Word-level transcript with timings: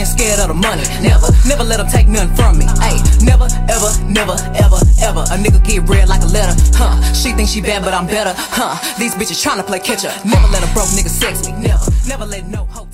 been 0.00 0.06
scared 0.06 0.40
of 0.40 0.48
the 0.48 0.54
money. 0.54 0.82
Never, 1.04 1.28
never 1.44 1.62
let 1.62 1.76
them 1.76 1.88
take 1.88 2.08
nothing 2.08 2.34
from 2.34 2.56
me. 2.56 2.64
Hey, 2.80 2.96
never, 3.20 3.44
ever, 3.68 3.90
never, 4.08 4.32
ever, 4.56 4.80
ever. 5.04 5.22
A 5.28 5.36
nigga 5.36 5.60
get 5.62 5.84
read 5.88 6.08
like 6.08 6.22
a 6.22 6.30
letter. 6.32 6.56
Huh, 6.72 6.96
she 7.12 7.32
thinks 7.32 7.52
she 7.52 7.60
bad, 7.60 7.84
but 7.84 7.92
I'm 7.92 8.06
better. 8.06 8.32
Huh, 8.34 8.80
these 8.98 9.14
bitches 9.14 9.44
tryna 9.44 9.66
play 9.66 9.78
catch 9.78 10.06
up. 10.06 10.16
Never 10.24 10.48
let 10.48 10.64
a 10.64 10.72
broke 10.72 10.88
nigga 10.96 11.12
sex 11.12 11.46
me. 11.46 11.52
Never, 11.52 11.84
never 12.08 12.24
let 12.24 12.46
no 12.48 12.64
hoe 12.64 12.89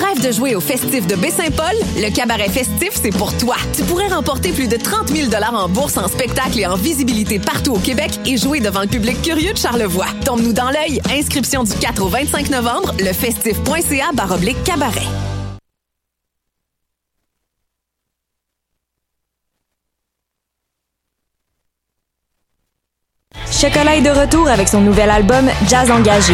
rêves 0.00 0.24
de 0.26 0.32
jouer 0.32 0.54
au 0.54 0.60
festif 0.60 1.06
de 1.06 1.14
Baie-Saint-Paul? 1.14 1.74
Le 1.96 2.10
cabaret 2.14 2.48
festif, 2.48 2.90
c'est 2.94 3.10
pour 3.10 3.36
toi. 3.36 3.56
Tu 3.76 3.82
pourrais 3.84 4.08
remporter 4.08 4.52
plus 4.52 4.68
de 4.68 4.76
30 4.76 5.08
000 5.08 5.30
en 5.54 5.68
bourse, 5.68 5.96
en 5.96 6.08
spectacle 6.08 6.58
et 6.58 6.66
en 6.66 6.76
visibilité 6.76 7.38
partout 7.38 7.74
au 7.74 7.78
Québec 7.78 8.18
et 8.26 8.36
jouer 8.36 8.60
devant 8.60 8.80
le 8.80 8.88
public 8.88 9.20
curieux 9.22 9.52
de 9.52 9.58
Charlevoix. 9.58 10.06
Tombe-nous 10.24 10.52
dans 10.52 10.70
l'œil. 10.70 11.00
Inscription 11.10 11.64
du 11.64 11.74
4 11.74 12.02
au 12.02 12.08
25 12.08 12.50
novembre, 12.50 12.94
lefestif.ca 12.98 14.12
baroblique 14.12 14.62
cabaret. 14.64 15.06
Chocolat 23.50 23.96
est 23.96 24.02
de 24.02 24.10
retour 24.10 24.48
avec 24.48 24.68
son 24.68 24.80
nouvel 24.80 25.10
album 25.10 25.50
Jazz 25.68 25.90
Engagé. 25.90 26.32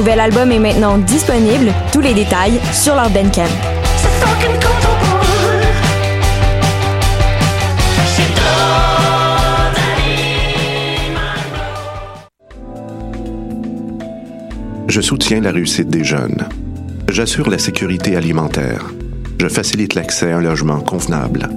Nouvel 0.00 0.20
album 0.20 0.50
est 0.50 0.58
maintenant 0.58 0.96
disponible. 0.96 1.74
Tous 1.92 2.00
les 2.00 2.14
détails 2.14 2.58
sur 2.72 2.94
leur 2.94 3.10
Bandcamp. 3.10 3.44
Je 14.88 15.00
soutiens 15.02 15.42
la 15.42 15.50
réussite 15.50 15.88
des 15.88 16.02
jeunes. 16.02 16.48
J'assure 17.10 17.50
la 17.50 17.58
sécurité 17.58 18.16
alimentaire. 18.16 18.86
Je 19.38 19.48
facilite 19.48 19.94
l'accès 19.94 20.32
à 20.32 20.38
un 20.38 20.40
logement 20.40 20.80
convenable. 20.80 21.50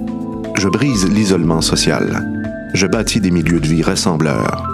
Je 0.58 0.68
brise 0.68 1.08
l'isolement 1.08 1.62
social. 1.62 2.30
Je 2.74 2.86
bâtis 2.86 3.22
des 3.22 3.30
milieux 3.30 3.60
de 3.60 3.66
vie 3.66 3.82
rassembleurs. 3.82 4.73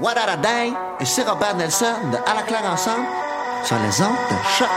What 0.00 0.16
a 0.16 0.36
dang? 0.36 0.74
Et 1.00 1.04
c'est 1.04 1.28
Robert 1.28 1.56
Nelson 1.56 1.86
de 2.12 2.18
À 2.18 2.34
la 2.34 2.42
claire 2.42 2.64
ensemble 2.64 3.06
sur 3.64 3.76
les 3.78 4.00
ondes 4.00 4.14
de 4.30 4.36
choc. 4.56 4.68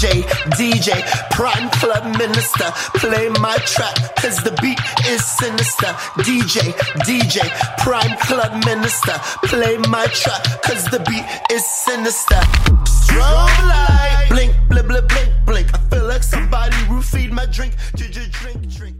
DJ, 0.00 0.24
DJ, 0.56 0.88
Prime 1.30 1.68
Club 1.72 2.16
Minister, 2.16 2.72
play 2.94 3.28
my 3.38 3.54
track, 3.66 4.16
cause 4.16 4.38
the 4.38 4.50
beat 4.62 4.80
is 5.06 5.22
sinister. 5.22 5.88
DJ, 6.24 6.72
DJ, 7.04 7.44
Prime 7.76 8.16
Club 8.16 8.64
Minister, 8.64 9.12
play 9.42 9.76
my 9.90 10.06
track, 10.06 10.42
cause 10.62 10.86
the 10.86 11.00
beat 11.00 11.26
is 11.52 11.62
sinister. 11.66 12.40
Strobe 12.86 13.50
light, 13.68 14.28
blink, 14.30 14.54
blink, 14.70 15.28
blink. 15.44 15.66
I 15.74 15.78
feel 15.90 16.06
like 16.06 16.22
somebody 16.22 16.76
roofied 16.88 17.32
my 17.32 17.44
drink, 17.44 17.74
drink. 17.94 18.96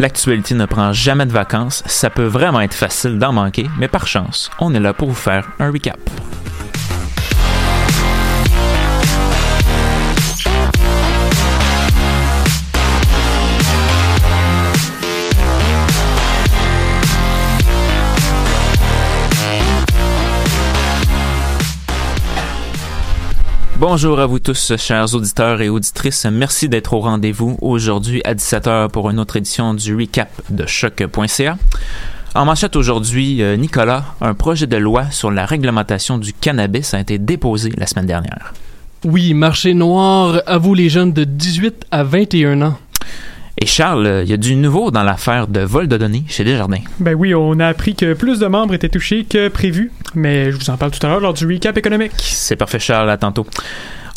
L'actualité 0.00 0.56
ne 0.56 0.66
prend 0.66 0.92
jamais 0.92 1.26
de 1.26 1.32
vacances, 1.32 1.84
ça 1.86 2.10
peut 2.10 2.26
vraiment 2.26 2.60
être 2.60 2.74
facile 2.74 3.20
d'en 3.20 3.32
manquer, 3.32 3.70
mais 3.78 3.86
par 3.86 4.08
chance, 4.08 4.50
on 4.58 4.74
est 4.74 4.80
là 4.80 4.92
pour 4.92 5.10
vous 5.10 5.14
faire 5.14 5.48
un 5.60 5.70
recap. 5.70 6.00
Bonjour 23.84 24.20
à 24.20 24.26
vous 24.26 24.38
tous, 24.38 24.76
chers 24.76 25.12
auditeurs 25.12 25.60
et 25.60 25.68
auditrices. 25.68 26.24
Merci 26.30 26.68
d'être 26.68 26.92
au 26.92 27.00
rendez-vous 27.00 27.58
aujourd'hui 27.60 28.22
à 28.24 28.32
17h 28.32 28.90
pour 28.90 29.10
une 29.10 29.18
autre 29.18 29.34
édition 29.34 29.74
du 29.74 29.96
recap 29.96 30.30
de 30.50 30.64
choc.ca. 30.68 31.58
En 32.36 32.44
manchette 32.44 32.76
aujourd'hui, 32.76 33.42
euh, 33.42 33.56
Nicolas, 33.56 34.04
un 34.20 34.34
projet 34.34 34.68
de 34.68 34.76
loi 34.76 35.10
sur 35.10 35.32
la 35.32 35.46
réglementation 35.46 36.18
du 36.18 36.32
cannabis 36.32 36.94
a 36.94 37.00
été 37.00 37.18
déposé 37.18 37.72
la 37.76 37.88
semaine 37.88 38.06
dernière. 38.06 38.54
Oui, 39.04 39.34
marché 39.34 39.74
noir 39.74 40.40
à 40.46 40.58
vous 40.58 40.74
les 40.74 40.88
jeunes 40.88 41.12
de 41.12 41.24
18 41.24 41.86
à 41.90 42.04
21 42.04 42.62
ans. 42.62 42.78
Et 43.62 43.66
Charles, 43.66 44.06
euh, 44.06 44.22
il 44.24 44.28
y 44.28 44.32
a 44.32 44.36
du 44.36 44.56
nouveau 44.56 44.90
dans 44.90 45.04
l'affaire 45.04 45.46
de 45.46 45.60
vol 45.60 45.86
de 45.86 45.96
données 45.96 46.24
chez 46.26 46.42
Desjardins? 46.42 46.80
Ben 46.98 47.14
oui, 47.14 47.32
on 47.32 47.60
a 47.60 47.68
appris 47.68 47.94
que 47.94 48.12
plus 48.14 48.40
de 48.40 48.48
membres 48.48 48.74
étaient 48.74 48.88
touchés 48.88 49.22
que 49.22 49.46
prévu, 49.46 49.92
mais 50.16 50.50
je 50.50 50.56
vous 50.56 50.68
en 50.68 50.76
parle 50.76 50.90
tout 50.90 51.06
à 51.06 51.08
l'heure 51.08 51.20
lors 51.20 51.32
du 51.32 51.46
recap 51.46 51.78
économique. 51.78 52.10
C'est 52.18 52.56
parfait, 52.56 52.80
Charles, 52.80 53.08
à 53.08 53.18
tantôt. 53.18 53.46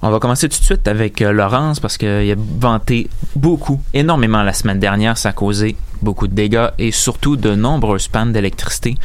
On 0.02 0.10
va 0.10 0.18
commencer 0.18 0.50
tout 0.50 0.58
de 0.58 0.64
suite 0.64 0.88
avec 0.88 1.22
euh, 1.22 1.32
Laurence 1.32 1.80
parce 1.80 2.00
qu'il 2.00 2.08
a 2.08 2.36
vanté 2.60 3.08
beaucoup, 3.36 3.80
énormément 3.94 4.42
la 4.42 4.54
semaine 4.54 4.80
dernière. 4.80 5.16
Ça 5.16 5.30
a 5.30 5.34
causé 5.34 5.76
beaucoup 6.02 6.28
de 6.28 6.34
dégâts 6.36 6.68
et 6.80 6.92
surtout 6.92 7.36
de 7.38 7.56
nombreuses 7.56 8.08
pannes 8.08 8.32
d'électricité. 8.32 8.96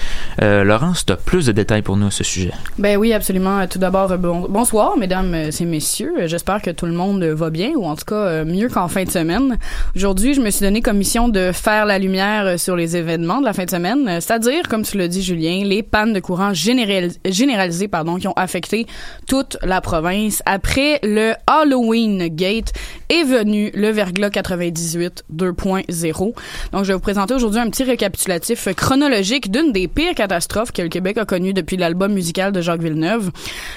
Euh, 0.42 0.64
Laurence, 0.64 1.06
tu 1.06 1.12
as 1.12 1.16
plus 1.16 1.46
de 1.46 1.52
détails 1.52 1.82
pour 1.82 1.96
nous 1.96 2.06
à 2.08 2.10
ce 2.10 2.24
sujet. 2.24 2.52
Ben 2.78 2.96
oui, 2.96 3.12
absolument. 3.12 3.66
Tout 3.66 3.78
d'abord, 3.78 4.12
euh, 4.12 4.16
bon- 4.16 4.46
bonsoir, 4.48 4.96
mesdames 4.96 5.32
euh, 5.34 5.50
et 5.50 5.64
messieurs. 5.64 6.12
Euh, 6.20 6.26
J'espère 6.28 6.62
que 6.62 6.70
tout 6.70 6.86
le 6.86 6.92
monde 6.92 7.22
euh, 7.22 7.34
va 7.34 7.50
bien, 7.50 7.70
ou 7.76 7.84
en 7.86 7.96
tout 7.96 8.04
cas 8.04 8.14
euh, 8.14 8.44
mieux 8.44 8.68
qu'en 8.68 8.88
fin 8.88 9.04
de 9.04 9.10
semaine. 9.10 9.58
Aujourd'hui, 9.96 10.34
je 10.34 10.40
me 10.40 10.50
suis 10.50 10.62
donné 10.64 10.80
comme 10.82 10.96
mission 10.98 11.28
de 11.28 11.50
faire 11.52 11.86
la 11.86 11.98
lumière 11.98 12.44
euh, 12.46 12.56
sur 12.56 12.76
les 12.76 12.96
événements 12.96 13.40
de 13.40 13.44
la 13.44 13.52
fin 13.52 13.64
de 13.64 13.70
semaine, 13.70 14.08
euh, 14.08 14.20
c'est-à-dire, 14.20 14.68
comme 14.68 14.82
tu 14.82 14.96
l'as 14.98 15.08
dit, 15.08 15.22
Julien, 15.22 15.62
les 15.64 15.82
pannes 15.82 16.12
de 16.12 16.20
courant 16.20 16.52
général- 16.54 17.10
généralisées 17.24 17.88
pardon, 17.88 18.16
qui 18.16 18.28
ont 18.28 18.34
affecté 18.36 18.86
toute 19.26 19.56
la 19.62 19.80
province. 19.80 20.42
Après 20.46 20.98
le 21.02 21.32
Halloween 21.46 22.28
Gate 22.28 22.72
est 23.08 23.24
venu 23.24 23.70
le 23.74 23.88
verglas 23.90 24.30
98 24.30 25.24
2.0. 25.34 26.34
Donc, 26.72 26.79
je 26.82 26.88
vais 26.88 26.94
vous 26.94 27.00
présenter 27.00 27.34
aujourd'hui 27.34 27.60
un 27.60 27.68
petit 27.68 27.84
récapitulatif 27.84 28.68
chronologique 28.74 29.50
d'une 29.50 29.72
des 29.72 29.88
pires 29.88 30.14
catastrophes 30.14 30.72
que 30.72 30.82
le 30.82 30.88
Québec 30.88 31.18
a 31.18 31.24
connues 31.24 31.52
depuis 31.52 31.76
l'album 31.76 32.12
musical 32.12 32.52
de 32.52 32.60
Jacques 32.60 32.82
Villeneuve. 32.82 33.30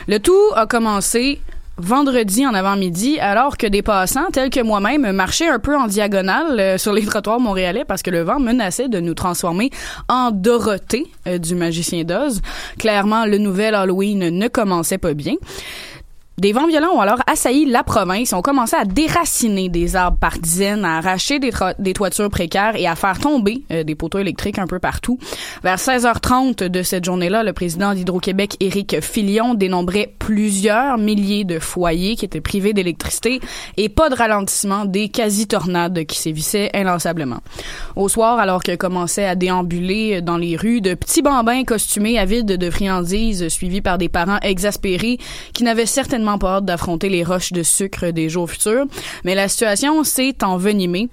Le 0.07 0.19
tout 0.19 0.39
a 0.55 0.65
commencé 0.65 1.39
vendredi 1.77 2.45
en 2.45 2.53
avant-midi, 2.53 3.19
alors 3.19 3.57
que 3.57 3.65
des 3.65 3.81
passants, 3.81 4.29
tels 4.31 4.49
que 4.49 4.61
moi-même, 4.61 5.11
marchaient 5.11 5.47
un 5.47 5.59
peu 5.59 5.75
en 5.75 5.87
diagonale 5.87 6.59
euh, 6.59 6.77
sur 6.77 6.93
les 6.93 7.03
trottoirs 7.03 7.39
montréalais 7.39 7.83
parce 7.85 8.03
que 8.03 8.11
le 8.11 8.21
vent 8.21 8.39
menaçait 8.39 8.89
de 8.89 8.99
nous 8.99 9.15
transformer 9.15 9.71
en 10.07 10.31
Dorothée 10.31 11.07
euh, 11.27 11.39
du 11.39 11.55
magicien 11.55 12.03
d'Oz. 12.03 12.41
Clairement, 12.77 13.25
le 13.25 13.39
nouvel 13.39 13.73
Halloween 13.73 14.29
ne 14.29 14.47
commençait 14.47 14.99
pas 14.99 15.13
bien. 15.13 15.33
Des 16.39 16.51
vents 16.51 16.65
violents 16.65 16.95
ont 16.95 16.99
alors 16.99 17.21
assailli 17.27 17.65
la 17.65 17.83
province 17.83 18.31
et 18.31 18.35
ont 18.35 18.41
commencé 18.41 18.75
à 18.75 18.85
déraciner 18.85 19.69
des 19.69 19.95
arbres 19.95 20.17
par 20.17 20.39
dizaines, 20.39 20.83
à 20.83 20.97
arracher 20.97 21.37
des, 21.37 21.93
toitures 21.93 22.31
précaires 22.31 22.75
et 22.75 22.87
à 22.87 22.95
faire 22.95 23.19
tomber 23.19 23.61
euh, 23.71 23.83
des 23.83 23.93
poteaux 23.93 24.17
électriques 24.17 24.57
un 24.57 24.65
peu 24.65 24.79
partout. 24.79 25.19
Vers 25.63 25.77
16h30 25.77 26.63
de 26.63 26.81
cette 26.81 27.05
journée-là, 27.05 27.43
le 27.43 27.53
président 27.53 27.93
d'Hydro-Québec, 27.93 28.57
Éric 28.61 28.99
Filion, 29.01 29.53
dénombrait 29.53 30.11
plusieurs 30.17 30.97
milliers 30.97 31.43
de 31.43 31.59
foyers 31.59 32.15
qui 32.15 32.25
étaient 32.25 32.41
privés 32.41 32.73
d'électricité 32.73 33.39
et 33.77 33.87
pas 33.87 34.09
de 34.09 34.15
ralentissement 34.15 34.85
des 34.85 35.09
quasi-tornades 35.09 36.03
qui 36.05 36.17
sévissaient 36.17 36.71
inlassablement. 36.73 37.41
Au 37.95 38.09
soir, 38.09 38.39
alors 38.39 38.63
que 38.63 38.75
commençaient 38.75 39.25
à 39.25 39.35
déambuler 39.35 40.23
dans 40.23 40.37
les 40.37 40.55
rues 40.55 40.81
de 40.81 40.95
petits 40.95 41.21
bambins 41.21 41.63
costumés 41.63 42.17
avides 42.17 42.57
de 42.57 42.69
friandises 42.71 43.49
suivis 43.49 43.81
par 43.81 43.99
des 43.99 44.09
parents 44.09 44.39
exaspérés 44.41 45.19
qui 45.53 45.63
n'avaient 45.63 45.85
certainement 45.85 46.22
pas 46.37 46.57
hâte 46.57 46.65
d'affronter 46.65 47.09
les 47.09 47.23
roches 47.23 47.53
de 47.53 47.63
sucre 47.63 48.11
des 48.11 48.29
jours 48.29 48.49
futurs. 48.49 48.85
Mais 49.23 49.35
la 49.35 49.47
situation 49.47 50.03
s'est 50.03 50.43
envenimée. 50.43 51.09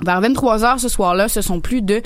Vers 0.00 0.20
23 0.20 0.64
heures 0.64 0.80
ce 0.80 0.88
soir-là, 0.88 1.28
ce 1.28 1.40
sont 1.40 1.60
plus 1.60 1.80
de 1.80 2.02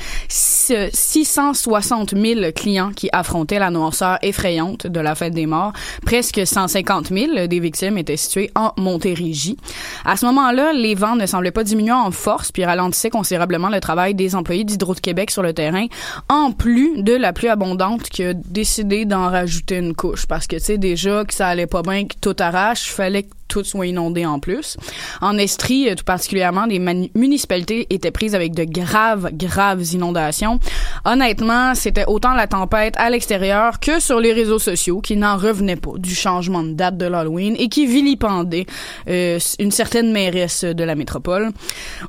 660 0.92 2.14
000 2.16 2.40
clients 2.54 2.90
qui 2.94 3.08
affrontaient 3.12 3.58
la 3.58 3.70
noirceur 3.70 4.18
effrayante 4.22 4.86
de 4.86 5.00
la 5.00 5.14
fête 5.14 5.34
des 5.34 5.46
morts. 5.46 5.72
Presque 6.04 6.46
150 6.46 7.08
000 7.08 7.46
des 7.46 7.60
victimes 7.60 7.98
étaient 7.98 8.16
situées 8.16 8.50
en 8.54 8.72
Montérégie. 8.76 9.56
À 10.04 10.16
ce 10.16 10.26
moment-là, 10.26 10.72
les 10.72 10.94
vents 10.94 11.16
ne 11.16 11.26
semblaient 11.26 11.50
pas 11.50 11.64
diminuer 11.64 11.92
en 11.92 12.10
force 12.10 12.52
puis 12.52 12.64
ralentissaient 12.64 13.10
considérablement 13.10 13.68
le 13.68 13.80
travail 13.80 14.14
des 14.14 14.34
employés 14.34 14.64
d'Hydro 14.64 14.94
de 14.94 15.00
Québec 15.00 15.30
sur 15.30 15.42
le 15.42 15.52
terrain, 15.52 15.86
en 16.28 16.52
plus 16.52 17.02
de 17.02 17.12
la 17.14 17.32
pluie 17.32 17.48
abondante 17.48 18.04
qui 18.08 18.22
a 18.24 18.34
décidé 18.34 19.04
d'en 19.04 19.28
rajouter 19.30 19.76
une 19.76 19.94
couche. 19.94 20.26
Parce 20.26 20.46
que, 20.46 20.56
tu 20.56 20.62
sais, 20.64 20.78
déjà 20.78 21.24
que 21.24 21.34
ça 21.34 21.48
allait 21.48 21.66
pas 21.66 21.82
bien, 21.82 22.04
que 22.06 22.14
tout 22.20 22.36
arrache, 22.38 22.90
fallait 22.90 23.24
que 23.24 23.30
tout 23.48 23.62
soit 23.62 23.86
inondé 23.86 24.26
en 24.26 24.40
plus. 24.40 24.76
En 25.20 25.38
Estrie, 25.38 25.88
euh, 25.88 25.94
tout 25.94 26.02
particulièrement, 26.02 26.66
mani- 26.66 27.12
municipalités 27.14 27.86
étaient 27.90 28.10
prises 28.10 28.34
avec 28.34 28.54
de 28.56 28.64
graves, 28.64 29.30
graves 29.32 29.84
inondations. 29.92 30.55
Honnêtement, 31.04 31.74
c'était 31.74 32.04
autant 32.06 32.34
la 32.34 32.46
tempête 32.46 32.94
à 32.96 33.10
l'extérieur 33.10 33.80
que 33.80 34.00
sur 34.00 34.20
les 34.20 34.32
réseaux 34.32 34.58
sociaux 34.58 35.00
qui 35.00 35.16
n'en 35.16 35.36
revenaient 35.36 35.76
pas 35.76 35.92
du 35.98 36.14
changement 36.14 36.62
de 36.62 36.72
date 36.72 36.96
de 36.96 37.06
l'Halloween 37.06 37.54
et 37.58 37.68
qui 37.68 37.86
vilipendaient 37.86 38.66
euh, 39.08 39.38
une 39.58 39.70
certaine 39.70 40.12
mairesse 40.12 40.64
de 40.64 40.84
la 40.84 40.94
métropole. 40.94 41.50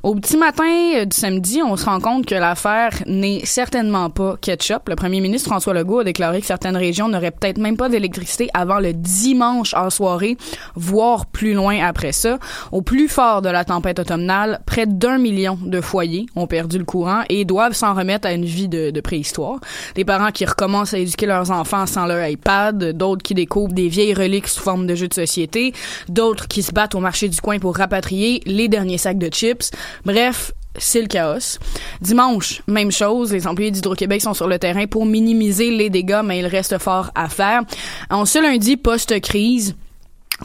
Au 0.02 0.14
petit 0.14 0.36
matin 0.36 0.64
euh, 0.96 1.04
du 1.04 1.16
samedi, 1.16 1.60
on 1.64 1.76
se 1.76 1.84
rend 1.84 2.00
compte 2.00 2.26
que 2.26 2.34
l'affaire 2.34 2.90
n'est 3.06 3.44
certainement 3.44 4.10
pas 4.10 4.36
ketchup. 4.40 4.88
Le 4.88 4.96
premier 4.96 5.20
ministre 5.20 5.48
François 5.48 5.74
Legault 5.74 6.00
a 6.00 6.04
déclaré 6.04 6.40
que 6.40 6.46
certaines 6.46 6.76
régions 6.76 7.08
n'auraient 7.08 7.30
peut-être 7.30 7.58
même 7.58 7.76
pas 7.76 7.88
d'électricité 7.88 8.48
avant 8.54 8.78
le 8.78 8.92
dimanche 8.92 9.74
en 9.74 9.90
soirée, 9.90 10.36
voire 10.74 11.26
plus 11.26 11.54
loin 11.54 11.78
après 11.84 12.12
ça. 12.12 12.38
Au 12.72 12.82
plus 12.82 13.08
fort 13.08 13.42
de 13.42 13.48
la 13.48 13.64
tempête 13.64 13.98
automnale, 13.98 14.60
près 14.66 14.86
d'un 14.86 15.18
million 15.18 15.58
de 15.60 15.80
foyers 15.80 16.26
ont 16.36 16.46
perdu 16.46 16.78
le 16.78 16.84
courant 16.84 17.22
et 17.28 17.44
doivent 17.44 17.72
s'en 17.72 17.94
remettre 17.94 18.26
à 18.26 18.32
une 18.32 18.37
vie 18.44 18.68
de, 18.68 18.90
de 18.90 19.00
préhistoire. 19.00 19.58
Des 19.94 20.04
parents 20.04 20.30
qui 20.30 20.44
recommencent 20.44 20.94
à 20.94 20.98
éduquer 20.98 21.26
leurs 21.26 21.50
enfants 21.50 21.86
sans 21.86 22.06
leur 22.06 22.26
iPad, 22.26 22.96
d'autres 22.96 23.22
qui 23.22 23.34
découvrent 23.34 23.72
des 23.72 23.88
vieilles 23.88 24.14
reliques 24.14 24.48
sous 24.48 24.62
forme 24.62 24.86
de 24.86 24.94
jeux 24.94 25.08
de 25.08 25.14
société, 25.14 25.72
d'autres 26.08 26.48
qui 26.48 26.62
se 26.62 26.72
battent 26.72 26.94
au 26.94 27.00
marché 27.00 27.28
du 27.28 27.40
coin 27.40 27.58
pour 27.58 27.76
rapatrier 27.76 28.40
les 28.46 28.68
derniers 28.68 28.98
sacs 28.98 29.18
de 29.18 29.28
chips. 29.28 29.70
Bref, 30.04 30.52
c'est 30.76 31.00
le 31.00 31.08
chaos. 31.08 31.58
Dimanche, 32.00 32.62
même 32.66 32.92
chose, 32.92 33.32
les 33.32 33.46
employés 33.46 33.70
d'Hydro-Québec 33.70 34.22
sont 34.22 34.34
sur 34.34 34.46
le 34.48 34.58
terrain 34.58 34.86
pour 34.86 35.06
minimiser 35.06 35.70
les 35.70 35.90
dégâts, 35.90 36.22
mais 36.24 36.38
il 36.38 36.46
reste 36.46 36.78
fort 36.78 37.10
à 37.14 37.28
faire. 37.28 37.62
En 38.10 38.24
ce 38.24 38.40
lundi 38.40 38.76
post-crise, 38.76 39.74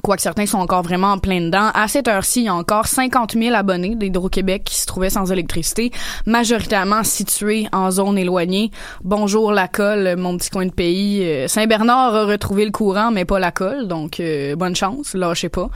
Quoique 0.01 0.21
certains 0.21 0.45
sont 0.45 0.57
encore 0.57 0.81
vraiment 0.81 1.13
en 1.13 1.17
plein 1.19 1.39
dedans. 1.39 1.69
À 1.73 1.87
cette 1.87 2.07
heure-ci, 2.07 2.41
il 2.41 2.45
y 2.45 2.49
a 2.49 2.55
encore 2.55 2.87
50 2.87 3.33
000 3.33 3.55
abonnés 3.55 3.95
d'Hydro-Québec 3.95 4.63
qui 4.65 4.75
se 4.75 4.85
trouvaient 4.85 5.09
sans 5.09 5.31
électricité, 5.31 5.91
majoritairement 6.25 7.03
situés 7.03 7.67
en 7.71 7.91
zone 7.91 8.17
éloignée. 8.17 8.71
Bonjour 9.03 9.51
la 9.51 9.67
colle, 9.67 10.15
mon 10.17 10.37
petit 10.37 10.49
coin 10.49 10.65
de 10.65 10.71
pays. 10.71 11.23
Euh, 11.23 11.47
Saint-Bernard 11.47 12.15
a 12.15 12.25
retrouvé 12.25 12.65
le 12.65 12.71
courant, 12.71 13.11
mais 13.11 13.25
pas 13.25 13.39
la 13.39 13.51
colle, 13.51 13.87
donc 13.87 14.19
euh, 14.19 14.55
bonne 14.55 14.75
chance, 14.75 15.13
lâchez 15.13 15.49
pas. 15.49 15.69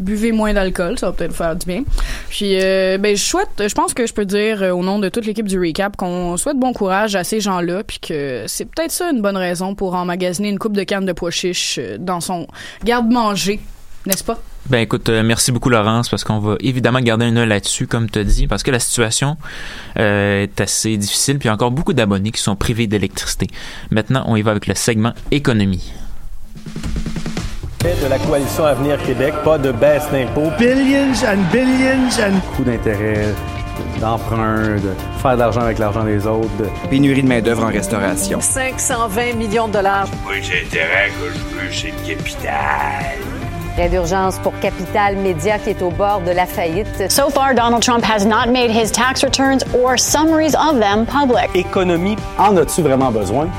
Buvez 0.00 0.32
moins 0.32 0.52
d'alcool, 0.52 0.98
ça 0.98 1.06
va 1.06 1.12
peut-être 1.12 1.34
faire 1.34 1.56
du 1.56 1.66
bien. 1.66 1.82
Puis, 2.28 2.60
euh, 2.60 2.98
ben, 2.98 3.16
je 3.16 3.22
souhaite, 3.22 3.48
je 3.66 3.74
pense 3.74 3.94
que 3.94 4.06
je 4.06 4.12
peux 4.12 4.26
dire 4.26 4.62
euh, 4.62 4.72
au 4.72 4.82
nom 4.82 4.98
de 4.98 5.08
toute 5.08 5.24
l'équipe 5.24 5.46
du 5.46 5.58
Recap 5.58 5.96
qu'on 5.96 6.36
souhaite 6.36 6.58
bon 6.58 6.72
courage 6.72 7.16
à 7.16 7.24
ces 7.24 7.40
gens-là, 7.40 7.82
puis 7.82 7.98
que 7.98 8.44
c'est 8.46 8.66
peut-être 8.66 8.90
ça 8.90 9.10
une 9.10 9.22
bonne 9.22 9.36
raison 9.36 9.74
pour 9.74 9.94
emmagasiner 9.94 10.50
une 10.50 10.58
coupe 10.58 10.76
de 10.76 10.82
canne 10.82 11.06
de 11.06 11.12
pois 11.12 11.30
chiches 11.30 11.78
euh, 11.78 11.96
dans 11.98 12.20
son 12.20 12.46
garde-manger, 12.84 13.55
n'est-ce 14.06 14.24
pas? 14.24 14.38
Ben 14.68 14.78
écoute, 14.78 15.08
euh, 15.08 15.22
merci 15.22 15.52
beaucoup 15.52 15.68
Laurence 15.68 16.08
parce 16.08 16.24
qu'on 16.24 16.40
va 16.40 16.56
évidemment 16.60 17.00
garder 17.00 17.26
un 17.26 17.36
œil 17.36 17.48
là-dessus 17.48 17.86
comme 17.86 18.10
tu 18.10 18.18
as 18.18 18.24
dit 18.24 18.46
parce 18.46 18.62
que 18.62 18.70
la 18.70 18.80
situation 18.80 19.36
euh, 19.98 20.42
est 20.42 20.60
assez 20.60 20.96
difficile 20.96 21.38
puis 21.38 21.46
il 21.46 21.50
y 21.50 21.50
a 21.50 21.54
encore 21.54 21.70
beaucoup 21.70 21.92
d'abonnés 21.92 22.32
qui 22.32 22.40
sont 22.40 22.56
privés 22.56 22.86
d'électricité. 22.86 23.46
Maintenant, 23.90 24.24
on 24.26 24.36
y 24.36 24.42
va 24.42 24.52
avec 24.52 24.66
le 24.66 24.74
segment 24.74 25.12
économie. 25.30 25.92
de 27.84 28.08
la 28.08 28.18
coalition 28.18 28.64
Avenir 28.64 29.00
Québec, 29.04 29.34
pas 29.44 29.58
de 29.58 29.70
baisse 29.70 30.10
d'impôts. 30.10 30.50
Billions 30.58 31.24
and 31.24 31.42
billions 31.52 32.18
and... 32.20 32.40
Coût 32.56 32.64
d'intérêt, 32.64 33.34
d'emprunt, 34.00 34.76
de 34.76 34.92
faire 35.22 35.34
de 35.34 35.38
l'argent 35.38 35.60
avec 35.60 35.78
l'argent 35.78 36.02
des 36.02 36.26
autres. 36.26 36.48
Pénurie 36.90 37.22
de 37.22 37.28
main-d'œuvre 37.28 37.64
en 37.64 37.68
restauration. 37.68 38.40
520 38.40 39.34
millions 39.34 39.68
de 39.68 39.74
dollars. 39.74 40.08
Moi, 40.24 40.34
j'ai 40.42 40.64
intérêt 40.66 41.10
que 41.10 41.32
je 41.32 41.56
veux, 41.56 41.72
c'est 41.72 41.92
le 42.08 42.14
capital. 42.14 43.35
Prêt 43.76 43.90
d'urgence 43.90 44.38
pour 44.38 44.58
Capital 44.58 45.16
Média 45.16 45.58
qui 45.58 45.68
est 45.68 45.82
au 45.82 45.90
bord 45.90 46.22
de 46.22 46.30
la 46.30 46.46
faillite. 46.46 47.10
So 47.10 47.28
far, 47.28 47.54
Donald 47.54 47.82
Trump 47.82 48.02
has 48.02 48.24
not 48.24 48.50
made 48.50 48.70
his 48.70 48.90
tax 48.90 49.22
returns 49.22 49.62
or 49.74 49.98
summaries 49.98 50.54
of 50.54 50.80
them 50.80 51.04
public. 51.04 51.50
Économie, 51.54 52.16
en 52.38 52.56
as-tu 52.56 52.80
vraiment 52.80 53.12
besoin? 53.12 53.50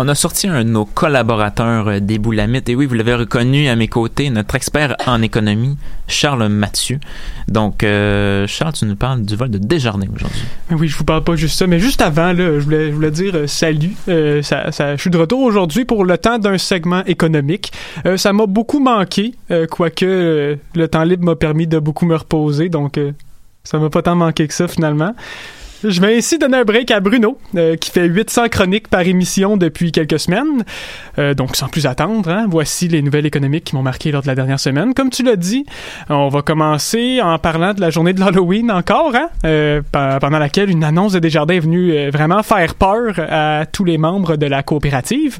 On 0.00 0.06
a 0.06 0.14
sorti 0.14 0.46
un 0.46 0.62
de 0.62 0.70
nos 0.70 0.84
collaborateurs 0.84 1.88
euh, 1.88 1.98
des 1.98 2.20
Boulamites. 2.20 2.68
Et 2.68 2.76
oui, 2.76 2.86
vous 2.86 2.94
l'avez 2.94 3.14
reconnu 3.14 3.68
à 3.68 3.74
mes 3.74 3.88
côtés, 3.88 4.30
notre 4.30 4.54
expert 4.54 4.94
en 5.08 5.22
économie, 5.22 5.76
Charles 6.06 6.48
Mathieu. 6.48 7.00
Donc, 7.48 7.82
euh, 7.82 8.46
Charles, 8.46 8.74
tu 8.74 8.84
nous 8.84 8.94
parles 8.94 9.22
du 9.22 9.34
vol 9.34 9.50
de 9.50 9.58
Desjardins 9.58 10.06
aujourd'hui. 10.14 10.44
Oui, 10.70 10.86
je 10.86 10.96
vous 10.96 11.02
parle 11.02 11.24
pas 11.24 11.34
juste 11.34 11.58
ça, 11.58 11.66
mais 11.66 11.80
juste 11.80 12.00
avant, 12.00 12.28
là, 12.28 12.60
je 12.60 12.60
voulais, 12.60 12.90
je 12.90 12.94
voulais 12.94 13.10
dire 13.10 13.34
euh, 13.34 13.46
salut. 13.48 13.96
Ça, 14.44 14.70
ça, 14.70 14.94
je 14.94 15.00
suis 15.00 15.10
de 15.10 15.18
retour 15.18 15.40
aujourd'hui 15.40 15.84
pour 15.84 16.04
le 16.04 16.16
temps 16.16 16.38
d'un 16.38 16.58
segment 16.58 17.04
économique. 17.06 17.72
Ça 18.16 18.32
m'a 18.32 18.46
beaucoup 18.46 18.78
manqué, 18.78 19.34
quoique 19.68 20.56
le 20.74 20.88
temps 20.88 21.02
libre 21.02 21.24
m'a 21.24 21.34
permis 21.34 21.66
de 21.66 21.80
beaucoup 21.80 22.06
me 22.06 22.14
reposer, 22.14 22.68
donc 22.68 23.00
ça 23.64 23.78
m'a 23.78 23.90
pas 23.90 24.02
tant 24.02 24.14
manqué 24.14 24.46
que 24.46 24.54
ça 24.54 24.68
finalement. 24.68 25.14
Je 25.84 26.00
vais 26.00 26.16
ainsi 26.16 26.38
donner 26.38 26.56
un 26.58 26.64
break 26.64 26.90
à 26.90 26.98
Bruno, 26.98 27.38
euh, 27.56 27.76
qui 27.76 27.90
fait 27.92 28.06
800 28.06 28.48
chroniques 28.48 28.88
par 28.88 29.02
émission 29.02 29.56
depuis 29.56 29.92
quelques 29.92 30.18
semaines. 30.18 30.64
Euh, 31.18 31.34
donc, 31.34 31.54
sans 31.54 31.68
plus 31.68 31.86
attendre, 31.86 32.28
hein, 32.30 32.46
voici 32.50 32.88
les 32.88 33.00
nouvelles 33.00 33.26
économiques 33.26 33.64
qui 33.64 33.76
m'ont 33.76 33.82
marqué 33.82 34.10
lors 34.10 34.22
de 34.22 34.26
la 34.26 34.34
dernière 34.34 34.58
semaine. 34.58 34.92
Comme 34.92 35.10
tu 35.10 35.22
l'as 35.22 35.36
dit, 35.36 35.66
on 36.08 36.28
va 36.30 36.42
commencer 36.42 37.20
en 37.22 37.38
parlant 37.38 37.74
de 37.74 37.80
la 37.80 37.90
journée 37.90 38.12
de 38.12 38.18
l'Halloween 38.18 38.72
encore, 38.72 39.14
hein, 39.14 39.28
euh, 39.44 39.80
pe- 39.80 40.18
pendant 40.20 40.40
laquelle 40.40 40.68
une 40.68 40.82
annonce 40.82 41.12
de 41.12 41.20
Desjardins 41.20 41.54
est 41.54 41.60
venue 41.60 42.08
vraiment 42.10 42.42
faire 42.42 42.74
peur 42.74 43.14
à 43.30 43.64
tous 43.66 43.84
les 43.84 43.98
membres 43.98 44.34
de 44.36 44.46
la 44.46 44.64
coopérative. 44.64 45.38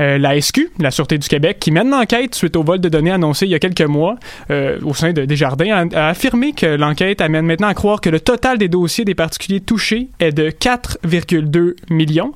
Euh, 0.00 0.18
la 0.18 0.40
SQ, 0.40 0.70
la 0.78 0.90
Sûreté 0.90 1.18
du 1.18 1.28
Québec, 1.28 1.58
qui 1.60 1.70
mène 1.70 1.90
l'enquête 1.90 2.34
suite 2.34 2.56
au 2.56 2.62
vol 2.62 2.80
de 2.80 2.88
données 2.88 3.10
annoncé 3.10 3.46
il 3.46 3.50
y 3.50 3.54
a 3.54 3.58
quelques 3.58 3.80
mois 3.82 4.16
euh, 4.50 4.78
au 4.84 4.94
sein 4.94 5.12
de 5.12 5.24
Desjardins, 5.24 5.88
a, 5.92 6.08
affirmé 6.08 6.52
que 6.52 6.66
l'enquête 6.66 7.20
amène 7.20 7.46
maintenant 7.46 7.68
à 7.68 7.74
croire 7.74 8.00
que 8.00 8.10
le 8.10 8.20
total 8.20 8.58
des 8.58 8.68
dossiers 8.68 9.04
des 9.04 9.14
particuliers 9.14 9.60
touchés 9.60 10.08
est 10.20 10.32
de 10.32 10.50
4,2 10.50 11.74
millions, 11.90 12.32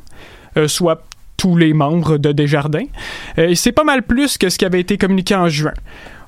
euh, 0.56 0.68
soit 0.68 1.04
tous 1.36 1.56
les 1.56 1.72
membres 1.72 2.18
de 2.18 2.32
Desjardins. 2.32 2.86
Et 3.38 3.54
c'est 3.54 3.72
pas 3.72 3.84
mal 3.84 4.02
plus 4.02 4.36
que 4.36 4.50
ce 4.50 4.58
qui 4.58 4.66
avait 4.66 4.80
été 4.80 4.98
communiqué 4.98 5.34
en 5.34 5.48
juin. 5.48 5.72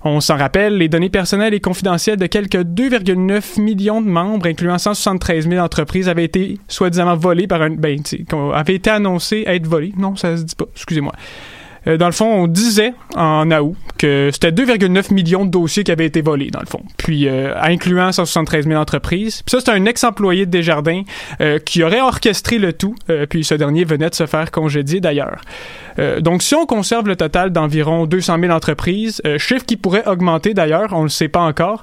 On 0.05 0.21
s'en 0.21 0.37
rappelle, 0.37 0.79
les 0.79 0.89
données 0.89 1.11
personnelles 1.11 1.55
et 1.55 1.61
confidentielles 1.61 2.17
de 2.17 2.27
quelques 2.27 2.57
2,9 2.57 3.61
millions 3.61 4.03
de 4.03 4.09
membres, 4.09 4.47
incluant 4.47 4.79
173 4.79 5.49
000 5.49 5.65
entreprises, 5.65 6.09
avaient 6.09 6.25
été 6.25 6.59
soi-disant 6.67 7.15
volées 7.17 7.47
par 7.47 7.63
un... 7.63 7.71
Ben, 7.71 8.01
avaient 8.53 8.75
été 8.75 8.91
annoncées 8.91 9.45
être 9.47 9.67
volées. 9.67 9.93
Non, 9.97 10.17
ça 10.17 10.37
se 10.37 10.43
dit 10.43 10.57
pas, 10.57 10.67
excusez-moi. 10.75 11.13
Euh, 11.87 11.97
dans 11.97 12.07
le 12.07 12.13
fond, 12.13 12.27
on 12.27 12.47
disait 12.47 12.95
en 13.17 13.51
août 13.51 13.77
que 13.99 14.31
c'était 14.33 14.51
2,9 14.51 15.13
millions 15.15 15.45
de 15.45 15.51
dossiers 15.51 15.85
qui 15.85 15.93
avaient 15.93 16.07
été 16.07 16.23
volés, 16.23 16.51
dans 16.51 16.61
le 16.61 16.67
fond. 16.67 16.83
Puis, 16.97 17.29
euh, 17.29 17.55
incluant 17.61 18.11
173 18.11 18.67
000 18.67 18.81
entreprises. 18.81 19.43
Puis 19.43 19.51
ça, 19.57 19.61
c'est 19.65 19.71
un 19.71 19.85
ex-employé 19.85 20.47
de 20.47 20.51
Desjardins 20.51 21.03
euh, 21.41 21.59
qui 21.59 21.83
aurait 21.85 22.01
orchestré 22.01 22.59
le 22.59 22.73
tout. 22.73 22.95
euh, 23.11 23.27
puis 23.27 23.45
ce 23.45 23.55
dernier 23.55 23.85
venait 23.85 24.11
de 24.11 24.15
se 24.15 24.27
faire 24.27 24.51
congédier 24.51 25.01
d'ailleurs. 25.01 25.41
Euh, 25.99 26.21
donc, 26.21 26.43
si 26.43 26.55
on 26.55 26.67
conserve 26.67 27.07
le 27.07 27.17
total 27.17 27.51
d'environ 27.51 28.07
200 28.07 28.39
000 28.41 28.53
entreprises, 28.53 29.21
euh, 29.27 29.39
chiffre 29.39 29.65
qui 29.65 29.77
pourrait 29.77 30.07
augmenter 30.07 30.55
d'ailleurs, 30.55 30.89
on 30.93 31.01
ne 31.01 31.05
le 31.05 31.09
sait 31.11 31.29
pas 31.29 31.43
encore, 31.43 31.83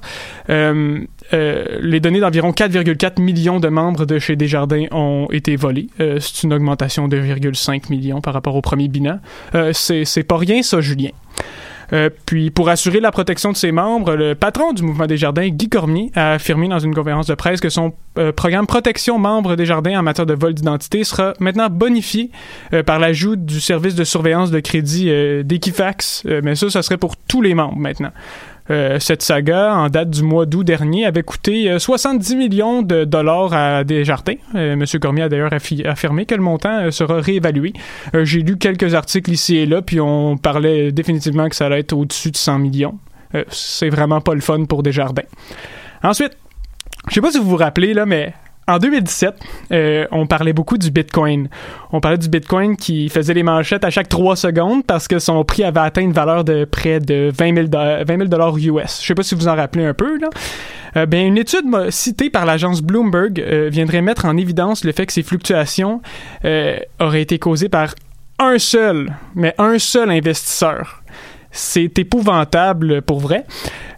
euh, 1.32 1.78
les 1.80 2.00
données 2.00 2.20
d'environ 2.20 2.50
4,4 2.50 3.20
millions 3.20 3.60
de 3.60 3.68
membres 3.68 4.06
de 4.06 4.18
chez 4.18 4.36
Desjardins 4.36 4.86
ont 4.90 5.28
été 5.30 5.56
volées. 5.56 5.88
Euh, 6.00 6.18
c'est 6.20 6.42
une 6.42 6.52
augmentation 6.52 7.08
de 7.08 7.16
2,5 7.18 7.90
millions 7.90 8.20
par 8.20 8.34
rapport 8.34 8.56
au 8.56 8.60
premier 8.60 8.88
bilan. 8.88 9.18
Euh, 9.54 9.72
c'est 9.72 10.22
pas 10.22 10.36
rien, 10.36 10.62
ça, 10.62 10.80
Julien. 10.80 11.10
Euh, 11.92 12.10
puis, 12.26 12.50
pour 12.50 12.68
assurer 12.68 13.00
la 13.00 13.10
protection 13.10 13.52
de 13.52 13.56
ses 13.56 13.72
membres, 13.72 14.14
le 14.14 14.34
patron 14.34 14.72
du 14.72 14.82
mouvement 14.82 15.06
Desjardins, 15.06 15.48
Guy 15.48 15.68
Cormier, 15.68 16.10
a 16.14 16.32
affirmé 16.32 16.68
dans 16.68 16.78
une 16.78 16.94
conférence 16.94 17.26
de 17.26 17.34
presse 17.34 17.60
que 17.60 17.68
son 17.68 17.92
euh, 18.18 18.32
programme 18.32 18.66
protection 18.66 19.18
membres 19.18 19.56
Desjardins 19.56 19.98
en 19.98 20.02
matière 20.02 20.26
de 20.26 20.34
vol 20.34 20.54
d'identité 20.54 21.04
sera 21.04 21.34
maintenant 21.40 21.68
bonifié 21.68 22.30
euh, 22.72 22.82
par 22.82 22.98
l'ajout 22.98 23.36
du 23.36 23.60
service 23.60 23.94
de 23.94 24.04
surveillance 24.04 24.50
de 24.50 24.60
crédit 24.60 25.10
d'Equifax. 25.44 26.24
Mais 26.42 26.54
ça, 26.54 26.70
ça 26.70 26.82
serait 26.82 26.96
pour 26.96 27.16
tous 27.16 27.42
les 27.42 27.54
membres 27.54 27.76
maintenant. 27.76 28.12
Euh, 28.70 28.98
cette 29.00 29.22
saga, 29.22 29.74
en 29.74 29.88
date 29.88 30.10
du 30.10 30.22
mois 30.22 30.46
d'août 30.46 30.62
dernier, 30.64 31.04
avait 31.06 31.22
coûté 31.24 31.68
euh, 31.70 31.78
70 31.80 32.36
millions 32.36 32.82
de 32.82 33.04
dollars 33.04 33.52
à 33.52 33.82
Desjardins. 33.84 34.34
Euh, 34.54 34.76
Monsieur 34.76 34.98
Cormier 35.00 35.22
a 35.24 35.28
d'ailleurs 35.28 35.50
affi- 35.52 35.84
affirmé 35.86 36.24
que 36.24 36.34
le 36.36 36.42
montant 36.42 36.78
euh, 36.84 36.90
sera 36.90 37.20
réévalué. 37.20 37.72
Euh, 38.14 38.24
J'ai 38.24 38.42
lu 38.42 38.58
quelques 38.58 38.94
articles 38.94 39.30
ici 39.32 39.56
et 39.56 39.66
là, 39.66 39.82
puis 39.82 40.00
on 40.00 40.36
parlait 40.36 40.92
définitivement 40.92 41.48
que 41.48 41.56
ça 41.56 41.66
allait 41.66 41.80
être 41.80 41.92
au-dessus 41.94 42.30
de 42.30 42.36
100 42.36 42.58
millions. 42.60 42.96
Euh, 43.34 43.44
C'est 43.48 43.88
vraiment 43.90 44.20
pas 44.20 44.34
le 44.34 44.40
fun 44.40 44.64
pour 44.66 44.82
Desjardins. 44.84 45.22
Ensuite, 46.02 46.36
je 47.08 47.14
sais 47.14 47.20
pas 47.20 47.30
si 47.32 47.38
vous 47.38 47.48
vous 47.50 47.56
rappelez, 47.56 47.92
là, 47.94 48.06
mais 48.06 48.34
en 48.70 48.78
2017, 48.78 49.34
euh, 49.72 50.06
on 50.10 50.26
parlait 50.26 50.52
beaucoup 50.52 50.78
du 50.78 50.90
Bitcoin. 50.90 51.48
On 51.92 52.00
parlait 52.00 52.18
du 52.18 52.28
Bitcoin 52.28 52.76
qui 52.76 53.08
faisait 53.08 53.34
les 53.34 53.42
manchettes 53.42 53.84
à 53.84 53.90
chaque 53.90 54.08
3 54.08 54.36
secondes 54.36 54.84
parce 54.86 55.08
que 55.08 55.18
son 55.18 55.44
prix 55.44 55.64
avait 55.64 55.80
atteint 55.80 56.02
une 56.02 56.12
valeur 56.12 56.44
de 56.44 56.64
près 56.64 57.00
de 57.00 57.30
20 57.36 57.54
000, 57.54 57.66
do- 57.68 57.78
20 57.78 58.06
000 58.06 58.24
dollars 58.24 58.56
US. 58.56 59.00
Je 59.02 59.06
sais 59.06 59.14
pas 59.14 59.22
si 59.22 59.34
vous 59.34 59.48
en 59.48 59.56
rappelez 59.56 59.84
un 59.84 59.94
peu, 59.94 60.18
là. 60.18 60.28
Euh, 60.96 61.06
ben, 61.06 61.24
une 61.26 61.38
étude 61.38 61.66
citée 61.90 62.30
par 62.30 62.46
l'agence 62.46 62.82
Bloomberg 62.82 63.40
euh, 63.40 63.68
viendrait 63.70 64.02
mettre 64.02 64.24
en 64.24 64.36
évidence 64.36 64.84
le 64.84 64.92
fait 64.92 65.06
que 65.06 65.12
ces 65.12 65.22
fluctuations 65.22 66.02
auraient 66.98 67.22
été 67.22 67.38
causées 67.38 67.68
par 67.68 67.94
un 68.38 68.58
seul, 68.58 69.12
mais 69.34 69.54
un 69.58 69.78
seul 69.78 70.10
investisseur. 70.10 70.99
C'est 71.52 71.98
épouvantable 71.98 73.02
pour 73.02 73.20
vrai. 73.20 73.44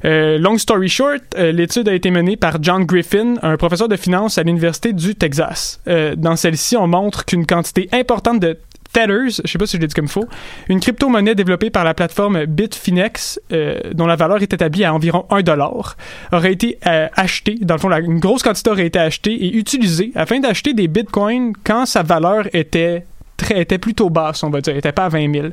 Euh, 0.04 0.38
long 0.38 0.58
story 0.58 0.88
short, 0.88 1.22
euh, 1.36 1.52
l'étude 1.52 1.88
a 1.88 1.94
été 1.94 2.10
menée 2.10 2.36
par 2.36 2.62
John 2.62 2.84
Griffin, 2.84 3.34
un 3.42 3.56
professeur 3.56 3.88
de 3.88 3.96
finance 3.96 4.38
à 4.38 4.42
l'Université 4.42 4.92
du 4.92 5.14
Texas. 5.14 5.80
Euh, 5.86 6.16
dans 6.16 6.36
celle-ci, 6.36 6.76
on 6.76 6.86
montre 6.86 7.24
qu'une 7.24 7.46
quantité 7.46 7.88
importante 7.92 8.40
de 8.40 8.58
Tethers, 8.92 9.40
je 9.44 9.50
sais 9.50 9.58
pas 9.58 9.66
si 9.66 9.76
je 9.76 9.80
l'ai 9.80 9.86
dit 9.86 9.94
comme 9.94 10.04
il 10.04 10.10
faut, 10.10 10.28
une 10.68 10.80
crypto-monnaie 10.80 11.34
développée 11.34 11.70
par 11.70 11.84
la 11.84 11.94
plateforme 11.94 12.44
Bitfinex, 12.44 13.40
euh, 13.52 13.80
dont 13.94 14.06
la 14.06 14.16
valeur 14.16 14.42
est 14.42 14.52
établie 14.52 14.84
à 14.84 14.92
environ 14.92 15.24
1 15.30 15.42
dollar, 15.42 15.96
aurait 16.30 16.52
été 16.52 16.78
achetée, 16.82 17.56
dans 17.62 17.74
le 17.74 17.80
fond, 17.80 17.90
une 17.90 18.18
grosse 18.18 18.42
quantité 18.42 18.70
aurait 18.70 18.86
été 18.86 18.98
achetée 18.98 19.32
et 19.32 19.56
utilisée 19.56 20.12
afin 20.14 20.40
d'acheter 20.40 20.74
des 20.74 20.88
bitcoins 20.88 21.54
quand 21.64 21.86
sa 21.86 22.02
valeur 22.02 22.54
était 22.54 23.06
était 23.50 23.78
plutôt 23.78 24.10
basse, 24.10 24.42
on 24.42 24.50
va 24.50 24.60
dire, 24.60 24.76
était 24.76 24.92
pas 24.92 25.06
à 25.06 25.08
20 25.08 25.32
000. 25.32 25.46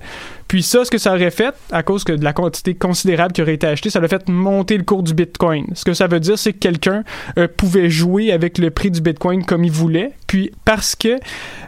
Puis 0.48 0.64
ça, 0.64 0.84
ce 0.84 0.92
que 0.92 0.98
ça 0.98 1.14
aurait 1.14 1.32
fait, 1.32 1.54
à 1.72 1.84
cause 1.84 2.04
que 2.04 2.14
de 2.14 2.24
la 2.24 2.34
quantité 2.34 2.74
considérable 2.74 3.34
qui 3.34 3.42
aurait 3.42 3.54
été 3.54 3.68
achetée, 3.68 3.90
ça 3.90 4.00
aurait 4.00 4.08
fait 4.08 4.28
monter 4.30 4.78
le 4.78 4.84
cours 4.84 5.04
du 5.04 5.14
Bitcoin. 5.14 5.66
Ce 5.74 5.86
que 5.86 5.94
ça 5.94 6.08
veut 6.08 6.20
dire, 6.20 6.40
c'est 6.40 6.54
que 6.54 6.60
quelqu'un 6.60 7.04
euh, 7.38 7.48
pouvait 7.48 7.90
jouer 7.90 8.32
avec 8.32 8.58
le 8.58 8.72
prix 8.72 8.92
du 8.92 9.02
Bitcoin 9.02 9.46
comme 9.46 9.64
il 9.64 9.72
voulait. 9.72 10.12
Puis 10.28 10.52
parce 10.66 10.96
que, 10.96 11.20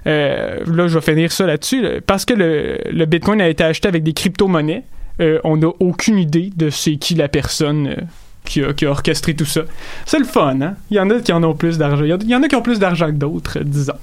euh, 0.08 0.60
là, 0.66 0.88
je 0.88 0.98
vais 0.98 1.14
finir 1.14 1.32
ça 1.32 1.46
là-dessus, 1.46 1.82
là, 1.82 1.90
parce 2.06 2.26
que 2.26 2.34
le, 2.34 3.06
Bitcoin 3.06 3.42
a 3.42 3.50
été 3.50 3.64
acheté 3.64 3.88
avec 3.88 4.04
des 4.04 4.14
crypto-monnaies, 4.14 4.84
euh, 5.20 5.40
on 5.44 5.58
n'a 5.58 5.68
aucune 5.80 6.18
idée 6.18 6.52
de 6.56 6.70
c'est 6.70 6.96
qui 6.96 7.16
la 7.16 7.28
personne. 7.28 8.08
qui 8.46 8.64
a, 8.64 8.90
orchestré 8.90 9.36
tout 9.36 9.46
ça. 9.46 9.62
C'est 10.06 10.18
le 10.18 10.26
fun, 10.26 10.60
hein? 10.62 10.76
Il 10.90 10.98
y 10.98 11.00
en 11.00 11.10
a 11.12 11.20
qui 11.20 11.32
en 11.32 11.44
ont 11.44 11.54
plus 11.54 11.78
d'argent. 11.78 12.04
Il 12.04 12.30
y 12.30 12.36
en 12.36 12.42
a 12.42 12.48
qui 12.48 12.56
ont 12.56 12.62
plus 12.62 12.80
d'argent 12.80 13.08
que 13.08 13.12
d'autres, 13.12 13.60
disons. 13.60 13.94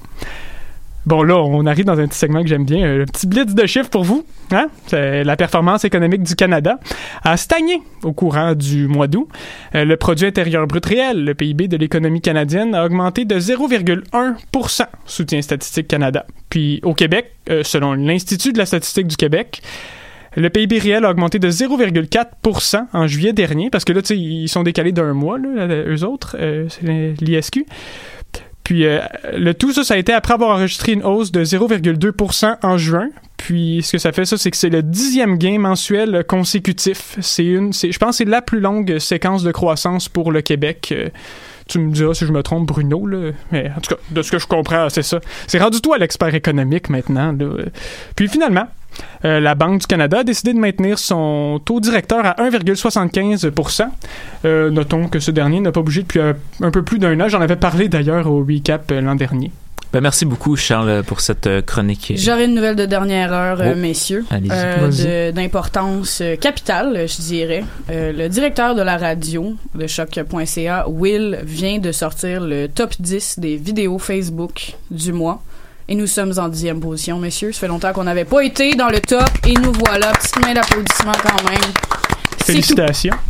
Bon, 1.08 1.22
là, 1.22 1.38
on 1.38 1.64
arrive 1.64 1.86
dans 1.86 1.98
un 1.98 2.06
petit 2.06 2.18
segment 2.18 2.42
que 2.42 2.48
j'aime 2.48 2.66
bien, 2.66 2.84
euh, 2.84 2.98
le 2.98 3.06
petit 3.06 3.26
blitz 3.26 3.54
de 3.54 3.64
chiffres 3.64 3.88
pour 3.88 4.04
vous. 4.04 4.26
Hein? 4.50 4.68
La 4.92 5.36
performance 5.36 5.86
économique 5.86 6.22
du 6.22 6.34
Canada 6.34 6.78
a 7.24 7.38
stagné 7.38 7.80
au 8.02 8.12
courant 8.12 8.54
du 8.54 8.88
mois 8.88 9.06
d'août. 9.06 9.26
Euh, 9.74 9.86
le 9.86 9.96
produit 9.96 10.26
intérieur 10.26 10.66
brut 10.66 10.84
réel, 10.84 11.24
le 11.24 11.34
PIB 11.34 11.66
de 11.66 11.78
l'économie 11.78 12.20
canadienne, 12.20 12.74
a 12.74 12.84
augmenté 12.84 13.24
de 13.24 13.40
0,1% 13.40 14.86
soutien 15.06 15.40
Statistique 15.40 15.88
Canada. 15.88 16.26
Puis 16.50 16.80
au 16.82 16.92
Québec, 16.92 17.32
euh, 17.48 17.62
selon 17.64 17.94
l'Institut 17.94 18.52
de 18.52 18.58
la 18.58 18.66
statistique 18.66 19.06
du 19.06 19.16
Québec, 19.16 19.62
le 20.36 20.50
PIB 20.50 20.78
réel 20.78 21.06
a 21.06 21.10
augmenté 21.10 21.38
de 21.38 21.50
0,4% 21.50 22.86
en 22.92 23.06
juillet 23.06 23.32
dernier, 23.32 23.70
parce 23.70 23.84
que 23.84 23.94
là, 23.94 24.02
ils 24.10 24.48
sont 24.48 24.62
décalés 24.62 24.92
d'un 24.92 25.14
mois, 25.14 25.38
là, 25.38 25.66
eux 25.66 26.04
autres, 26.04 26.36
euh, 26.38 26.68
l'ISQ. 26.82 27.64
Puis 28.68 28.84
euh, 28.84 29.00
le 29.32 29.54
tout, 29.54 29.72
ça, 29.72 29.82
ça 29.82 29.94
a 29.94 29.96
été 29.96 30.12
après 30.12 30.34
avoir 30.34 30.50
enregistré 30.50 30.92
une 30.92 31.02
hausse 31.02 31.32
de 31.32 31.42
0,2% 31.42 32.56
en 32.62 32.76
juin. 32.76 33.08
Puis 33.38 33.80
ce 33.82 33.92
que 33.92 33.98
ça 33.98 34.12
fait, 34.12 34.26
ça, 34.26 34.36
c'est 34.36 34.50
que 34.50 34.58
c'est 34.58 34.68
le 34.68 34.82
dixième 34.82 35.38
gain 35.38 35.58
mensuel 35.58 36.22
consécutif. 36.28 37.16
C'est 37.22 37.46
une, 37.46 37.72
c'est, 37.72 37.92
je 37.92 37.98
pense, 37.98 38.10
que 38.10 38.16
c'est 38.16 38.24
la 38.26 38.42
plus 38.42 38.60
longue 38.60 38.98
séquence 38.98 39.42
de 39.42 39.52
croissance 39.52 40.10
pour 40.10 40.32
le 40.32 40.42
Québec. 40.42 40.90
Euh, 40.92 41.08
tu 41.66 41.78
me 41.78 41.90
diras 41.92 42.12
si 42.12 42.26
je 42.26 42.32
me 42.32 42.42
trompe, 42.42 42.68
Bruno, 42.68 43.06
là. 43.06 43.30
Mais 43.52 43.72
en 43.74 43.80
tout 43.80 43.94
cas, 43.94 44.00
de 44.10 44.20
ce 44.20 44.30
que 44.30 44.38
je 44.38 44.46
comprends, 44.46 44.90
c'est 44.90 45.02
ça. 45.02 45.18
C'est 45.46 45.60
rendu 45.60 45.80
toi 45.80 45.96
l'expert 45.96 46.34
économique 46.34 46.90
maintenant. 46.90 47.32
Là. 47.32 47.46
Puis 48.16 48.28
finalement, 48.28 48.68
euh, 49.24 49.40
la 49.40 49.54
Banque 49.54 49.80
du 49.80 49.86
Canada 49.86 50.18
a 50.20 50.24
décidé 50.24 50.52
de 50.52 50.58
maintenir 50.58 50.98
son 50.98 51.60
taux 51.64 51.80
directeur 51.80 52.24
à 52.24 52.34
1,75% 52.42 53.86
Euh, 54.44 54.70
Notons 54.70 55.08
que 55.08 55.18
ce 55.20 55.30
dernier 55.30 55.60
n'a 55.60 55.72
pas 55.72 55.82
bougé 55.82 56.02
depuis 56.02 56.20
un, 56.20 56.34
un 56.60 56.70
peu 56.70 56.82
plus 56.82 56.98
d'un 56.98 57.18
an. 57.20 57.28
J'en 57.28 57.40
avais 57.40 57.56
parlé 57.56 57.88
d'ailleurs 57.88 58.26
au 58.30 58.44
recap 58.44 58.90
euh, 58.92 59.00
l'an 59.00 59.14
dernier. 59.14 59.50
Ben, 59.90 60.02
merci 60.02 60.26
beaucoup, 60.26 60.54
Charles, 60.54 61.02
pour 61.06 61.20
cette 61.20 61.46
euh, 61.46 61.62
chronique. 61.62 62.12
J'aurais 62.16 62.44
une 62.44 62.54
nouvelle 62.54 62.76
de 62.76 62.84
dernière 62.84 63.32
heure, 63.32 63.60
euh, 63.62 63.72
Oh. 63.74 63.78
messieurs, 63.78 64.24
Allez-y. 64.30 64.50
euh, 64.52 65.32
d'importance 65.32 66.20
euh, 66.20 66.36
capitale, 66.36 67.06
je 67.08 67.22
dirais. 67.22 67.64
Euh, 67.90 68.12
le 68.12 68.28
directeur 68.28 68.74
de 68.74 68.82
la 68.82 68.98
radio 68.98 69.54
de 69.74 69.86
choc.ca, 69.86 70.86
Will, 70.90 71.38
vient 71.42 71.78
de 71.78 71.90
sortir 71.90 72.42
le 72.42 72.68
top 72.68 72.92
10 73.00 73.38
des 73.38 73.56
vidéos 73.56 73.98
Facebook 73.98 74.74
du 74.90 75.12
mois. 75.14 75.42
Et 75.90 75.94
nous 75.94 76.06
sommes 76.06 76.34
en 76.36 76.48
dixième 76.48 76.80
position, 76.80 77.18
messieurs. 77.18 77.50
Ça 77.52 77.60
fait 77.60 77.68
longtemps 77.68 77.94
qu'on 77.94 78.04
n'avait 78.04 78.26
pas 78.26 78.44
été 78.44 78.74
dans 78.74 78.88
le 78.88 79.00
top 79.00 79.30
et 79.46 79.54
nous 79.54 79.72
voilà. 79.72 80.12
Petite 80.12 80.38
main 80.44 80.52
d'applaudissement 80.52 81.12
quand 81.22 81.50
même. 81.50 81.60
Félicitations. 82.44 83.14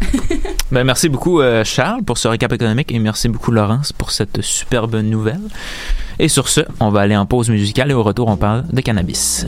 Ben, 0.70 0.84
merci 0.84 1.08
beaucoup, 1.08 1.40
euh, 1.40 1.64
Charles, 1.64 2.02
pour 2.02 2.18
ce 2.18 2.28
récap 2.28 2.52
économique 2.52 2.92
et 2.92 2.98
merci 2.98 3.30
beaucoup, 3.30 3.52
Laurence, 3.52 3.90
pour 3.90 4.10
cette 4.10 4.42
superbe 4.42 4.96
nouvelle. 4.96 5.40
Et 6.18 6.28
sur 6.28 6.46
ce, 6.50 6.60
on 6.78 6.90
va 6.90 7.00
aller 7.00 7.16
en 7.16 7.24
pause 7.24 7.48
musicale 7.48 7.90
et 7.90 7.94
au 7.94 8.02
retour, 8.02 8.28
on 8.28 8.36
parle 8.36 8.66
de 8.70 8.80
cannabis. 8.82 9.46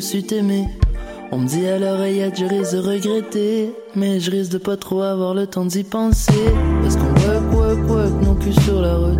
su 0.00 0.22
t'aimer. 0.22 0.66
On 1.32 1.38
me 1.38 1.46
dit 1.46 1.66
à 1.66 1.78
l'oreillette, 1.78 2.38
je 2.38 2.44
risque 2.44 2.72
de 2.72 2.78
regretter. 2.78 3.72
Mais 3.94 4.18
je 4.20 4.30
risque 4.30 4.52
de 4.52 4.58
pas 4.58 4.76
trop 4.76 5.02
avoir 5.02 5.34
le 5.34 5.46
temps 5.46 5.64
d'y 5.64 5.84
penser. 5.84 6.32
Parce 6.82 6.96
qu'on 6.96 7.04
work, 7.04 7.52
work, 7.52 7.88
work, 7.88 8.24
non 8.24 8.34
plus 8.34 8.52
sur 8.64 8.80
la 8.80 8.96
route. 8.96 9.18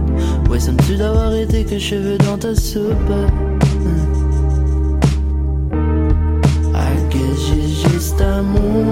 Ouais, 0.49 0.59
ça 0.59 0.73
me 0.73 0.79
tue 0.83 0.97
d'avoir 0.97 1.35
été 1.35 1.65
que 1.65 1.79
cheveux 1.79 2.19
dans 2.19 2.39
ta 2.39 2.55
soupe. 2.55 3.11
Hmm. 3.81 4.21
I 6.75 6.97
guess 7.11 7.39
j'ai 7.49 7.91
juste 7.91 8.21
un 8.21 8.43
mot. 8.43 8.90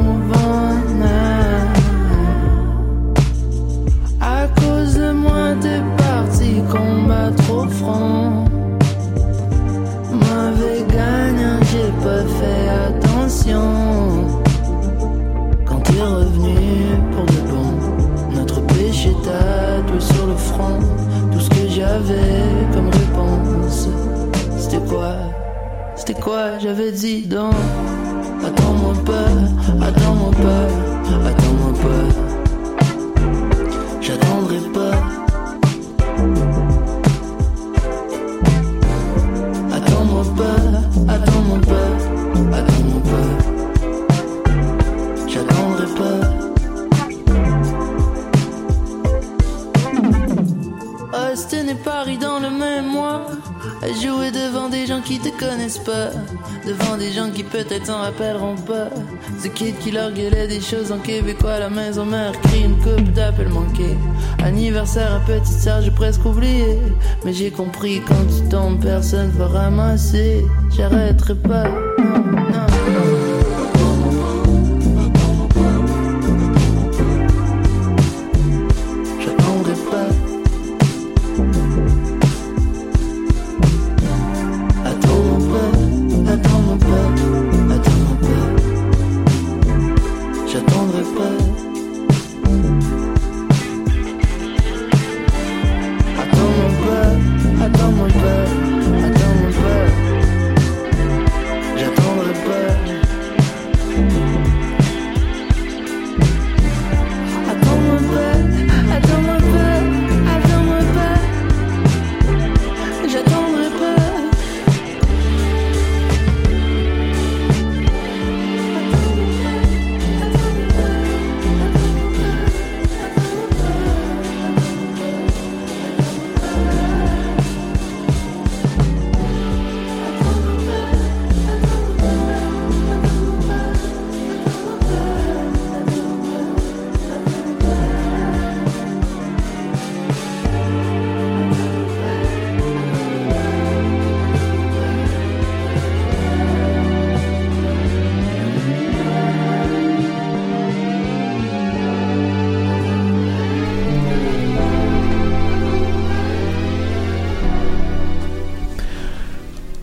C'était 26.08 26.22
quoi? 26.22 26.58
J'avais 26.58 26.90
dit 26.90 27.26
donc. 27.26 27.52
Attends-moi 28.42 28.94
pas, 29.04 29.28
attends-moi 29.86 30.30
pas, 30.30 31.28
attends-moi 31.28 31.72
pas. 31.82 32.04
J'attendrai 34.00 34.60
pas. 34.72 34.94
Attends-moi 39.76 40.24
pas, 40.34 41.12
attends-moi 41.12 41.58
pas, 41.68 42.56
attends-moi 42.56 43.00
pas. 43.04 43.37
Paris 51.84 52.16
dans 52.16 52.38
le 52.38 52.50
même 52.50 52.86
mois. 52.86 53.26
À 53.82 53.88
jouer 53.88 54.30
devant 54.30 54.68
des 54.68 54.86
gens 54.86 55.02
qui 55.02 55.18
te 55.18 55.28
connaissent 55.38 55.78
pas. 55.78 56.10
Devant 56.66 56.96
des 56.96 57.12
gens 57.12 57.30
qui 57.30 57.44
peut-être 57.44 57.86
s'en 57.86 57.98
rappelleront 57.98 58.56
pas. 58.56 58.88
Ce 59.42 59.48
kid 59.48 59.78
qui 59.78 59.90
leur 59.90 60.10
gueulait 60.12 60.48
des 60.48 60.60
choses 60.60 60.90
en 60.90 60.98
québécois 60.98 61.58
la 61.58 61.68
maison 61.68 62.06
mère 62.06 62.32
crie 62.40 62.64
une 62.64 62.78
coupe 62.78 63.12
d'appel 63.12 63.48
manqué. 63.48 63.96
Anniversaire 64.42 65.14
à 65.16 65.20
petite 65.20 65.46
sœur, 65.46 65.82
j'ai 65.82 65.90
presque 65.90 66.24
oublié. 66.24 66.78
Mais 67.24 67.32
j'ai 67.32 67.50
compris 67.50 68.00
quand 68.06 68.24
tu 68.26 68.48
tombes, 68.48 68.80
personne 68.80 69.30
va 69.30 69.48
ramasser. 69.48 70.46
J'arrêterai 70.76 71.34
pas. 71.34 71.68
Non. 71.98 72.87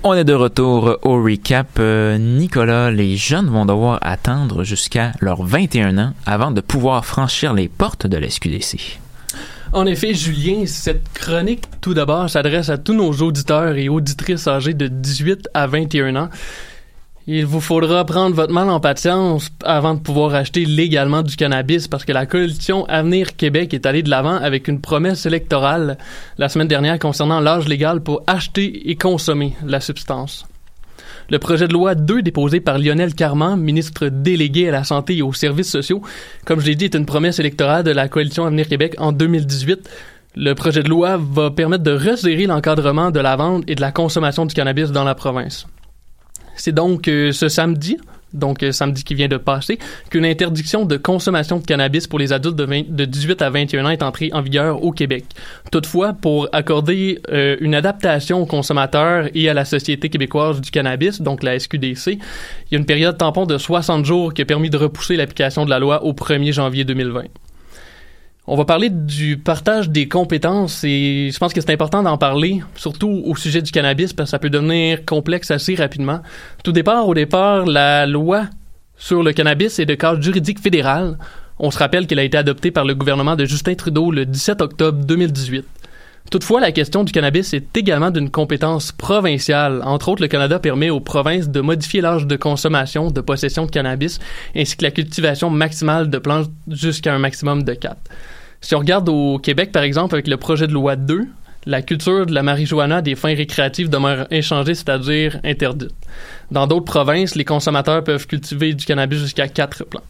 On 0.07 0.13
est 0.13 0.23
de 0.23 0.33
retour 0.33 0.99
au 1.01 1.23
recap. 1.23 1.67
Euh, 1.79 2.19
Nicolas, 2.19 2.91
les 2.91 3.17
jeunes 3.17 3.47
vont 3.47 3.65
devoir 3.65 3.97
attendre 4.03 4.63
jusqu'à 4.63 5.13
leurs 5.19 5.41
21 5.41 5.97
ans 5.97 6.13
avant 6.27 6.51
de 6.51 6.61
pouvoir 6.61 7.03
franchir 7.07 7.55
les 7.55 7.67
portes 7.67 8.05
de 8.05 8.17
la. 8.17 8.27
En 9.73 9.87
effet, 9.87 10.13
Julien, 10.13 10.67
cette 10.67 11.11
chronique, 11.11 11.63
tout 11.81 11.95
d'abord, 11.95 12.29
s'adresse 12.29 12.69
à 12.69 12.77
tous 12.77 12.93
nos 12.93 13.13
auditeurs 13.13 13.77
et 13.77 13.89
auditrices 13.89 14.47
âgés 14.47 14.75
de 14.75 14.87
18 14.87 15.49
à 15.55 15.65
21 15.65 16.15
ans. 16.17 16.29
Il 17.27 17.47
vous 17.47 17.59
faudra 17.59 18.05
prendre 18.05 18.35
votre 18.35 18.53
mal 18.53 18.69
en 18.69 18.79
patience 18.79 19.49
avant 19.63 19.95
de 19.95 19.99
pouvoir 19.99 20.35
acheter 20.35 20.63
légalement 20.63 21.23
du 21.23 21.35
cannabis 21.35 21.87
parce 21.87 22.05
que 22.05 22.11
la 22.11 22.27
coalition 22.27 22.85
Avenir 22.85 23.35
Québec 23.35 23.73
est 23.73 23.87
allée 23.87 24.03
de 24.03 24.11
l'avant 24.11 24.35
avec 24.35 24.67
une 24.67 24.79
promesse 24.79 25.25
électorale 25.25 25.97
la 26.37 26.49
semaine 26.49 26.67
dernière 26.67 26.99
concernant 26.99 27.39
l'âge 27.39 27.67
légal 27.67 28.01
pour 28.01 28.21
acheter 28.27 28.91
et 28.91 28.95
consommer 28.95 29.55
la 29.65 29.79
substance. 29.79 30.45
Le 31.31 31.39
projet 31.39 31.67
de 31.67 31.73
loi 31.73 31.95
2 31.95 32.21
déposé 32.21 32.59
par 32.59 32.77
Lionel 32.77 33.15
Carman, 33.15 33.59
ministre 33.59 34.05
délégué 34.09 34.69
à 34.69 34.71
la 34.71 34.83
santé 34.83 35.17
et 35.17 35.23
aux 35.23 35.33
services 35.33 35.71
sociaux, 35.71 36.03
comme 36.45 36.59
je 36.59 36.67
l'ai 36.67 36.75
dit, 36.75 36.85
est 36.85 36.93
une 36.93 37.07
promesse 37.07 37.39
électorale 37.39 37.83
de 37.83 37.89
la 37.89 38.07
coalition 38.07 38.45
Avenir 38.45 38.67
Québec 38.67 38.93
en 38.99 39.11
2018. 39.11 39.89
Le 40.35 40.53
projet 40.53 40.83
de 40.83 40.89
loi 40.89 41.17
va 41.17 41.49
permettre 41.49 41.83
de 41.83 41.91
resserrer 41.91 42.45
l'encadrement 42.45 43.09
de 43.09 43.19
la 43.19 43.35
vente 43.35 43.63
et 43.67 43.73
de 43.73 43.81
la 43.81 43.91
consommation 43.91 44.45
du 44.45 44.53
cannabis 44.53 44.91
dans 44.91 45.03
la 45.03 45.15
province. 45.15 45.65
C'est 46.55 46.73
donc 46.73 47.07
euh, 47.07 47.31
ce 47.31 47.49
samedi, 47.49 47.97
donc 48.35 48.63
euh, 48.63 48.71
samedi 48.71 49.03
qui 49.03 49.15
vient 49.15 49.27
de 49.27 49.37
passer, 49.37 49.79
qu'une 50.09 50.25
interdiction 50.25 50.85
de 50.85 50.97
consommation 50.97 51.59
de 51.59 51.65
cannabis 51.65 52.07
pour 52.07 52.19
les 52.19 52.33
adultes 52.33 52.55
de, 52.55 52.65
20 52.65 52.89
de 52.89 53.05
18 53.05 53.41
à 53.41 53.49
21 53.49 53.85
ans 53.85 53.89
est 53.89 54.03
entrée 54.03 54.29
en 54.33 54.41
vigueur 54.41 54.83
au 54.83 54.91
Québec. 54.91 55.25
Toutefois, 55.71 56.13
pour 56.13 56.49
accorder 56.51 57.19
euh, 57.29 57.57
une 57.59 57.75
adaptation 57.75 58.41
aux 58.41 58.45
consommateurs 58.45 59.29
et 59.33 59.49
à 59.49 59.53
la 59.53 59.65
Société 59.65 60.09
québécoise 60.09 60.61
du 60.61 60.71
cannabis, 60.71 61.21
donc 61.21 61.43
la 61.43 61.57
SQDC, 61.59 62.07
il 62.07 62.19
y 62.71 62.75
a 62.75 62.77
une 62.77 62.85
période 62.85 63.17
tampon 63.17 63.45
de 63.45 63.57
60 63.57 64.05
jours 64.05 64.33
qui 64.33 64.41
a 64.41 64.45
permis 64.45 64.69
de 64.69 64.77
repousser 64.77 65.15
l'application 65.15 65.65
de 65.65 65.69
la 65.69 65.79
loi 65.79 66.03
au 66.03 66.13
1er 66.13 66.53
janvier 66.53 66.83
2020. 66.83 67.23
On 68.47 68.55
va 68.55 68.65
parler 68.65 68.91
du 68.91 69.37
partage 69.37 69.89
des 69.89 70.07
compétences 70.07 70.83
et 70.83 71.31
je 71.33 71.37
pense 71.39 71.51
que 71.51 71.61
c'est 71.61 71.73
important 71.73 72.03
d'en 72.03 72.19
parler, 72.19 72.61
surtout 72.75 73.23
au 73.25 73.35
sujet 73.35 73.63
du 73.63 73.71
cannabis, 73.71 74.13
parce 74.13 74.27
que 74.27 74.31
ça 74.31 74.39
peut 74.39 74.51
devenir 74.51 75.03
complexe 75.03 75.49
assez 75.49 75.73
rapidement. 75.73 76.19
Tout 76.63 76.71
départ, 76.71 77.07
au 77.07 77.15
départ, 77.15 77.65
la 77.65 78.05
loi 78.05 78.45
sur 78.97 79.23
le 79.23 79.33
cannabis 79.33 79.79
est 79.79 79.87
de 79.87 79.95
cadre 79.95 80.21
juridique 80.21 80.59
fédéral. 80.59 81.17
On 81.57 81.71
se 81.71 81.79
rappelle 81.79 82.05
qu'elle 82.05 82.19
a 82.19 82.23
été 82.23 82.37
adoptée 82.37 82.69
par 82.69 82.85
le 82.85 82.93
gouvernement 82.93 83.35
de 83.35 83.45
Justin 83.45 83.73
Trudeau 83.73 84.11
le 84.11 84.27
17 84.27 84.61
octobre 84.61 85.03
2018. 85.03 85.65
Toutefois, 86.29 86.59
la 86.59 86.71
question 86.71 87.03
du 87.03 87.11
cannabis 87.11 87.51
est 87.53 87.75
également 87.75 88.11
d'une 88.11 88.29
compétence 88.29 88.91
provinciale. 88.91 89.81
Entre 89.85 90.09
autres, 90.09 90.21
le 90.21 90.27
Canada 90.27 90.59
permet 90.59 90.91
aux 90.91 90.99
provinces 90.99 91.49
de 91.49 91.61
modifier 91.61 92.01
l'âge 92.01 92.27
de 92.27 92.35
consommation, 92.35 93.09
de 93.09 93.21
possession 93.21 93.65
de 93.65 93.71
cannabis, 93.71 94.19
ainsi 94.55 94.77
que 94.77 94.83
la 94.83 94.91
cultivation 94.91 95.49
maximale 95.49 96.11
de 96.11 96.17
plantes 96.19 96.51
jusqu'à 96.67 97.13
un 97.13 97.19
maximum 97.19 97.63
de 97.63 97.73
4. 97.73 97.95
Si 98.61 98.75
on 98.75 98.79
regarde 98.79 99.09
au 99.09 99.39
Québec, 99.39 99.71
par 99.71 99.83
exemple, 99.83 100.15
avec 100.15 100.27
le 100.27 100.37
projet 100.37 100.67
de 100.67 100.73
loi 100.73 100.95
2, 100.95 101.27
la 101.65 101.81
culture 101.81 102.25
de 102.25 102.33
la 102.33 102.43
marijuana 102.43 102.97
à 102.97 103.01
des 103.01 103.15
fins 103.15 103.35
récréatives 103.35 103.89
demeure 103.89 104.27
inchangée, 104.31 104.75
c'est-à-dire 104.75 105.39
interdite. 105.43 105.91
Dans 106.51 106.67
d'autres 106.67 106.85
provinces, 106.85 107.35
les 107.35 107.45
consommateurs 107.45 108.03
peuvent 108.03 108.27
cultiver 108.27 108.73
du 108.73 108.85
cannabis 108.85 109.19
jusqu'à 109.19 109.47
4 109.47 109.85
plants. 109.85 110.03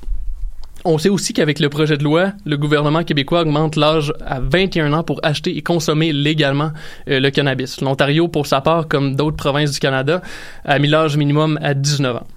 On 0.87 0.99
sait 0.99 1.09
aussi 1.09 1.33
qu'avec 1.33 1.59
le 1.59 1.69
projet 1.69 1.97
de 1.97 2.03
loi, 2.03 2.33
le 2.45 2.57
gouvernement 2.57 3.03
québécois 3.03 3.41
augmente 3.41 3.75
l'âge 3.75 4.13
à 4.23 4.39
21 4.39 4.93
ans 4.93 5.01
pour 5.01 5.19
acheter 5.23 5.57
et 5.57 5.63
consommer 5.63 6.13
légalement 6.13 6.71
euh, 7.09 7.19
le 7.19 7.31
cannabis. 7.31 7.81
L'Ontario, 7.81 8.27
pour 8.27 8.45
sa 8.45 8.61
part, 8.61 8.87
comme 8.87 9.15
d'autres 9.15 9.35
provinces 9.35 9.71
du 9.71 9.79
Canada, 9.79 10.21
a 10.63 10.77
mis 10.77 10.87
l'âge 10.87 11.17
minimum 11.17 11.57
à 11.63 11.73
19 11.73 12.17
ans. 12.17 12.27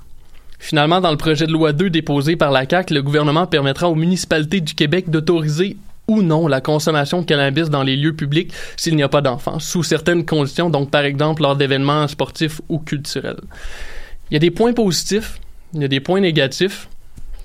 Finalement, 0.58 1.02
dans 1.02 1.10
le 1.10 1.18
projet 1.18 1.46
de 1.46 1.52
loi 1.52 1.72
2 1.72 1.90
déposé 1.90 2.36
par 2.36 2.50
la 2.50 2.66
CAQ, 2.66 2.94
le 2.94 3.02
gouvernement 3.02 3.46
permettra 3.46 3.90
aux 3.90 3.94
municipalités 3.94 4.62
du 4.62 4.74
Québec 4.74 5.10
d'autoriser 5.10 5.76
ou 6.08 6.22
non 6.22 6.48
la 6.48 6.60
consommation 6.60 7.20
de 7.20 7.26
cannabis 7.26 7.68
dans 7.68 7.82
les 7.82 7.96
lieux 7.96 8.14
publics 8.14 8.52
s'il 8.76 8.96
n'y 8.96 9.02
a 9.02 9.08
pas 9.08 9.20
d'enfants, 9.20 9.58
sous 9.58 9.82
certaines 9.82 10.24
conditions, 10.24 10.70
donc 10.70 10.90
par 10.90 11.04
exemple 11.04 11.42
lors 11.42 11.54
d'événements 11.54 12.08
sportifs 12.08 12.60
ou 12.68 12.78
culturels. 12.78 13.40
Il 14.30 14.34
y 14.34 14.36
a 14.36 14.40
des 14.40 14.50
points 14.50 14.72
positifs, 14.72 15.38
Il 15.74 15.82
y 15.82 15.84
a 15.84 15.88
des 15.88 16.00
points 16.00 16.20
négatifs. 16.20 16.88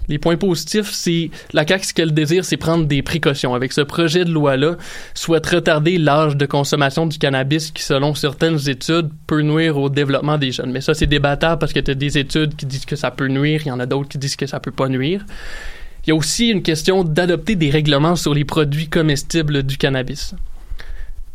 Les 0.10 0.18
points 0.18 0.36
positifs, 0.36 0.92
c'est 0.92 1.30
la 1.54 1.66
CAQ, 1.66 1.86
ce 1.86 1.94
qu'elle 1.94 2.14
désire, 2.14 2.44
c'est 2.44 2.58
prendre 2.58 2.86
des 2.86 3.02
précautions. 3.02 3.54
Avec 3.54 3.72
ce 3.72 3.80
projet 3.82 4.26
de 4.26 4.32
loi-là, 4.32 4.76
souhaite 5.14 5.46
retarder 5.46 5.98
l'âge 5.98 6.36
de 6.36 6.46
consommation 6.46 7.06
du 7.06 7.18
cannabis 7.18 7.72
qui, 7.72 7.84
selon 7.84 8.14
certaines 8.14 8.70
études, 8.70 9.10
peut 9.28 9.42
nuire 9.42 9.78
au 9.78 9.90
développement 9.90 10.38
des 10.38 10.52
jeunes. 10.52 10.72
Mais 10.72 10.82
ça, 10.82 10.94
c'est 10.94 11.08
débattable 11.08 11.60
parce 11.60 11.72
que 11.72 11.80
tu 11.80 11.92
as 11.92 11.96
des 11.96 12.18
études 12.18 12.56
qui 12.56 12.66
disent 12.66 12.86
que 12.86 12.98
ça 12.98 13.12
peut 13.12 13.28
nuire, 13.28 13.62
il 13.64 13.70
y 13.70 13.72
en 13.72 13.80
a 13.80 13.86
d'autres 13.86 14.10
qui 14.10 14.18
disent 14.18 14.36
que 14.36 14.46
ça 14.46 14.60
peut 14.60 14.72
pas 14.72 14.90
nuire. 14.90 15.26
Il 16.06 16.10
y 16.10 16.12
a 16.12 16.16
aussi 16.16 16.50
une 16.50 16.64
question 16.64 17.06
d'adopter 17.06 17.56
des 17.56 17.70
règlements 17.70 18.18
sur 18.18 18.34
les 18.34 18.44
produits 18.44 18.90
comestibles 18.90 19.64
du 19.64 19.78
cannabis. 19.78 20.36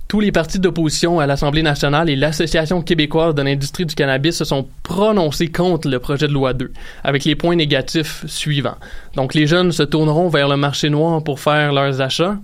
Tous 0.08 0.20
les 0.20 0.30
partis 0.30 0.58
d'opposition 0.58 1.20
à 1.20 1.26
l'Assemblée 1.26 1.62
nationale 1.62 2.10
et 2.10 2.16
l'Association 2.16 2.82
québécoise 2.82 3.34
de 3.34 3.40
l'industrie 3.40 3.86
du 3.86 3.94
cannabis 3.94 4.36
se 4.36 4.44
sont 4.44 4.68
prononcés 4.82 5.48
contre 5.48 5.88
le 5.88 5.98
projet 6.00 6.28
de 6.28 6.34
loi 6.34 6.52
2, 6.52 6.70
avec 7.02 7.24
les 7.24 7.34
points 7.34 7.56
négatifs 7.56 8.26
suivants. 8.26 8.76
Donc, 9.14 9.32
les 9.32 9.46
jeunes 9.46 9.72
se 9.72 9.82
tourneront 9.82 10.28
vers 10.28 10.48
le 10.48 10.58
marché 10.58 10.90
noir 10.90 11.24
pour 11.24 11.40
faire 11.40 11.72
leurs 11.72 12.02
achats. 12.02 12.36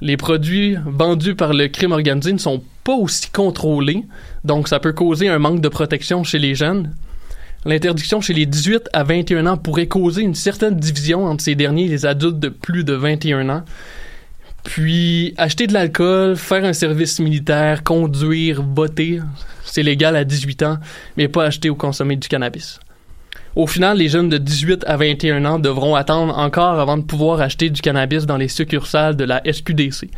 Les 0.00 0.16
produits 0.16 0.76
vendus 0.86 1.36
par 1.36 1.52
le 1.52 1.68
crime 1.68 1.92
organisé 1.92 2.32
ne 2.32 2.38
sont 2.38 2.64
pas 2.82 2.94
aussi 2.94 3.30
contrôlés, 3.30 4.04
donc 4.42 4.66
ça 4.66 4.80
peut 4.80 4.92
causer 4.92 5.28
un 5.28 5.38
manque 5.38 5.60
de 5.60 5.68
protection 5.68 6.24
chez 6.24 6.40
les 6.40 6.56
jeunes. 6.56 6.92
L'interdiction 7.66 8.20
chez 8.22 8.32
les 8.32 8.46
18 8.46 8.88
à 8.92 9.04
21 9.04 9.46
ans 9.46 9.56
pourrait 9.58 9.86
causer 9.86 10.22
une 10.22 10.34
certaine 10.34 10.76
division 10.76 11.26
entre 11.26 11.44
ces 11.44 11.54
derniers 11.54 11.84
et 11.84 11.88
les 11.88 12.06
adultes 12.06 12.38
de 12.38 12.48
plus 12.48 12.84
de 12.84 12.94
21 12.94 13.48
ans. 13.50 13.64
Puis, 14.64 15.34
acheter 15.36 15.66
de 15.66 15.72
l'alcool, 15.72 16.36
faire 16.36 16.64
un 16.64 16.72
service 16.72 17.18
militaire, 17.18 17.82
conduire, 17.82 18.62
voter, 18.62 19.20
c'est 19.64 19.82
légal 19.82 20.16
à 20.16 20.24
18 20.24 20.62
ans, 20.62 20.78
mais 21.16 21.28
pas 21.28 21.44
acheter 21.44 21.70
ou 21.70 21.74
consommer 21.74 22.16
du 22.16 22.28
cannabis. 22.28 22.80
Au 23.56 23.66
final, 23.66 23.98
les 23.98 24.08
jeunes 24.08 24.28
de 24.28 24.38
18 24.38 24.84
à 24.86 24.96
21 24.96 25.44
ans 25.44 25.58
devront 25.58 25.96
attendre 25.96 26.38
encore 26.38 26.78
avant 26.78 26.96
de 26.96 27.02
pouvoir 27.02 27.40
acheter 27.40 27.68
du 27.68 27.80
cannabis 27.80 28.24
dans 28.24 28.36
les 28.36 28.48
succursales 28.48 29.16
de 29.16 29.24
la 29.24 29.42
SQDC. 29.50 30.08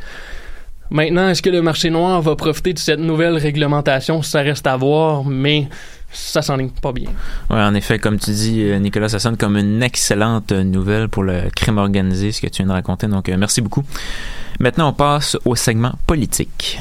Maintenant, 0.90 1.28
est-ce 1.28 1.40
que 1.40 1.48
le 1.48 1.62
marché 1.62 1.88
noir 1.88 2.20
va 2.20 2.36
profiter 2.36 2.74
de 2.74 2.78
cette 2.78 3.00
nouvelle 3.00 3.38
réglementation? 3.38 4.20
Ça 4.20 4.42
reste 4.42 4.66
à 4.66 4.76
voir, 4.76 5.24
mais 5.24 5.68
ça 6.12 6.42
s'enligne 6.42 6.70
pas 6.70 6.92
bien. 6.92 7.10
Ouais, 7.50 7.60
en 7.62 7.74
effet, 7.74 7.98
comme 7.98 8.18
tu 8.18 8.30
dis, 8.30 8.62
euh, 8.62 8.78
Nicolas, 8.78 9.08
ça 9.08 9.18
sonne 9.18 9.36
comme 9.36 9.56
une 9.56 9.82
excellente 9.82 10.52
nouvelle 10.52 11.08
pour 11.08 11.22
le 11.22 11.42
crime 11.54 11.78
organisé, 11.78 12.32
ce 12.32 12.40
que 12.40 12.46
tu 12.46 12.62
viens 12.62 12.66
de 12.66 12.72
raconter. 12.72 13.06
Donc, 13.06 13.28
euh, 13.28 13.36
merci 13.38 13.60
beaucoup. 13.60 13.82
Maintenant, 14.60 14.90
on 14.90 14.92
passe 14.92 15.36
au 15.44 15.56
segment 15.56 15.92
politique. 16.06 16.78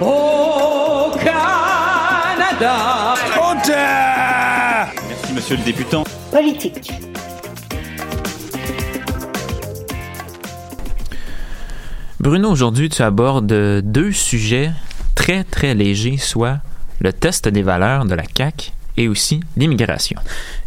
Au 0.00 1.12
Canada! 1.18 1.64
Merci, 5.08 5.32
monsieur 5.34 5.56
le 5.56 5.62
députant. 5.64 6.04
Politique. 6.30 6.92
Bruno, 12.20 12.50
aujourd'hui, 12.50 12.88
tu 12.88 13.02
abordes 13.02 13.46
deux 13.46 14.12
sujets 14.12 14.72
très, 15.16 15.42
très 15.42 15.74
légers, 15.74 16.18
soit 16.18 16.58
le 17.00 17.12
test 17.12 17.48
des 17.48 17.62
valeurs 17.62 18.04
de 18.04 18.14
la 18.14 18.22
CAQ 18.22 18.70
et 18.96 19.08
aussi 19.08 19.40
l'immigration. 19.56 20.18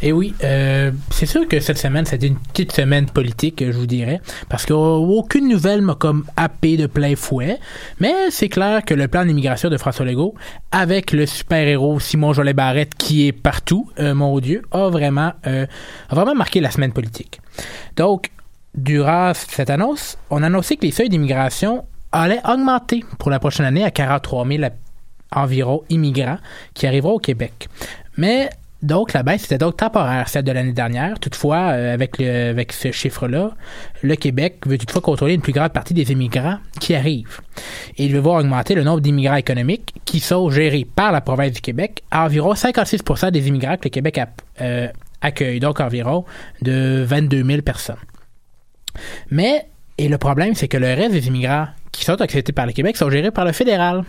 Et 0.02 0.12
oui, 0.12 0.34
euh, 0.44 0.92
c'est 1.10 1.26
sûr 1.26 1.48
que 1.48 1.60
cette 1.60 1.78
semaine, 1.78 2.06
c'était 2.06 2.28
une 2.28 2.38
petite 2.38 2.72
semaine 2.72 3.08
politique, 3.08 3.64
je 3.66 3.76
vous 3.76 3.88
dirais, 3.88 4.22
parce 4.50 4.66
qu'aucune 4.66 5.48
nouvelle 5.48 5.82
m'a 5.82 5.96
comme 5.96 6.26
happé 6.38 6.78
de 6.78 6.86
plein 6.86 7.16
fouet, 7.16 7.58
mais 8.00 8.14
c'est 8.30 8.50
clair 8.50 8.84
que 8.86 8.94
le 8.94 9.08
plan 9.08 9.26
d'immigration 9.26 9.70
de 9.70 9.78
François 9.78 10.06
Legault, 10.06 10.36
avec 10.72 11.12
le 11.12 11.26
super-héros 11.26 12.00
Simon 12.00 12.34
Jolet 12.34 12.54
Barrette 12.54 12.94
qui 12.96 13.28
est 13.28 13.32
partout, 13.32 13.90
euh, 14.00 14.14
mon 14.14 14.40
Dieu, 14.40 14.62
a 14.72 14.90
vraiment, 14.90 15.34
euh, 15.48 15.66
a 16.10 16.16
vraiment 16.16 16.36
marqué 16.36 16.60
la 16.60 16.70
semaine 16.70 16.94
politique. 16.94 17.42
Donc, 17.96 18.30
durant 18.76 19.32
cette 19.34 19.72
annonce, 19.72 20.18
on 20.30 20.44
a 20.44 20.48
annoncé 20.48 20.78
que 20.78 20.86
les 20.86 20.92
seuils 20.92 21.10
d'immigration 21.10 21.84
allaient 22.12 22.42
augmenter 22.48 23.04
pour 23.18 23.30
la 23.30 23.40
prochaine 23.40 23.66
année 23.66 23.84
à 23.84 23.92
43 23.92 24.48
000 24.48 24.64
environ 25.32 25.84
immigrants 25.90 26.40
qui 26.74 26.88
arriveront 26.88 27.14
au 27.14 27.20
Québec. 27.20 27.70
Mais 28.18 28.50
donc, 28.82 29.12
la 29.12 29.24
baisse 29.24 29.44
était 29.44 29.58
donc 29.58 29.76
temporaire, 29.76 30.30
celle 30.30 30.46
de 30.46 30.54
l'année 30.54 30.72
dernière. 30.72 31.20
Toutefois, 31.20 31.72
euh, 31.72 31.94
avec, 31.94 32.22
avec 32.22 32.72
ce 32.72 32.92
chiffre-là, 32.94 33.52
le 34.02 34.16
Québec 34.16 34.62
veut 34.66 34.78
toutefois 34.78 35.02
contrôler 35.02 35.34
une 35.34 35.42
plus 35.42 35.52
grande 35.52 35.74
partie 35.74 35.94
des 35.94 36.12
immigrants 36.14 36.60
qui 36.80 36.96
arrivent. 36.96 37.42
Et 37.98 38.06
il 38.06 38.14
veut 38.14 38.20
voir 38.20 38.40
augmenter 38.40 38.76
le 38.76 38.84
nombre 38.84 39.02
d'immigrants 39.02 39.36
économiques 39.36 39.94
qui 40.06 40.22
sont 40.22 40.50
gérés 40.50 40.86
par 40.86 41.12
la 41.12 41.20
province 41.20 41.52
du 41.52 41.62
Québec 41.62 42.04
à 42.10 42.24
environ 42.24 42.54
56% 42.54 43.32
des 43.32 43.50
immigrants 43.50 43.76
que 43.76 43.86
le 43.86 43.90
Québec 43.90 44.22
euh, 44.62 44.88
accueille, 45.22 45.60
donc 45.60 45.82
environ 45.82 46.24
de 46.62 47.04
22 47.06 47.44
000 47.44 47.62
personnes. 47.62 47.98
Mais, 49.30 49.68
et 50.00 50.08
le 50.08 50.18
problème, 50.18 50.56
c'est 50.56 50.70
que 50.70 50.78
le 50.78 50.88
reste 50.88 51.12
des 51.12 51.28
immigrants 51.28 51.68
qui 51.92 52.06
sont 52.06 52.22
acceptés 52.22 52.54
par 52.54 52.66
le 52.66 52.72
Québec 52.72 52.96
sont 52.96 53.10
gérés 53.10 53.32
par 53.32 53.44
le 53.44 53.52
fédéral. 53.52 54.06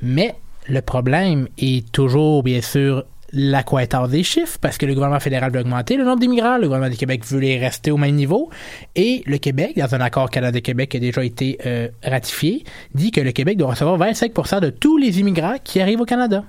Mais 0.00 0.34
le 0.66 0.80
problème 0.80 1.48
est 1.58 1.92
toujours, 1.92 2.42
bien 2.42 2.62
sûr, 2.62 3.04
la 3.30 3.62
des 4.08 4.22
chiffres, 4.22 4.56
parce 4.58 4.78
que 4.78 4.86
le 4.86 4.94
gouvernement 4.94 5.20
fédéral 5.20 5.52
veut 5.52 5.60
augmenter 5.60 5.98
le 5.98 6.04
nombre 6.04 6.20
d'immigrants, 6.20 6.56
le 6.56 6.64
gouvernement 6.64 6.90
du 6.90 6.96
Québec 6.96 7.26
veut 7.26 7.40
les 7.40 7.58
rester 7.58 7.90
au 7.90 7.98
même 7.98 8.14
niveau, 8.14 8.48
et 8.94 9.22
le 9.26 9.36
Québec, 9.36 9.76
dans 9.76 9.94
un 9.94 10.00
accord 10.00 10.30
Canada-Québec 10.30 10.88
qui 10.88 10.96
a 10.96 11.00
déjà 11.00 11.22
été 11.22 11.58
euh, 11.66 11.88
ratifié, 12.02 12.64
dit 12.94 13.10
que 13.10 13.20
le 13.20 13.32
Québec 13.32 13.58
doit 13.58 13.68
recevoir 13.68 13.98
25% 13.98 14.60
de 14.60 14.70
tous 14.70 14.96
les 14.96 15.20
immigrants 15.20 15.56
qui 15.62 15.82
arrivent 15.82 16.00
au 16.00 16.06
Canada. 16.06 16.42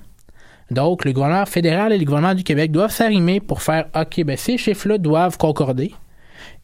Donc, 0.70 1.04
le 1.04 1.12
gouvernement 1.12 1.44
fédéral 1.44 1.92
et 1.92 1.98
le 1.98 2.04
gouvernement 2.06 2.34
du 2.34 2.44
Québec 2.44 2.72
doivent 2.72 2.92
s'arrimer 2.92 3.40
pour 3.40 3.60
faire 3.60 3.88
OK, 3.94 4.24
ben 4.24 4.38
ces 4.38 4.56
chiffres-là 4.56 4.96
doivent 4.96 5.36
concorder. 5.36 5.92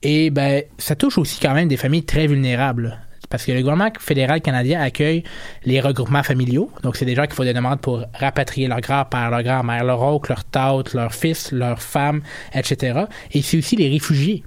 Et 0.02 0.30
ben, 0.30 0.62
ça 0.78 0.96
touche 0.96 1.18
aussi 1.18 1.40
quand 1.40 1.54
même 1.54 1.68
des 1.68 1.76
familles 1.76 2.04
très 2.04 2.26
vulnérables. 2.26 2.98
Parce 3.28 3.44
que 3.44 3.52
le 3.52 3.60
gouvernement 3.60 3.90
fédéral 4.00 4.40
canadien 4.40 4.80
accueille 4.80 5.22
les 5.64 5.80
regroupements 5.80 6.24
familiaux. 6.24 6.70
Donc, 6.82 6.96
c'est 6.96 7.04
des 7.04 7.14
gens 7.14 7.26
qui 7.26 7.36
font 7.36 7.44
des 7.44 7.52
demandes 7.52 7.80
pour 7.80 8.04
rapatrier 8.12 8.66
leur 8.66 8.80
grand-père, 8.80 9.30
leur 9.30 9.42
grand-mère, 9.44 9.84
leur 9.84 10.02
oncle, 10.02 10.32
leur 10.32 10.44
tante, 10.44 10.94
leur 10.94 11.14
fils, 11.14 11.52
leur 11.52 11.80
femme, 11.80 12.22
etc. 12.52 13.04
Et 13.32 13.42
c'est 13.42 13.58
aussi 13.58 13.76
les 13.76 13.88
réfugiés 13.88 14.42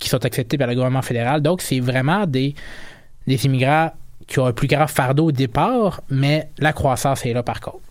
qui 0.00 0.08
sont 0.08 0.24
acceptés 0.24 0.56
par 0.56 0.66
le 0.66 0.74
gouvernement 0.74 1.02
fédéral. 1.02 1.42
Donc, 1.42 1.60
c'est 1.60 1.80
vraiment 1.80 2.26
des, 2.26 2.54
des 3.26 3.44
immigrants 3.44 3.92
qui 4.26 4.38
ont 4.38 4.46
un 4.46 4.52
plus 4.52 4.68
grand 4.68 4.86
fardeau 4.86 5.26
au 5.26 5.32
départ, 5.32 6.00
mais 6.08 6.48
la 6.58 6.72
croissance 6.72 7.26
est 7.26 7.34
là 7.34 7.42
par 7.42 7.60
contre. 7.60 7.82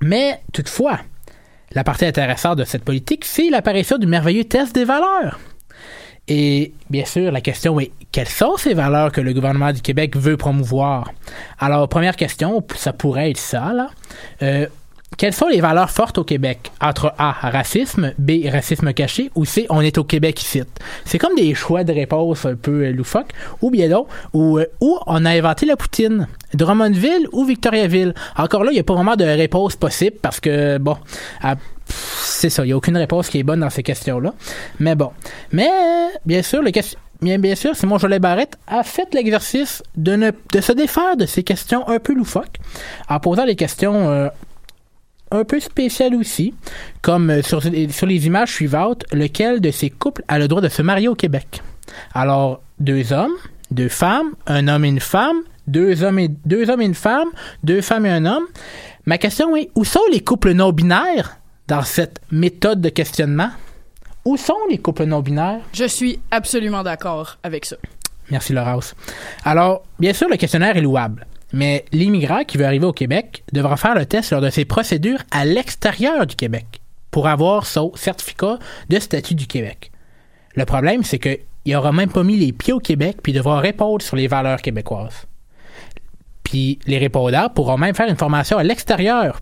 Mais 0.00 0.40
toutefois, 0.52 0.98
la 1.70 1.84
partie 1.84 2.04
intéressante 2.04 2.58
de 2.58 2.64
cette 2.64 2.84
politique, 2.84 3.24
c'est 3.24 3.48
l'apparition 3.48 3.96
du 3.96 4.08
merveilleux 4.08 4.44
test 4.44 4.74
des 4.74 4.84
valeurs. 4.84 5.38
Et 6.34 6.72
bien 6.88 7.04
sûr, 7.04 7.30
la 7.30 7.42
question 7.42 7.78
est 7.78 7.90
quelles 8.10 8.26
sont 8.26 8.56
ces 8.56 8.72
valeurs 8.72 9.12
que 9.12 9.20
le 9.20 9.34
gouvernement 9.34 9.70
du 9.70 9.82
Québec 9.82 10.16
veut 10.16 10.38
promouvoir? 10.38 11.10
Alors, 11.58 11.86
première 11.90 12.16
question, 12.16 12.64
ça 12.74 12.94
pourrait 12.94 13.30
être 13.32 13.36
ça, 13.36 13.74
là. 13.74 13.90
Euh, 14.40 14.66
quelles 15.18 15.34
sont 15.34 15.48
les 15.48 15.60
valeurs 15.60 15.90
fortes 15.90 16.16
au 16.16 16.24
Québec? 16.24 16.72
Entre 16.80 17.12
A, 17.18 17.32
racisme, 17.32 18.14
B, 18.16 18.46
racisme 18.50 18.94
caché, 18.94 19.30
ou 19.34 19.44
C, 19.44 19.66
on 19.68 19.82
est 19.82 19.98
au 19.98 20.04
Québec 20.04 20.40
ici. 20.40 20.62
C'est 21.04 21.18
comme 21.18 21.34
des 21.34 21.54
choix 21.54 21.84
de 21.84 21.92
réponse 21.92 22.46
un 22.46 22.56
peu 22.56 22.86
euh, 22.86 22.92
loufoques, 22.92 23.32
ou 23.60 23.70
bien 23.70 23.90
donc, 23.90 24.06
ou, 24.32 24.58
euh, 24.58 24.64
on 24.80 25.24
a 25.26 25.30
inventé 25.32 25.66
la 25.66 25.76
poutine? 25.76 26.28
Drummondville 26.54 27.28
ou 27.32 27.44
Victoriaville? 27.44 28.14
Encore 28.38 28.64
là, 28.64 28.70
il 28.70 28.74
n'y 28.74 28.80
a 28.80 28.84
pas 28.84 28.94
vraiment 28.94 29.16
de 29.16 29.24
réponse 29.24 29.76
possible 29.76 30.16
parce 30.22 30.40
que, 30.40 30.78
bon, 30.78 30.96
à- 31.42 31.56
c'est 32.42 32.50
ça, 32.50 32.64
il 32.64 32.66
n'y 32.66 32.72
a 32.72 32.76
aucune 32.76 32.96
réponse 32.96 33.28
qui 33.28 33.38
est 33.38 33.42
bonne 33.42 33.60
dans 33.60 33.70
ces 33.70 33.82
questions-là. 33.82 34.34
Mais 34.80 34.94
bon. 34.94 35.10
Mais, 35.52 35.70
bien 36.24 36.42
sûr, 36.42 36.62
le 36.62 36.70
question. 36.70 36.98
Bien, 37.20 37.38
bien 37.38 37.54
sûr, 37.54 37.76
Simon 37.76 37.98
Jolet 37.98 38.18
Barrette 38.18 38.58
a 38.66 38.82
fait 38.82 39.14
l'exercice 39.14 39.82
de, 39.96 40.16
ne, 40.16 40.30
de 40.52 40.60
se 40.60 40.72
défaire 40.72 41.16
de 41.16 41.24
ces 41.24 41.44
questions 41.44 41.88
un 41.88 42.00
peu 42.00 42.14
loufoques 42.14 42.56
en 43.08 43.20
posant 43.20 43.46
des 43.46 43.54
questions 43.54 44.10
euh, 44.10 44.28
un 45.30 45.44
peu 45.44 45.60
spéciales 45.60 46.16
aussi, 46.16 46.52
comme 47.00 47.30
euh, 47.30 47.42
sur, 47.42 47.62
sur 47.62 48.06
les 48.06 48.26
images 48.26 48.52
suivantes, 48.52 49.04
lequel 49.12 49.60
de 49.60 49.70
ces 49.70 49.88
couples 49.88 50.24
a 50.26 50.40
le 50.40 50.48
droit 50.48 50.60
de 50.60 50.68
se 50.68 50.82
marier 50.82 51.06
au 51.06 51.14
Québec? 51.14 51.62
Alors, 52.12 52.60
deux 52.80 53.12
hommes, 53.12 53.34
deux 53.70 53.88
femmes, 53.88 54.32
un 54.48 54.66
homme 54.66 54.84
et 54.84 54.88
une 54.88 55.00
femme, 55.00 55.42
deux 55.68 56.02
hommes 56.02 56.18
et, 56.18 56.28
deux 56.28 56.70
hommes 56.70 56.82
et 56.82 56.86
une 56.86 56.94
femme, 56.94 57.28
deux 57.62 57.82
femmes 57.82 58.06
et 58.06 58.10
un 58.10 58.26
homme. 58.26 58.44
Ma 59.06 59.18
question 59.18 59.56
est, 59.56 59.70
où 59.76 59.84
sont 59.84 60.00
les 60.10 60.20
couples 60.20 60.52
non-binaires 60.52 61.38
dans 61.68 61.82
cette 61.82 62.20
méthode 62.30 62.80
de 62.80 62.88
questionnement? 62.88 63.50
Où 64.24 64.36
sont 64.36 64.54
les 64.70 64.78
couples 64.78 65.04
non-binaires? 65.04 65.60
Je 65.72 65.84
suis 65.84 66.20
absolument 66.30 66.82
d'accord 66.82 67.38
avec 67.42 67.64
ça. 67.64 67.76
Merci 68.30 68.52
Laurence. 68.52 68.94
Alors, 69.44 69.82
bien 69.98 70.12
sûr, 70.12 70.28
le 70.28 70.36
questionnaire 70.36 70.76
est 70.76 70.82
louable, 70.82 71.26
mais 71.52 71.84
l'immigrant 71.92 72.44
qui 72.44 72.56
veut 72.56 72.64
arriver 72.64 72.86
au 72.86 72.92
Québec 72.92 73.44
devra 73.52 73.76
faire 73.76 73.94
le 73.94 74.06
test 74.06 74.30
lors 74.30 74.40
de 74.40 74.50
ses 74.50 74.64
procédures 74.64 75.22
à 75.30 75.44
l'extérieur 75.44 76.26
du 76.26 76.36
Québec 76.36 76.80
pour 77.10 77.26
avoir 77.26 77.66
son 77.66 77.92
certificat 77.94 78.58
de 78.88 78.98
statut 78.98 79.34
du 79.34 79.46
Québec. 79.46 79.90
Le 80.54 80.64
problème, 80.64 81.02
c'est 81.02 81.18
qu'il 81.18 81.38
n'aura 81.66 81.92
même 81.92 82.10
pas 82.10 82.22
mis 82.22 82.36
les 82.36 82.52
pieds 82.52 82.72
au 82.72 82.80
Québec 82.80 83.18
puis 83.22 83.32
devra 83.32 83.60
répondre 83.60 84.02
sur 84.02 84.16
les 84.16 84.28
valeurs 84.28 84.62
québécoises. 84.62 85.26
Puis 86.42 86.78
les 86.86 86.98
répondants 86.98 87.48
pourront 87.48 87.78
même 87.78 87.94
faire 87.94 88.08
une 88.08 88.16
formation 88.16 88.58
à 88.58 88.62
l'extérieur 88.62 89.40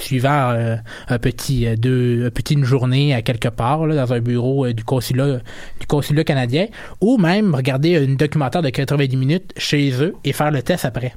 suivant 0.00 0.50
euh, 0.50 0.76
un 1.08 1.18
petit 1.18 1.66
euh, 1.66 1.76
deux, 1.76 2.26
un 2.26 2.52
une 2.52 2.64
journée 2.64 3.14
à 3.14 3.22
quelque 3.22 3.48
part 3.48 3.86
là, 3.86 3.94
dans 3.94 4.12
un 4.12 4.20
bureau 4.20 4.66
euh, 4.66 4.72
du 4.72 4.84
consulat 4.84 5.38
du 5.80 5.86
consulat 5.86 6.24
canadien, 6.24 6.66
ou 7.00 7.18
même 7.18 7.54
regarder 7.54 7.96
un 7.96 8.14
documentaire 8.14 8.62
de 8.62 8.70
90 8.70 9.16
minutes 9.16 9.52
chez 9.56 9.90
eux 10.02 10.14
et 10.24 10.32
faire 10.32 10.50
le 10.50 10.62
test 10.62 10.84
après. 10.84 11.14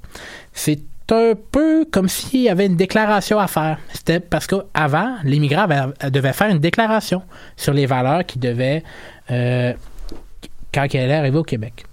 C'est 0.53 0.79
un 1.11 1.33
peu 1.51 1.85
comme 1.91 2.07
s'il 2.07 2.41
y 2.41 2.49
avait 2.49 2.65
une 2.67 2.77
déclaration 2.77 3.37
à 3.39 3.47
faire. 3.47 3.79
C'était 3.93 4.19
parce 4.21 4.47
qu'avant, 4.47 5.15
l'immigrant 5.23 5.63
avait- 5.63 6.09
devait 6.09 6.33
faire 6.33 6.49
une 6.49 6.59
déclaration 6.59 7.21
sur 7.57 7.73
les 7.73 7.85
valeurs 7.85 8.25
qu'il 8.25 8.39
devait 8.41 8.83
euh, 9.29 9.73
quand 10.73 10.85
il 10.93 10.99
allait 10.99 11.15
arriver 11.15 11.37
au 11.37 11.43
Québec. 11.43 11.83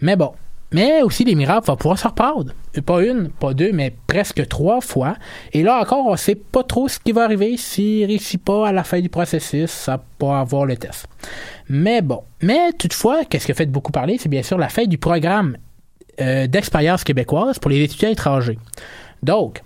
Mais 0.00 0.16
bon. 0.16 0.32
Mais 0.70 1.02
aussi, 1.02 1.24
l'immigrant 1.24 1.60
va 1.60 1.76
pouvoir 1.76 1.98
se 1.98 2.06
reprendre. 2.06 2.52
Pas 2.84 3.02
une, 3.02 3.30
pas 3.30 3.54
deux, 3.54 3.72
mais 3.72 3.94
presque 4.06 4.46
trois 4.48 4.80
fois. 4.80 5.16
Et 5.52 5.62
là 5.62 5.80
encore, 5.80 6.06
on 6.06 6.12
ne 6.12 6.16
sait 6.16 6.34
pas 6.34 6.62
trop 6.62 6.88
ce 6.88 6.98
qui 6.98 7.12
va 7.12 7.24
arriver 7.24 7.56
s'il 7.56 8.02
ne 8.02 8.08
réussit 8.08 8.42
pas 8.42 8.68
à 8.68 8.72
la 8.72 8.84
fin 8.84 9.00
du 9.00 9.08
processus 9.08 9.88
à 9.88 9.98
pas 10.18 10.40
avoir 10.40 10.66
le 10.66 10.76
test. 10.76 11.06
Mais 11.68 12.02
bon. 12.02 12.22
Mais 12.42 12.72
toutefois, 12.72 13.24
qu'est-ce 13.24 13.46
qui 13.46 13.52
a 13.52 13.54
fait 13.54 13.66
beaucoup 13.66 13.92
parler, 13.92 14.18
c'est 14.18 14.28
bien 14.28 14.42
sûr 14.42 14.58
la 14.58 14.68
fin 14.68 14.84
du 14.84 14.98
programme 14.98 15.56
euh, 16.20 16.46
d'expérience 16.46 17.02
québécoise 17.02 17.58
pour 17.58 17.70
les 17.70 17.82
étudiants 17.82 18.10
étrangers. 18.10 18.58
Donc, 19.22 19.62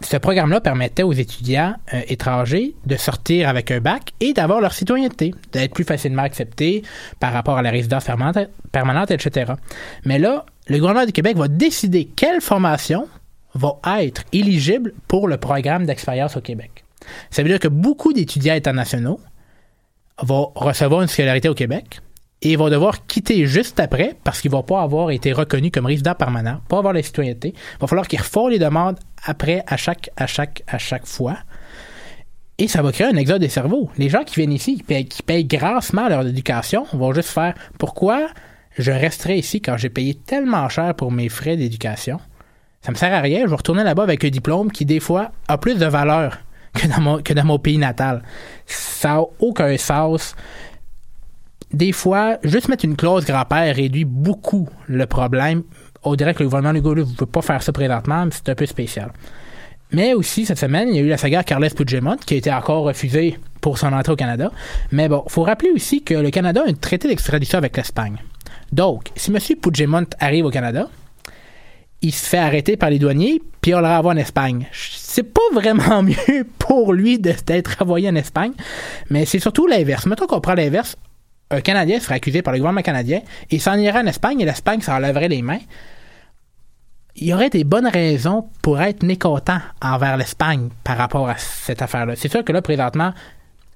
ce 0.00 0.16
programme-là 0.16 0.60
permettait 0.60 1.02
aux 1.02 1.12
étudiants 1.12 1.74
euh, 1.94 2.02
étrangers 2.08 2.74
de 2.86 2.96
sortir 2.96 3.48
avec 3.48 3.70
un 3.70 3.80
bac 3.80 4.12
et 4.20 4.32
d'avoir 4.32 4.60
leur 4.60 4.72
citoyenneté, 4.72 5.34
d'être 5.52 5.74
plus 5.74 5.84
facilement 5.84 6.22
acceptés 6.22 6.82
par 7.20 7.32
rapport 7.32 7.58
à 7.58 7.62
la 7.62 7.70
résidence 7.70 8.04
permanente, 8.04 8.38
permanente, 8.72 9.10
etc. 9.10 9.52
Mais 10.04 10.18
là, 10.18 10.44
le 10.68 10.78
gouvernement 10.78 11.06
du 11.06 11.12
Québec 11.12 11.36
va 11.36 11.48
décider 11.48 12.06
quelle 12.06 12.40
formation 12.40 13.08
va 13.54 13.78
être 14.02 14.24
éligible 14.32 14.92
pour 15.08 15.28
le 15.28 15.38
programme 15.38 15.86
d'expérience 15.86 16.36
au 16.36 16.40
Québec. 16.40 16.84
Ça 17.30 17.42
veut 17.42 17.48
dire 17.48 17.60
que 17.60 17.68
beaucoup 17.68 18.12
d'étudiants 18.12 18.54
internationaux 18.54 19.20
vont 20.22 20.52
recevoir 20.54 21.02
une 21.02 21.08
scolarité 21.08 21.48
au 21.48 21.54
Québec 21.54 22.00
et 22.42 22.56
vont 22.56 22.68
devoir 22.68 23.06
quitter 23.06 23.46
juste 23.46 23.80
après 23.80 24.16
parce 24.24 24.40
qu'ils 24.40 24.50
ne 24.50 24.56
vont 24.56 24.62
pas 24.62 24.82
avoir 24.82 25.10
été 25.10 25.32
reconnus 25.32 25.70
comme 25.72 25.86
résidents 25.86 26.14
permanents, 26.14 26.60
pas 26.68 26.78
avoir 26.78 26.92
la 26.92 27.02
citoyenneté. 27.02 27.54
Il 27.54 27.80
va 27.80 27.86
falloir 27.86 28.06
qu'ils 28.06 28.20
refont 28.20 28.48
les 28.48 28.58
demandes 28.58 28.98
après 29.24 29.64
à 29.66 29.76
chaque, 29.76 30.10
à 30.16 30.26
chaque, 30.26 30.62
à 30.66 30.78
chaque 30.78 31.06
fois. 31.06 31.38
Et 32.58 32.68
ça 32.68 32.82
va 32.82 32.90
créer 32.90 33.06
un 33.06 33.16
exode 33.16 33.40
des 33.40 33.48
cerveaux. 33.48 33.90
Les 33.98 34.08
gens 34.08 34.24
qui 34.24 34.36
viennent 34.36 34.52
ici, 34.52 34.76
qui 34.76 34.82
payent, 34.82 35.04
qui 35.04 35.22
payent 35.22 35.44
grassement 35.44 36.08
leur 36.08 36.26
éducation, 36.26 36.86
vont 36.92 37.12
juste 37.12 37.28
faire 37.28 37.54
pourquoi 37.78 38.28
je 38.78 38.90
resterai 38.92 39.38
ici 39.38 39.60
quand 39.60 39.76
j'ai 39.76 39.90
payé 39.90 40.14
tellement 40.14 40.68
cher 40.68 40.94
pour 40.94 41.12
mes 41.12 41.28
frais 41.28 41.56
d'éducation? 41.56 42.18
Ça 42.80 42.92
me 42.92 42.96
sert 42.96 43.12
à 43.12 43.20
rien. 43.20 43.40
Je 43.44 43.50
vais 43.50 43.56
retourner 43.56 43.82
là-bas 43.82 44.04
avec 44.04 44.24
un 44.24 44.28
diplôme 44.28 44.70
qui, 44.70 44.84
des 44.84 45.00
fois, 45.00 45.32
a 45.48 45.58
plus 45.58 45.76
de 45.76 45.86
valeur 45.86 46.38
que 46.74 46.86
dans 46.86 47.00
mon, 47.00 47.22
que 47.22 47.32
dans 47.32 47.44
mon 47.44 47.58
pays 47.58 47.78
natal. 47.78 48.22
Ça 48.66 49.14
n'a 49.14 49.22
aucun 49.38 49.76
sens. 49.76 50.34
Des 51.76 51.92
fois, 51.92 52.38
juste 52.42 52.70
mettre 52.70 52.86
une 52.86 52.96
clause 52.96 53.26
grand-père 53.26 53.76
réduit 53.76 54.06
beaucoup 54.06 54.66
le 54.86 55.04
problème. 55.04 55.62
On 56.04 56.14
dirait 56.14 56.32
que 56.32 56.38
le 56.38 56.46
gouvernement 56.46 56.72
Legault 56.72 56.94
ne 56.94 57.02
veut 57.02 57.26
pas 57.26 57.42
faire 57.42 57.62
ça 57.62 57.70
présentement, 57.70 58.24
mais 58.24 58.30
c'est 58.32 58.48
un 58.48 58.54
peu 58.54 58.64
spécial. 58.64 59.12
Mais 59.92 60.14
aussi, 60.14 60.46
cette 60.46 60.58
semaine, 60.58 60.88
il 60.88 60.96
y 60.96 60.98
a 61.00 61.02
eu 61.02 61.08
la 61.08 61.18
saga 61.18 61.44
Carles 61.44 61.68
Puigdemont 61.68 62.16
qui 62.16 62.32
a 62.32 62.38
été 62.38 62.50
encore 62.50 62.84
refusée 62.84 63.38
pour 63.60 63.76
son 63.76 63.92
entrée 63.92 64.14
au 64.14 64.16
Canada. 64.16 64.50
Mais 64.90 65.06
bon, 65.10 65.22
il 65.26 65.30
faut 65.30 65.42
rappeler 65.42 65.68
aussi 65.70 66.02
que 66.02 66.14
le 66.14 66.30
Canada 66.30 66.62
a 66.66 66.70
un 66.70 66.72
traité 66.72 67.08
d'extradition 67.08 67.58
avec 67.58 67.76
l'Espagne. 67.76 68.16
Donc, 68.72 69.10
si 69.14 69.30
M. 69.30 69.38
Puigdemont 69.60 70.06
arrive 70.18 70.46
au 70.46 70.50
Canada, 70.50 70.88
il 72.00 72.14
se 72.14 72.26
fait 72.26 72.38
arrêter 72.38 72.78
par 72.78 72.88
les 72.88 72.98
douaniers, 72.98 73.42
puis 73.60 73.74
on 73.74 73.80
le 73.80 73.86
renvoie 73.86 74.14
en 74.14 74.16
Espagne. 74.16 74.66
C'est 74.72 75.30
pas 75.30 75.42
vraiment 75.52 76.02
mieux 76.02 76.46
pour 76.58 76.94
lui 76.94 77.18
d'être 77.18 77.76
renvoyé 77.78 78.08
en 78.08 78.14
Espagne, 78.14 78.52
mais 79.10 79.26
c'est 79.26 79.40
surtout 79.40 79.66
l'inverse. 79.66 80.06
Mettons 80.06 80.26
qu'on 80.26 80.40
prend 80.40 80.54
l'inverse, 80.54 80.96
un 81.50 81.60
Canadien 81.60 82.00
serait 82.00 82.16
accusé 82.16 82.42
par 82.42 82.52
le 82.52 82.58
gouvernement 82.58 82.82
canadien 82.82 83.20
et 83.50 83.58
s'en 83.58 83.76
irait 83.76 84.00
en 84.00 84.06
Espagne 84.06 84.40
et 84.40 84.44
l'Espagne 84.44 84.80
s'en 84.80 84.98
lèverait 84.98 85.28
les 85.28 85.42
mains. 85.42 85.60
Il 87.16 87.28
y 87.28 87.34
aurait 87.34 87.50
des 87.50 87.64
bonnes 87.64 87.86
raisons 87.86 88.48
pour 88.62 88.80
être 88.80 89.02
mécontent 89.02 89.58
envers 89.80 90.16
l'Espagne 90.16 90.68
par 90.84 90.98
rapport 90.98 91.28
à 91.28 91.36
cette 91.38 91.80
affaire-là. 91.80 92.14
C'est 92.16 92.30
sûr 92.30 92.44
que 92.44 92.52
là, 92.52 92.60
présentement, 92.60 93.12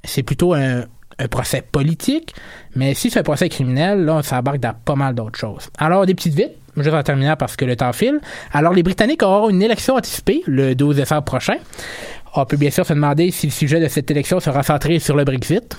c'est 0.05 0.23
plutôt 0.23 0.53
un, 0.53 0.85
un 1.19 1.29
procès 1.29 1.63
politique, 1.63 2.35
mais 2.75 2.95
si 2.95 3.11
c'est 3.11 3.21
un 3.21 3.23
procès 3.23 3.49
criminel, 3.49 4.05
là, 4.05 4.17
on 4.17 4.23
s'embarque 4.23 4.59
dans 4.59 4.75
pas 4.75 4.95
mal 4.95 5.15
d'autres 5.15 5.39
choses. 5.39 5.71
Alors, 5.79 6.05
des 6.07 6.15
petites 6.15 6.35
vites, 6.35 6.53
juste 6.77 6.95
en 6.95 7.03
terminant 7.03 7.37
parce 7.37 7.57
que 7.57 7.65
le 7.65 7.77
temps 7.77 7.93
file. 7.93 8.21
Alors, 8.53 8.73
les 8.73 8.83
Britanniques 8.83 9.23
auront 9.23 9.51
une 9.51 9.63
élection 9.63 9.95
anticipée 9.95 10.43
le 10.47 10.75
12 10.75 10.97
décembre 10.97 11.25
prochain. 11.25 11.57
On 12.35 12.45
peut 12.45 12.57
bien 12.57 12.71
sûr 12.71 12.87
se 12.87 12.93
demander 12.93 13.31
si 13.31 13.47
le 13.47 13.53
sujet 13.53 13.81
de 13.81 13.89
cette 13.89 14.11
élection 14.11 14.41
sera 14.41 14.63
centré 14.63 14.99
sur 14.99 15.17
le 15.17 15.25
Brexit. 15.25 15.77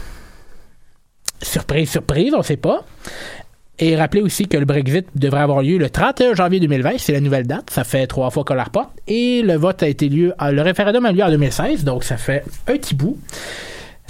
Surprise, 1.41 1.89
surprise, 1.89 2.33
on 2.33 2.39
ne 2.39 2.43
sait 2.43 2.57
pas. 2.57 2.85
Et 3.79 3.95
rappelez 3.95 4.21
aussi 4.21 4.47
que 4.47 4.57
le 4.57 4.65
Brexit 4.65 5.07
devrait 5.15 5.41
avoir 5.41 5.63
lieu 5.63 5.79
le 5.79 5.89
31 5.89 6.35
janvier 6.35 6.59
2020, 6.59 6.99
c'est 6.99 7.13
la 7.13 7.19
nouvelle 7.19 7.47
date, 7.47 7.71
ça 7.71 7.83
fait 7.83 8.05
trois 8.05 8.29
fois 8.29 8.43
qu'on 8.43 8.53
la 8.53 8.65
reporte. 8.65 8.91
Et 9.07 9.41
le 9.41 9.55
vote 9.55 9.81
a 9.81 9.87
été 9.87 10.07
lieu, 10.07 10.33
le 10.39 10.61
référendum 10.61 11.03
a 11.05 11.11
eu 11.11 11.15
lieu 11.15 11.23
en 11.23 11.31
2016, 11.31 11.83
donc 11.83 12.03
ça 12.03 12.17
fait 12.17 12.43
un 12.67 12.73
petit 12.73 12.93
bout. 12.93 13.17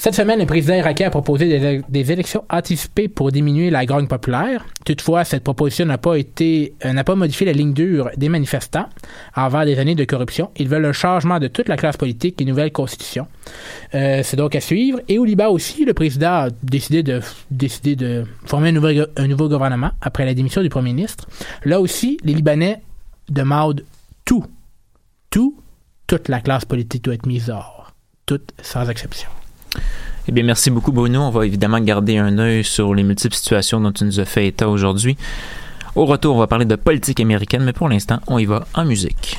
Cette 0.02 0.16
semaine, 0.16 0.40
le 0.40 0.48
président 0.48 0.74
irakien 0.74 1.06
a 1.06 1.10
proposé 1.12 1.84
des, 1.88 2.12
élections 2.12 2.44
anticipées 2.50 3.08
pour 3.08 3.32
diminuer 3.32 3.70
la 3.70 3.86
grogne 3.86 4.08
populaire. 4.08 4.66
Toutefois, 4.84 5.24
cette 5.26 5.44
proposition 5.44 5.86
n'a 5.86 6.00
pas 6.00 6.16
été, 6.16 6.74
euh, 6.86 6.92
n'a 6.92 7.04
pas 7.04 7.14
modifié 7.14 7.46
la 7.46 7.54
ligne 7.54 7.72
dure 7.72 8.10
des 8.18 8.28
manifestants 8.28 8.90
envers 9.36 9.64
des 9.64 9.78
années 9.78 9.94
de 9.94 10.04
corruption. 10.04 10.50
Ils 10.58 10.68
veulent 10.68 10.88
un 10.88 10.92
changement 10.92 11.38
de 11.38 11.48
toute 11.48 11.70
la 11.70 11.78
classe 11.78 11.98
politique 11.98 12.42
et 12.42 12.46
une 12.46 12.50
nouvelle 12.50 12.72
constitution. 12.72 13.28
Euh, 13.94 14.22
c'est 14.24 14.38
donc 14.38 14.56
à 14.56 14.60
suivre. 14.60 15.00
Et 15.08 15.20
au 15.20 15.24
Liban 15.24 15.50
aussi, 15.50 15.86
le 15.86 15.94
président 15.94 16.32
a 16.32 16.48
décidé 16.64 17.04
de, 17.04 17.22
de 17.52 18.26
former 18.46 18.70
un 18.70 18.72
nouveau, 18.72 19.06
un 19.16 19.28
nouveau 19.28 19.50
gouvernement 19.50 19.92
après 20.02 20.26
la 20.26 20.34
démission 20.34 20.64
du 20.64 20.70
premier 20.70 20.94
ministre. 20.94 21.28
Là 21.64 21.80
aussi, 21.80 22.18
les 22.24 22.34
Libanais 22.34 22.82
demandent 23.30 23.86
tout, 24.26 24.46
tout, 25.30 25.60
toute 26.08 26.28
la 26.28 26.42
classe 26.42 26.66
politique 26.66 27.04
doit 27.04 27.14
être 27.14 27.28
mise 27.28 27.46
dehors. 27.46 27.94
Toute, 28.26 28.52
sans 28.64 28.90
exception. 28.90 29.30
Eh 30.28 30.32
bien, 30.32 30.44
merci 30.44 30.70
beaucoup, 30.70 30.92
Bruno. 30.92 31.22
On 31.22 31.30
va 31.30 31.46
évidemment 31.46 31.80
garder 31.80 32.18
un 32.18 32.38
œil 32.38 32.64
sur 32.64 32.94
les 32.94 33.04
multiples 33.04 33.36
situations 33.36 33.80
dont 33.82 33.92
tu 33.92 34.04
nous 34.04 34.20
as 34.20 34.26
fait 34.26 34.48
état 34.48 34.70
aujourd'hui. 34.70 35.18
Au 35.96 36.06
retour, 36.06 36.36
on 36.36 36.40
va 36.40 36.48
parler 36.48 36.66
de 36.66 36.76
politique 36.76 37.20
américaine, 37.20 37.64
mais 37.64 37.74
pour 37.74 37.90
l'instant, 37.90 38.20
on 38.28 38.38
y 38.38 38.46
va 38.46 38.66
en 38.74 38.86
musique. 38.86 39.38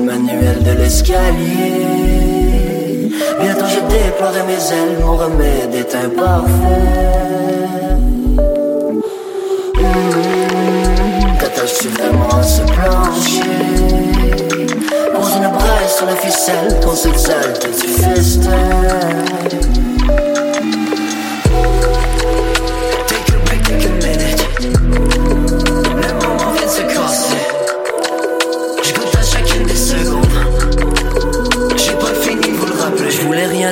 Manuel 0.00 0.62
de 0.62 0.70
l'escalier 0.70 2.01
Bientôt 3.42 3.66
je 3.66 3.80
déploierai 3.92 4.42
mes 4.46 4.72
ailes, 4.72 4.98
mon 5.04 5.16
remède 5.16 5.74
est 5.74 5.94
imparfait. 5.96 6.48
Mmh, 9.74 11.38
T'attaches-tu 11.40 11.88
vraiment 11.88 12.28
à 12.38 12.42
ce 12.42 12.62
plancher 12.62 13.42
Pose 15.14 15.32
une 15.36 15.50
braille 15.50 15.88
sur 15.88 16.06
la 16.06 16.14
ficelle, 16.16 16.80
qu'on 16.84 16.94
s'exalte 16.94 17.66
du 17.66 17.88
festin. 17.88 18.50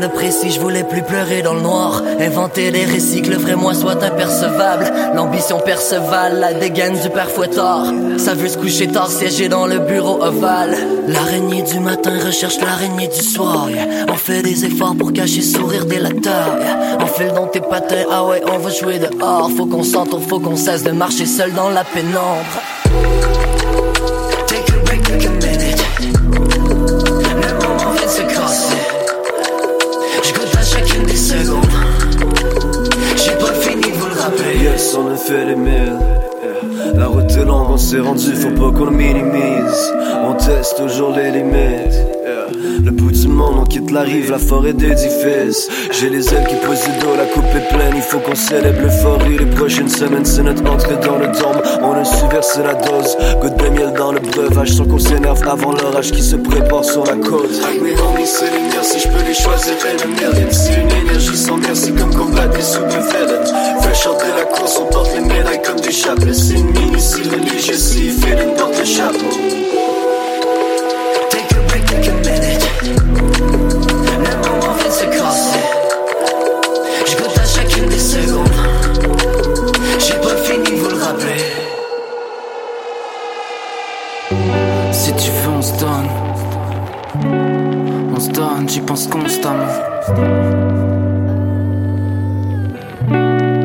Précis, 0.08 0.50
je 0.50 0.60
voulais 0.60 0.84
plus 0.84 1.02
pleurer 1.02 1.42
dans 1.42 1.54
le 1.54 1.60
noir. 1.60 2.02
Inventer 2.20 2.70
des 2.70 2.84
récits 2.84 3.22
que 3.22 3.30
le 3.30 3.36
vrai 3.36 3.56
moi 3.56 3.74
soit 3.74 4.02
impercevable. 4.02 4.90
L'ambition 5.14 5.58
percevale, 5.58 6.40
la 6.40 6.52
dégaine 6.52 6.98
du 6.98 7.10
père 7.10 7.30
fouettard. 7.30 7.86
Ça 8.18 8.34
veut 8.34 8.48
se 8.48 8.58
coucher 8.58 8.88
tard, 8.88 9.10
siéger 9.10 9.48
dans 9.48 9.66
le 9.66 9.78
bureau 9.78 10.22
ovale. 10.22 10.76
L'araignée 11.08 11.62
du 11.62 11.80
matin 11.80 12.12
recherche 12.24 12.60
l'araignée 12.60 13.08
du 13.08 13.22
soir. 13.22 13.68
On 14.08 14.16
fait 14.16 14.42
des 14.42 14.64
efforts 14.64 14.96
pour 14.96 15.12
cacher 15.12 15.42
sourire 15.42 15.86
délateur. 15.86 16.58
yeah. 16.60 16.98
Enfile 17.02 17.32
dans 17.34 17.46
tes 17.46 17.60
patins, 17.60 18.04
ah 18.10 18.24
ouais, 18.24 18.42
on 18.50 18.58
va 18.58 18.70
jouer 18.70 18.98
dehors. 18.98 19.50
Faut 19.56 19.66
qu'on 19.66 19.82
s'entoure, 19.82 20.22
faut 20.22 20.40
qu'on 20.40 20.56
cesse 20.56 20.82
de 20.82 20.90
marcher 20.90 21.26
seul 21.26 21.52
dans 21.52 21.70
la 21.70 21.84
pénombre. 21.84 22.79
Est 37.94 37.98
longue, 37.98 38.14
on 38.14 38.18
s'est 38.18 38.30
rendu, 38.30 38.34
faut 38.36 38.50
pas 38.50 38.78
qu'on 38.78 38.84
le 38.86 38.96
minimise. 38.96 39.92
On 40.24 40.34
teste 40.34 40.76
toujours 40.76 41.14
les 41.16 41.30
limites. 41.30 41.96
Le 42.84 42.90
bout 42.90 43.12
du 43.12 43.28
monde, 43.28 43.56
on 43.60 43.64
quitte 43.64 43.90
la 43.90 44.02
rive, 44.02 44.30
la 44.30 44.38
forêt 44.38 44.72
d'édifices. 44.72 45.68
J'ai 45.92 46.08
les 46.08 46.34
ailes 46.34 46.46
qui 46.48 46.56
posent 46.66 46.82
du 46.82 46.92
dos, 47.04 47.14
la 47.16 47.26
coupe 47.26 47.44
est 47.54 47.68
pleine, 47.68 47.92
il 47.94 48.02
faut 48.02 48.18
qu'on 48.18 48.34
célèbre 48.34 48.80
l'euphorie. 48.82 49.38
Les 49.38 49.46
prochaines 49.46 49.88
semaines, 49.88 50.24
c'est 50.24 50.42
notre 50.42 50.68
entrée 50.70 50.96
dans 50.96 51.18
le 51.18 51.26
dôme. 51.26 51.59
On 51.82 51.94
a 51.94 52.04
su 52.04 52.26
verser 52.28 52.62
la 52.62 52.74
dose, 52.74 53.16
goutte 53.40 53.56
de 53.56 53.68
miel 53.70 53.92
dans 53.96 54.12
le 54.12 54.20
breuvage, 54.20 54.72
sans 54.72 54.84
qu'on 54.84 54.98
s'énerve 54.98 55.42
avant 55.48 55.72
l'orage 55.72 56.12
qui 56.12 56.22
se 56.22 56.36
prépare 56.36 56.84
sur 56.84 57.04
la 57.04 57.16
côte. 57.16 57.50
Avec 57.64 57.80
mes 57.80 57.92
homies, 57.92 58.26
c'est 58.26 58.50
les 58.50 58.82
si 58.82 59.00
je 59.00 59.08
peux 59.08 59.24
les 59.26 59.34
choisir, 59.34 59.72
et 59.72 60.04
le 60.04 60.10
mien. 60.10 60.48
C'est 60.50 60.74
une 60.74 60.90
énergie 60.90 61.36
sans 61.36 61.56
merci, 61.56 61.92
comme 61.92 62.14
combattre 62.14 62.50
des 62.50 62.62
sous 62.62 62.80
villains. 62.80 63.80
Fais 63.80 63.94
chanter 63.94 64.26
la 64.36 64.44
course, 64.44 64.78
on 64.80 64.92
porte 64.92 65.14
les 65.14 65.20
médailles 65.20 65.62
comme 65.62 65.80
du 65.80 65.90
chapelet. 65.90 66.34
C'est 66.34 66.54
une 66.54 66.70
mini 66.70 67.00
si 67.00 67.22
religieux, 67.22 67.76
si 67.76 68.10
feeling 68.10 68.54
porte 68.56 68.78
le 68.78 68.84
chapeau. 68.84 69.60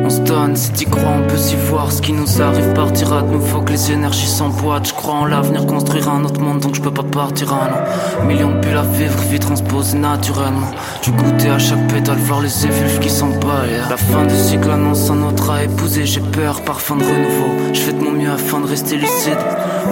On 0.04 0.10
se 0.10 0.20
donne, 0.20 0.56
si 0.56 0.70
t'y 0.72 0.84
crois, 0.84 1.12
on 1.18 1.26
peut 1.28 1.36
s'y 1.36 1.56
voir. 1.56 1.90
Ce 1.90 2.00
qui 2.00 2.12
nous 2.12 2.40
arrive 2.40 2.65
partira 2.76 3.22
de 3.22 3.30
nous. 3.32 3.40
Faut 3.40 3.62
que 3.62 3.72
les 3.72 3.90
énergies 3.90 4.28
s'emboîtent. 4.28 4.88
Je 4.88 4.94
crois 4.94 5.14
en 5.14 5.24
l'avenir, 5.24 5.66
construire 5.66 6.08
un 6.10 6.24
autre 6.24 6.40
monde, 6.40 6.60
donc 6.60 6.74
je 6.74 6.82
peux 6.82 6.90
pas 6.90 7.02
partir 7.02 7.52
un 7.52 7.68
an. 7.68 8.24
Millions 8.26 8.52
de 8.52 8.60
bulles 8.60 8.76
à 8.76 8.82
vivre, 8.82 9.18
vie 9.30 9.40
transposée 9.40 9.96
naturellement. 9.96 10.70
Tu 11.00 11.10
goûter 11.10 11.48
à 11.48 11.58
chaque 11.58 11.86
pétale, 11.88 12.18
voir 12.18 12.40
les 12.40 12.66
effluves 12.66 12.98
qui 13.00 13.10
s'empâlent. 13.10 13.86
La 13.88 13.96
fin 13.96 14.24
du 14.26 14.36
cycle 14.36 14.70
annonce 14.70 15.10
un 15.10 15.22
autre 15.22 15.50
à 15.50 15.64
épouser. 15.64 16.04
J'ai 16.04 16.20
peur, 16.20 16.62
parfum 16.62 16.96
de 16.96 17.04
renouveau. 17.04 17.72
Je 17.72 17.80
fais 17.80 17.92
de 17.92 18.02
mon 18.02 18.12
mieux 18.12 18.30
afin 18.30 18.60
de 18.60 18.66
rester 18.66 18.96
lucide. 18.96 19.38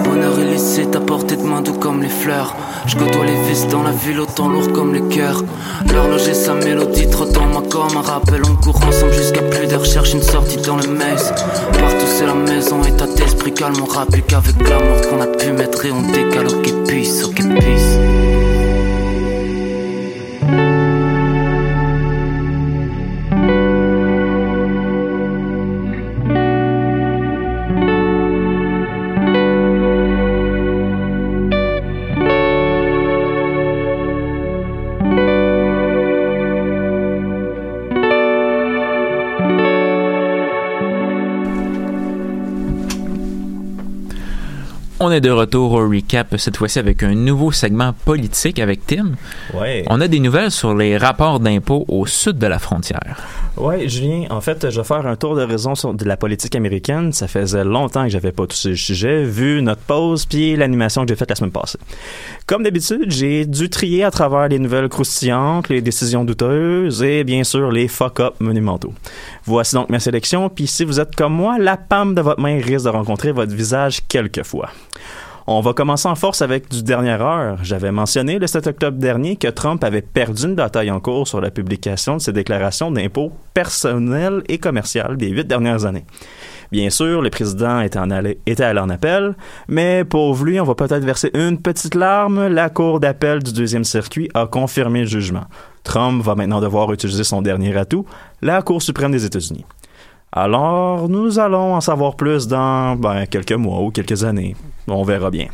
Bonheur 0.03 0.37
illicite 0.39 0.95
à 0.95 0.99
portée 0.99 1.37
de 1.37 1.43
main, 1.43 1.61
doux 1.61 1.73
comme 1.73 2.01
les 2.01 2.09
fleurs. 2.09 2.55
Je 2.85 2.95
côtoie 2.95 3.25
les 3.25 3.41
vices 3.49 3.67
dans 3.67 3.81
la 3.81 3.91
ville, 3.91 4.19
autant 4.19 4.47
lourd 4.47 4.71
comme 4.71 4.93
les 4.93 5.01
cœurs. 5.01 5.43
L'horloge 5.91 6.27
et 6.27 6.33
sa 6.33 6.53
mélodie 6.53 7.09
trottant 7.09 7.47
moi 7.47 7.63
comme 7.69 7.97
un 7.97 8.01
rappel. 8.01 8.41
On 8.45 8.55
court 8.55 8.79
ensemble 8.87 9.13
jusqu'à 9.13 9.41
plus 9.41 9.65
d'air, 9.65 9.83
cherche 9.85 10.13
une 10.13 10.21
sortie 10.21 10.57
dans 10.57 10.75
le 10.75 10.87
maze. 10.87 11.33
Partout 11.79 12.05
c'est 12.07 12.27
la 12.27 12.35
maison, 12.35 12.74
état 12.83 13.07
d'esprit 13.07 13.53
calme. 13.53 13.75
On 13.81 13.85
rappelle 13.85 14.23
qu'avec 14.23 14.55
l'amour 14.67 15.01
qu'on 15.09 15.21
a 15.21 15.27
pu 15.27 15.51
mettre 15.51 15.85
et 15.85 15.91
on 15.91 16.01
décale. 16.01 16.47
Ok, 16.47 16.87
puisse, 16.87 17.23
ok, 17.23 17.35
puisse. 17.35 18.24
On 45.07 45.11
est 45.11 45.21
de 45.21 45.29
retour 45.29 45.73
au 45.73 45.87
recap, 45.87 46.35
cette 46.39 46.57
fois-ci 46.57 46.79
avec 46.79 47.03
un 47.03 47.13
nouveau 47.13 47.51
segment 47.51 47.93
politique 47.93 48.57
avec 48.57 48.87
Tim. 48.87 49.11
Ouais. 49.53 49.85
On 49.87 50.01
a 50.01 50.07
des 50.07 50.19
nouvelles 50.19 50.49
sur 50.49 50.73
les 50.73 50.97
rapports 50.97 51.39
d'impôts 51.39 51.85
au 51.87 52.07
sud 52.07 52.39
de 52.39 52.47
la 52.47 52.57
frontière. 52.57 53.21
Ouais, 53.57 53.87
Julien, 53.87 54.25
en 54.31 54.41
fait, 54.41 54.69
je 54.69 54.81
vais 54.81 54.85
faire 54.85 55.07
un 55.07 55.15
tour 55.15 55.33
de 55.33 55.41
raison 55.41 55.75
sur 55.75 55.93
de 55.93 56.03
la 56.03 56.17
politique 56.17 56.57
américaine. 56.57 57.13
Ça 57.13 57.29
faisait 57.29 57.63
longtemps 57.63 58.03
que 58.03 58.09
j'avais 58.09 58.33
pas 58.33 58.45
touché 58.47 58.69
le 58.69 58.75
sujet, 58.75 59.23
vu 59.23 59.61
notre 59.61 59.81
pause 59.81 60.25
puis 60.25 60.57
l'animation 60.57 61.03
que 61.03 61.07
j'ai 61.07 61.15
faite 61.15 61.29
la 61.29 61.35
semaine 61.37 61.53
passée. 61.53 61.79
Comme 62.47 62.63
d'habitude, 62.63 63.05
j'ai 63.07 63.45
dû 63.45 63.69
trier 63.69 64.03
à 64.03 64.11
travers 64.11 64.49
les 64.49 64.59
nouvelles 64.59 64.89
croustillantes, 64.89 65.69
les 65.69 65.81
décisions 65.81 66.25
douteuses 66.25 67.01
et 67.01 67.23
bien 67.23 67.45
sûr 67.45 67.71
les 67.71 67.87
fuck-up 67.87 68.33
monumentaux. 68.41 68.93
Voici 69.45 69.73
donc 69.75 69.89
ma 69.89 69.99
sélection, 70.01 70.49
puis 70.49 70.67
si 70.67 70.83
vous 70.83 70.99
êtes 70.99 71.15
comme 71.15 71.33
moi, 71.33 71.57
la 71.57 71.77
palme 71.77 72.13
de 72.13 72.19
votre 72.19 72.41
main 72.41 72.59
risque 72.61 72.83
de 72.83 72.89
rencontrer 72.89 73.31
votre 73.31 73.53
visage 73.53 74.01
quelques 74.09 74.43
fois. 74.43 74.69
On 75.47 75.61
va 75.61 75.73
commencer 75.73 76.07
en 76.07 76.15
force 76.15 76.41
avec 76.41 76.71
du 76.71 76.81
dernière 76.81 77.21
heure. 77.21 77.59
J'avais 77.61 77.91
mentionné 77.91 78.39
le 78.39 78.47
7 78.47 78.65
octobre 78.65 78.97
dernier 78.97 79.35
que 79.35 79.47
Trump 79.47 79.83
avait 79.83 80.01
perdu 80.01 80.45
une 80.45 80.55
bataille 80.55 80.89
en 80.89 80.99
cours 80.99 81.27
sur 81.27 81.39
la 81.39 81.51
publication 81.51 82.17
de 82.17 82.21
ses 82.21 82.33
déclarations 82.33 82.89
d'impôts 82.89 83.31
personnels 83.53 84.41
et 84.49 84.57
commerciaux 84.57 85.13
des 85.15 85.29
huit 85.29 85.45
dernières 85.45 85.85
années. 85.85 86.07
Bien 86.71 86.89
sûr, 86.89 87.21
le 87.21 87.29
président 87.29 87.79
était, 87.81 87.99
allé, 87.99 88.39
était 88.47 88.63
allé 88.63 88.79
en 88.79 88.89
appel, 88.89 89.35
mais 89.67 90.03
pour 90.03 90.35
lui, 90.43 90.59
on 90.59 90.63
va 90.63 90.73
peut-être 90.73 91.05
verser 91.05 91.29
une 91.35 91.61
petite 91.61 91.93
larme. 91.93 92.47
La 92.47 92.71
Cour 92.71 92.99
d'appel 92.99 93.43
du 93.43 93.53
deuxième 93.53 93.83
circuit 93.83 94.31
a 94.33 94.47
confirmé 94.47 95.01
le 95.01 95.05
jugement. 95.05 95.45
Trump 95.83 96.23
va 96.23 96.33
maintenant 96.33 96.59
devoir 96.59 96.91
utiliser 96.91 97.23
son 97.23 97.43
dernier 97.43 97.77
atout, 97.77 98.07
la 98.41 98.63
Cour 98.63 98.81
suprême 98.81 99.11
des 99.11 99.25
États-Unis. 99.25 99.65
Alors, 100.31 101.07
nous 101.07 101.39
allons 101.39 101.75
en 101.75 101.81
savoir 101.81 102.15
plus 102.15 102.47
dans 102.47 102.95
ben, 102.95 103.25
quelques 103.25 103.53
mois 103.53 103.81
ou 103.81 103.91
quelques 103.91 104.23
années. 104.23 104.55
On 104.87 105.03
verra 105.03 105.31
bien. 105.31 105.47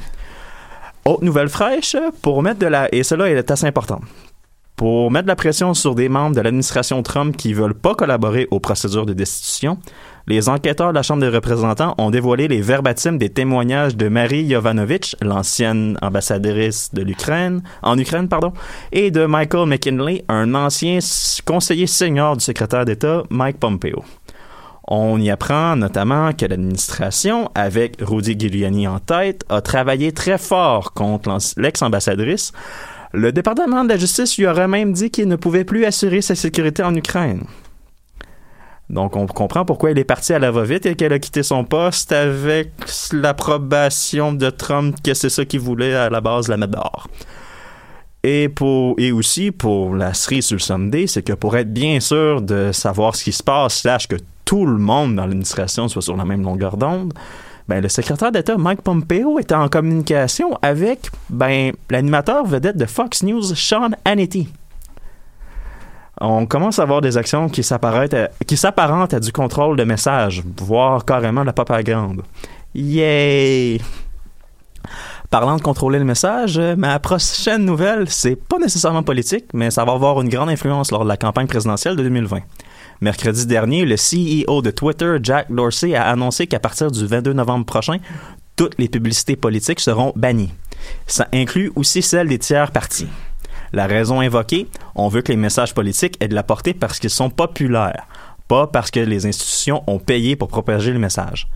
Autre 1.05 1.23
nouvelle 1.23 1.49
fraîche, 1.49 1.95
pour 2.21 2.41
mettre 2.43 2.60
de 2.60 2.67
la... 2.67 2.93
Et 2.93 3.03
cela 3.03 3.29
est 3.29 3.51
assez 3.51 3.65
important. 3.65 4.01
Pour 4.75 5.12
mettre 5.12 5.25
de 5.25 5.27
la 5.27 5.36
pression 5.36 5.75
sur 5.75 5.93
des 5.93 6.10
membres 6.10 6.36
de 6.36 6.41
l'administration 6.41 7.03
Trump 7.03 7.38
qui 7.38 7.53
veulent 7.53 7.75
pas 7.75 7.93
collaborer 7.93 8.47
aux 8.49 8.60
procédures 8.60 9.05
de 9.05 9.13
destitution, 9.13 9.77
les 10.25 10.49
enquêteurs 10.49 10.89
de 10.89 10.95
la 10.95 11.03
Chambre 11.03 11.21
des 11.21 11.29
représentants 11.29 11.93
ont 11.99 12.10
dévoilé 12.10 12.47
les 12.47 12.62
verbatims 12.62 13.17
des 13.17 13.29
témoignages 13.29 13.95
de 13.95 14.07
Marie 14.07 14.43
Yovanovitch, 14.43 15.15
l'ancienne 15.21 15.97
ambassadrice 16.01 16.93
de 16.93 17.03
l'Ukraine, 17.03 17.62
en 17.84 17.97
Ukraine, 17.97 18.27
pardon, 18.27 18.53
et 18.91 19.12
de 19.12 19.25
Michael 19.25 19.67
McKinley, 19.67 20.23
un 20.27 20.55
ancien 20.55 20.97
conseiller 21.45 21.86
senior 21.86 22.38
du 22.38 22.43
secrétaire 22.43 22.86
d'État 22.86 23.23
Mike 23.29 23.60
Pompeo. 23.60 24.03
On 24.93 25.21
y 25.21 25.30
apprend 25.30 25.77
notamment 25.77 26.34
que 26.34 26.45
l'administration, 26.45 27.49
avec 27.56 27.95
Rudy 28.01 28.38
Giuliani 28.38 28.89
en 28.89 28.99
tête, 28.99 29.45
a 29.47 29.62
travaillé 29.62 30.12
très 30.12 30.38
fort 30.38 30.91
contre 30.91 31.38
l'ex-ambassadrice. 31.56 32.51
Le 33.13 33.32
département 33.32 33.86
de 33.86 33.89
la 33.89 33.95
justice 33.95 34.38
lui 34.38 34.47
aurait 34.47 34.67
même 34.67 34.91
dit 34.91 35.10
qu'il 35.10 35.30
ne 35.30 35.38
pouvait 35.38 35.63
plus 35.63 35.86
assurer 35.86 36.21
sa 36.21 36.36
sécurité 36.36 36.84
en 36.84 36.93
Ukraine. 36.93 37.45
Donc, 38.89 39.15
on 39.15 39.27
comprend 39.27 39.63
pourquoi 39.63 39.91
elle 39.91 39.97
est 39.97 40.04
partie 40.04 40.34
à 40.34 40.39
la 40.39 40.51
va-vite 40.51 40.86
et 40.86 40.95
qu'elle 40.95 41.13
a 41.13 41.19
quitté 41.19 41.41
son 41.41 41.63
poste 41.63 42.12
avec 42.12 42.73
l'approbation 43.13 44.34
de 44.34 44.49
Trump 44.49 44.97
que 45.01 45.13
c'est 45.13 45.30
ça 45.30 45.45
qu'il 45.45 45.62
voulait 45.62 45.95
à 45.95 46.10
la 46.10 46.19
base 46.19 46.49
la 46.49 46.58
mettre 46.58 46.73
dehors. 46.73 47.08
Et, 48.23 48.49
pour, 48.49 48.99
et 48.99 49.12
aussi, 49.12 49.51
pour 49.51 49.95
la 49.95 50.13
cerise 50.13 50.45
sur 50.45 50.55
le 50.55 50.62
Sunday, 50.62 51.07
c'est 51.07 51.23
que 51.23 51.34
pour 51.34 51.57
être 51.57 51.73
bien 51.73 51.99
sûr 51.99 52.41
de 52.41 52.71
savoir 52.71 53.15
ce 53.15 53.23
qui 53.23 53.31
se 53.31 53.41
passe, 53.41 53.79
slash 53.79 54.07
que 54.07 54.17
tout 54.45 54.65
le 54.65 54.77
monde 54.77 55.15
dans 55.15 55.23
l'administration 55.23 55.88
soit 55.88 56.01
sur 56.01 56.15
la 56.15 56.25
même 56.25 56.43
longueur 56.43 56.77
d'onde, 56.77 57.13
ben, 57.67 57.81
le 57.81 57.89
secrétaire 57.89 58.31
d'État 58.31 58.57
Mike 58.57 58.81
Pompeo 58.81 59.39
était 59.39 59.55
en 59.55 59.69
communication 59.69 60.57
avec 60.62 61.10
ben, 61.29 61.71
l'animateur 61.89 62.45
vedette 62.45 62.77
de 62.77 62.86
Fox 62.86 63.23
News, 63.23 63.55
Sean 63.55 63.91
Hannity. 64.05 64.49
On 66.19 66.45
commence 66.45 66.77
à 66.77 66.84
avoir 66.84 67.01
des 67.01 67.17
actions 67.17 67.49
qui 67.49 67.63
s'apparentent 67.63 68.13
à, 68.13 69.15
à 69.15 69.19
du 69.19 69.31
contrôle 69.31 69.77
de 69.77 69.84
messages, 69.84 70.43
voire 70.57 71.05
carrément 71.05 71.41
de 71.41 71.47
la 71.47 71.53
propagande. 71.53 72.21
Yay! 72.75 73.81
Parlant 75.31 75.55
de 75.55 75.61
contrôler 75.61 75.97
le 75.97 76.03
message, 76.03 76.57
euh, 76.57 76.75
ma 76.75 76.99
prochaine 76.99 77.63
nouvelle, 77.63 78.09
c'est 78.09 78.35
pas 78.35 78.57
nécessairement 78.57 79.01
politique, 79.01 79.45
mais 79.53 79.71
ça 79.71 79.85
va 79.85 79.93
avoir 79.93 80.19
une 80.19 80.27
grande 80.27 80.49
influence 80.49 80.91
lors 80.91 81.05
de 81.05 81.07
la 81.07 81.15
campagne 81.15 81.47
présidentielle 81.47 81.95
de 81.95 82.03
2020. 82.03 82.41
Mercredi 82.99 83.45
dernier, 83.45 83.85
le 83.85 83.95
CEO 83.95 84.61
de 84.61 84.71
Twitter, 84.71 85.19
Jack 85.23 85.49
Dorsey, 85.49 85.95
a 85.95 86.09
annoncé 86.09 86.47
qu'à 86.47 86.59
partir 86.59 86.91
du 86.91 87.05
22 87.05 87.31
novembre 87.31 87.65
prochain, 87.65 87.99
toutes 88.57 88.77
les 88.77 88.89
publicités 88.89 89.37
politiques 89.37 89.79
seront 89.79 90.11
bannies. 90.17 90.51
Ça 91.07 91.29
inclut 91.31 91.71
aussi 91.77 92.01
celles 92.01 92.27
des 92.27 92.37
tiers 92.37 92.71
partis. 92.71 93.07
La 93.71 93.87
raison 93.87 94.19
invoquée, 94.19 94.67
on 94.95 95.07
veut 95.07 95.21
que 95.21 95.31
les 95.31 95.37
messages 95.37 95.73
politiques 95.73 96.17
aient 96.19 96.27
de 96.27 96.35
la 96.35 96.43
portée 96.43 96.73
parce 96.73 96.99
qu'ils 96.99 97.09
sont 97.09 97.29
populaires, 97.29 98.05
pas 98.49 98.67
parce 98.67 98.91
que 98.91 98.99
les 98.99 99.25
institutions 99.25 99.82
ont 99.88 99.99
payé 99.99 100.36
pour 100.36 100.49
propager 100.49 100.91
le 100.91 100.99
message. 100.99 101.47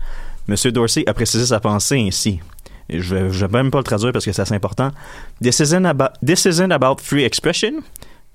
M. 0.48 0.54
Dorsey 0.72 1.04
a 1.06 1.12
précisé 1.12 1.44
sa 1.44 1.60
pensée 1.60 2.00
ainsi. 2.00 2.40
Je 2.88 3.14
ne 3.14 3.28
vais 3.28 3.48
même 3.48 3.70
pas 3.70 3.78
le 3.78 3.84
traduire 3.84 4.12
parce 4.12 4.24
que 4.24 4.32
c'est 4.32 4.42
assez 4.42 4.54
important. 4.54 4.92
This 5.42 5.60
isn't, 5.60 5.86
about, 5.86 6.12
this 6.24 6.46
isn't 6.46 6.72
about 6.72 7.00
free 7.00 7.24
expression. 7.24 7.82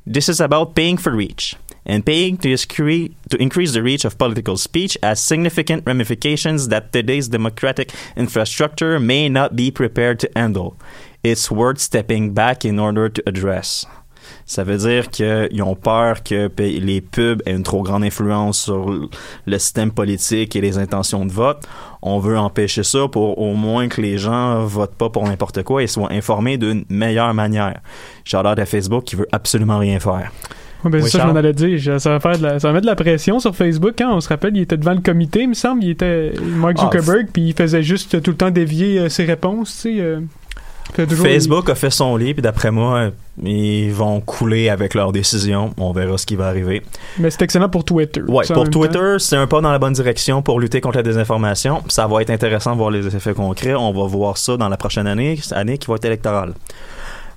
This 0.06 0.30
is 0.30 0.42
about 0.42 0.76
paying 0.76 0.98
for 0.98 1.12
reach. 1.12 1.56
And 1.86 2.06
paying 2.06 2.38
to, 2.38 2.56
to 2.56 3.38
increase 3.40 3.74
the 3.74 3.82
reach 3.82 4.06
of 4.06 4.18
political 4.18 4.58
speech 4.58 4.98
has 5.02 5.20
significant 5.20 5.84
ramifications 5.86 6.68
that 6.68 6.92
today's 6.92 7.28
democratic 7.30 7.92
infrastructure 8.16 9.00
may 9.00 9.30
not 9.30 9.56
be 9.56 9.72
prepared 9.72 10.20
to 10.20 10.30
handle. 10.36 10.76
It's 11.24 11.50
worth 11.50 11.80
stepping 11.80 12.34
back 12.34 12.66
in 12.66 12.78
order 12.80 13.10
to 13.10 13.24
address. 13.28 13.86
Ça 14.46 14.64
veut 14.64 14.78
dire 14.78 15.10
qu'ils 15.10 15.64
ont 15.64 15.76
peur 15.76 16.24
que 16.24 16.50
les 16.58 17.02
pubs 17.02 17.42
aient 17.46 17.52
une 17.54 17.64
trop 17.64 17.84
grande 17.84 18.04
influence 18.04 18.60
sur 18.60 18.90
le 19.46 19.60
système 19.60 19.92
politique 19.92 20.56
et 20.56 20.62
les 20.62 20.78
intentions 20.78 21.26
de 21.26 21.32
vote. 21.32 21.64
On 22.02 22.20
veut 22.20 22.38
empêcher 22.38 22.84
ça 22.84 23.08
pour 23.12 23.40
au 23.40 23.54
moins 23.54 23.88
que 23.88 24.02
les 24.02 24.18
gens 24.18 24.66
votent 24.66 24.96
pas 24.96 25.10
pour 25.10 25.24
n'importe 25.28 25.64
quoi 25.64 25.84
et 25.84 25.88
soient 25.88 26.12
informés 26.12 26.58
d'une 26.58 26.84
meilleure 26.90 27.34
manière. 27.34 27.80
J'ai 28.26 28.38
l'air 28.42 28.56
à 28.58 28.66
Facebook 28.66 29.04
qui 29.04 29.16
veut 29.16 29.28
absolument 29.32 29.78
rien 29.78 30.00
faire. 30.00 30.32
Ben, 30.84 31.02
Oui, 31.04 31.10
ça 31.12 31.20
je 31.20 31.28
m'en 31.28 31.36
allais 31.36 31.54
dire. 31.54 32.02
Ça 32.02 32.10
va, 32.10 32.20
faire 32.20 32.38
de 32.40 32.44
la- 32.44 32.60
ça 32.60 32.70
va 32.70 32.74
mettre 32.74 32.86
de 32.88 32.90
la 32.90 32.96
pression 32.96 33.40
sur 33.40 33.56
Facebook. 33.56 34.02
Hein? 34.02 34.10
On 34.14 34.20
se 34.20 34.28
rappelle, 34.30 34.58
il 34.58 34.64
était 34.64 34.78
devant 34.78 34.94
le 34.96 35.02
comité, 35.02 35.42
il 35.44 35.50
me 35.50 35.54
semble. 35.54 35.84
Il 35.84 35.92
était 35.92 36.34
Mark 36.58 36.78
Ah, 36.80 36.86
Zuckerberg, 36.86 37.28
puis 37.32 37.50
il 37.50 37.54
faisait 37.54 37.84
juste 37.84 38.20
tout 38.24 38.32
le 38.32 38.38
temps 38.38 38.50
dévier 38.50 38.98
euh, 38.98 39.08
ses 39.10 39.26
réponses. 39.26 39.72
Tu 39.76 39.96
sais, 39.98 40.02
euh, 40.02 40.22
Facebook 40.94 41.70
a 41.70 41.76
fait 41.76 41.90
son 41.90 42.16
lit, 42.18 42.34
puis 42.34 42.42
d'après 42.42 42.72
moi, 42.72 43.12
ils 43.44 43.92
vont 43.92 44.20
couler 44.20 44.70
avec 44.70 44.94
leurs 44.94 45.12
décisions. 45.12 45.74
On 45.78 45.92
verra 45.92 46.18
ce 46.18 46.26
qui 46.26 46.36
va 46.36 46.48
arriver. 46.48 46.82
Mais 47.18 47.30
c'est 47.30 47.42
excellent 47.44 47.70
pour 47.70 47.84
Twitter. 47.84 48.22
En 48.28 48.54
pour. 48.54 48.70
Twitter, 48.70 49.16
c'est 49.20 49.38
un 49.38 49.48
pas 49.48 49.62
dans 49.62 49.72
la 49.72 49.80
bonne 49.80 49.94
direction 49.94 50.42
pour 50.42 50.60
lutter 50.60 50.82
contre 50.82 50.98
la 50.98 51.04
désinformation. 51.04 51.82
Ça 51.88 52.08
va 52.08 52.22
être 52.22 52.30
intéressant 52.30 52.74
de 52.74 52.78
voir 52.78 52.92
les 52.92 53.16
effets 53.16 53.34
concrets. 53.34 53.74
On 53.74 53.92
va 53.92 54.08
voir 54.08 54.38
ça 54.38 54.58
dans 54.58 54.70
la 54.70 54.78
prochaine 54.78 55.08
année, 55.08 55.40
année 55.52 55.78
qui 55.78 55.88
va 55.88 55.96
être 55.96 56.06
électorale. 56.06 56.54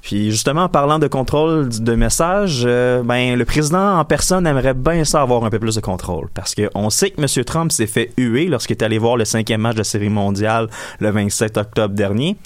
Puis 0.04 0.30
justement, 0.30 0.64
en 0.64 0.68
parlant 0.68 0.98
de 0.98 1.06
contrôle 1.06 1.70
de 1.70 1.94
messages, 1.94 2.64
euh, 2.66 3.02
ben 3.02 3.38
le 3.38 3.44
président 3.46 3.98
en 3.98 4.04
personne 4.04 4.46
aimerait 4.46 4.74
bien 4.74 5.02
ça 5.02 5.22
avoir 5.22 5.44
un 5.44 5.50
peu 5.50 5.58
plus 5.58 5.76
de 5.76 5.80
contrôle. 5.80 6.28
Parce 6.34 6.54
qu'on 6.54 6.90
sait 6.90 7.08
que 7.08 7.22
M. 7.22 7.44
Trump 7.44 7.72
s'est 7.72 7.86
fait 7.86 8.12
huer 8.18 8.48
lorsqu'il 8.48 8.76
est 8.76 8.84
allé 8.84 8.98
voir 8.98 9.16
le 9.16 9.24
cinquième 9.24 9.62
match 9.62 9.76
de 9.76 9.78
la 9.78 9.84
série 9.84 10.10
mondiale 10.10 10.68
le 10.98 11.10
27 11.10 11.56
octobre 11.56 11.94
dernier. 11.94 12.36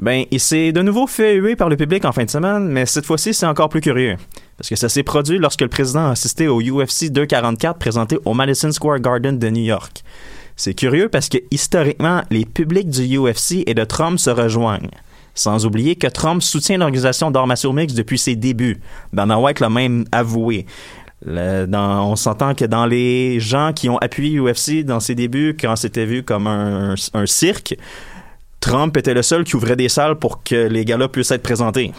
Ben, 0.00 0.24
il 0.30 0.40
s'est 0.40 0.72
de 0.72 0.80
nouveau 0.80 1.06
fait 1.06 1.34
huer 1.34 1.54
par 1.54 1.68
le 1.68 1.76
public 1.76 2.06
en 2.06 2.12
fin 2.12 2.24
de 2.24 2.30
semaine, 2.30 2.66
mais 2.68 2.86
cette 2.86 3.04
fois-ci, 3.04 3.34
c'est 3.34 3.44
encore 3.44 3.68
plus 3.68 3.82
curieux. 3.82 4.16
Parce 4.56 4.70
que 4.70 4.76
ça 4.76 4.88
s'est 4.88 5.02
produit 5.02 5.36
lorsque 5.36 5.60
le 5.60 5.68
président 5.68 6.06
a 6.06 6.12
assisté 6.12 6.48
au 6.48 6.62
UFC 6.62 7.10
244 7.10 7.78
présenté 7.78 8.18
au 8.24 8.32
Madison 8.32 8.72
Square 8.72 9.00
Garden 9.00 9.38
de 9.38 9.50
New 9.50 9.64
York. 9.64 10.02
C'est 10.56 10.72
curieux 10.72 11.10
parce 11.10 11.28
que 11.28 11.38
historiquement, 11.50 12.22
les 12.30 12.46
publics 12.46 12.88
du 12.88 13.18
UFC 13.18 13.64
et 13.66 13.74
de 13.74 13.84
Trump 13.84 14.18
se 14.18 14.30
rejoignent. 14.30 14.88
Sans 15.34 15.64
oublier 15.64 15.96
que 15.96 16.06
Trump 16.06 16.42
soutient 16.42 16.78
l'organisation 16.78 17.30
d'arts 17.30 17.46
martiaux 17.46 17.72
mixtes 17.72 17.96
depuis 17.96 18.18
ses 18.18 18.36
débuts. 18.36 18.80
Dana 19.12 19.38
White 19.38 19.60
l'a 19.60 19.70
même 19.70 20.04
avoué. 20.12 20.66
On 21.26 22.16
s'entend 22.16 22.54
que 22.54 22.64
dans 22.64 22.86
les 22.86 23.40
gens 23.40 23.72
qui 23.72 23.88
ont 23.88 23.98
appuyé 23.98 24.38
UFC 24.38 24.84
dans 24.84 25.00
ses 25.00 25.14
débuts, 25.14 25.56
quand 25.58 25.76
c'était 25.76 26.04
vu 26.04 26.22
comme 26.22 26.46
un, 26.46 26.94
un 27.14 27.26
cirque, 27.26 27.76
Trump 28.60 28.96
était 28.96 29.14
le 29.14 29.22
seul 29.22 29.44
qui 29.44 29.56
ouvrait 29.56 29.76
des 29.76 29.88
salles 29.88 30.18
pour 30.18 30.42
que 30.42 30.68
les 30.68 30.84
gars-là 30.84 31.08
puissent 31.08 31.30
être 31.30 31.42
présentés. 31.42 31.92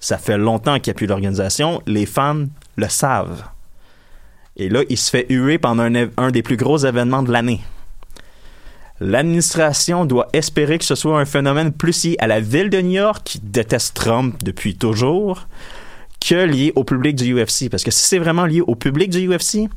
Ça 0.00 0.18
fait 0.18 0.38
longtemps 0.38 0.80
qu'il 0.80 0.90
appuie 0.90 1.06
l'organisation. 1.06 1.80
Les 1.86 2.06
fans 2.06 2.46
le 2.76 2.88
savent. 2.88 3.44
Et 4.56 4.68
là, 4.68 4.82
il 4.88 4.98
se 4.98 5.10
fait 5.10 5.26
huer 5.30 5.58
pendant 5.58 5.88
un 6.16 6.30
des 6.30 6.42
plus 6.42 6.56
gros 6.56 6.78
événements 6.78 7.22
de 7.22 7.32
l'année. 7.32 7.60
L'administration 9.04 10.04
doit 10.04 10.28
espérer 10.32 10.78
que 10.78 10.84
ce 10.84 10.94
soit 10.94 11.18
un 11.20 11.24
phénomène 11.24 11.72
plus 11.72 12.04
lié 12.04 12.14
à 12.20 12.28
la 12.28 12.38
ville 12.38 12.70
de 12.70 12.80
New 12.80 12.92
York, 12.92 13.22
qui 13.24 13.40
déteste 13.40 13.96
Trump 13.96 14.36
depuis 14.44 14.76
toujours, 14.76 15.48
que 16.20 16.46
lié 16.46 16.72
au 16.76 16.84
public 16.84 17.16
du 17.16 17.34
UFC. 17.34 17.68
Parce 17.68 17.82
que 17.82 17.90
si 17.90 18.04
c'est 18.04 18.20
vraiment 18.20 18.46
lié 18.46 18.60
au 18.60 18.76
public 18.76 19.10
du 19.10 19.28
UFC, 19.28 19.68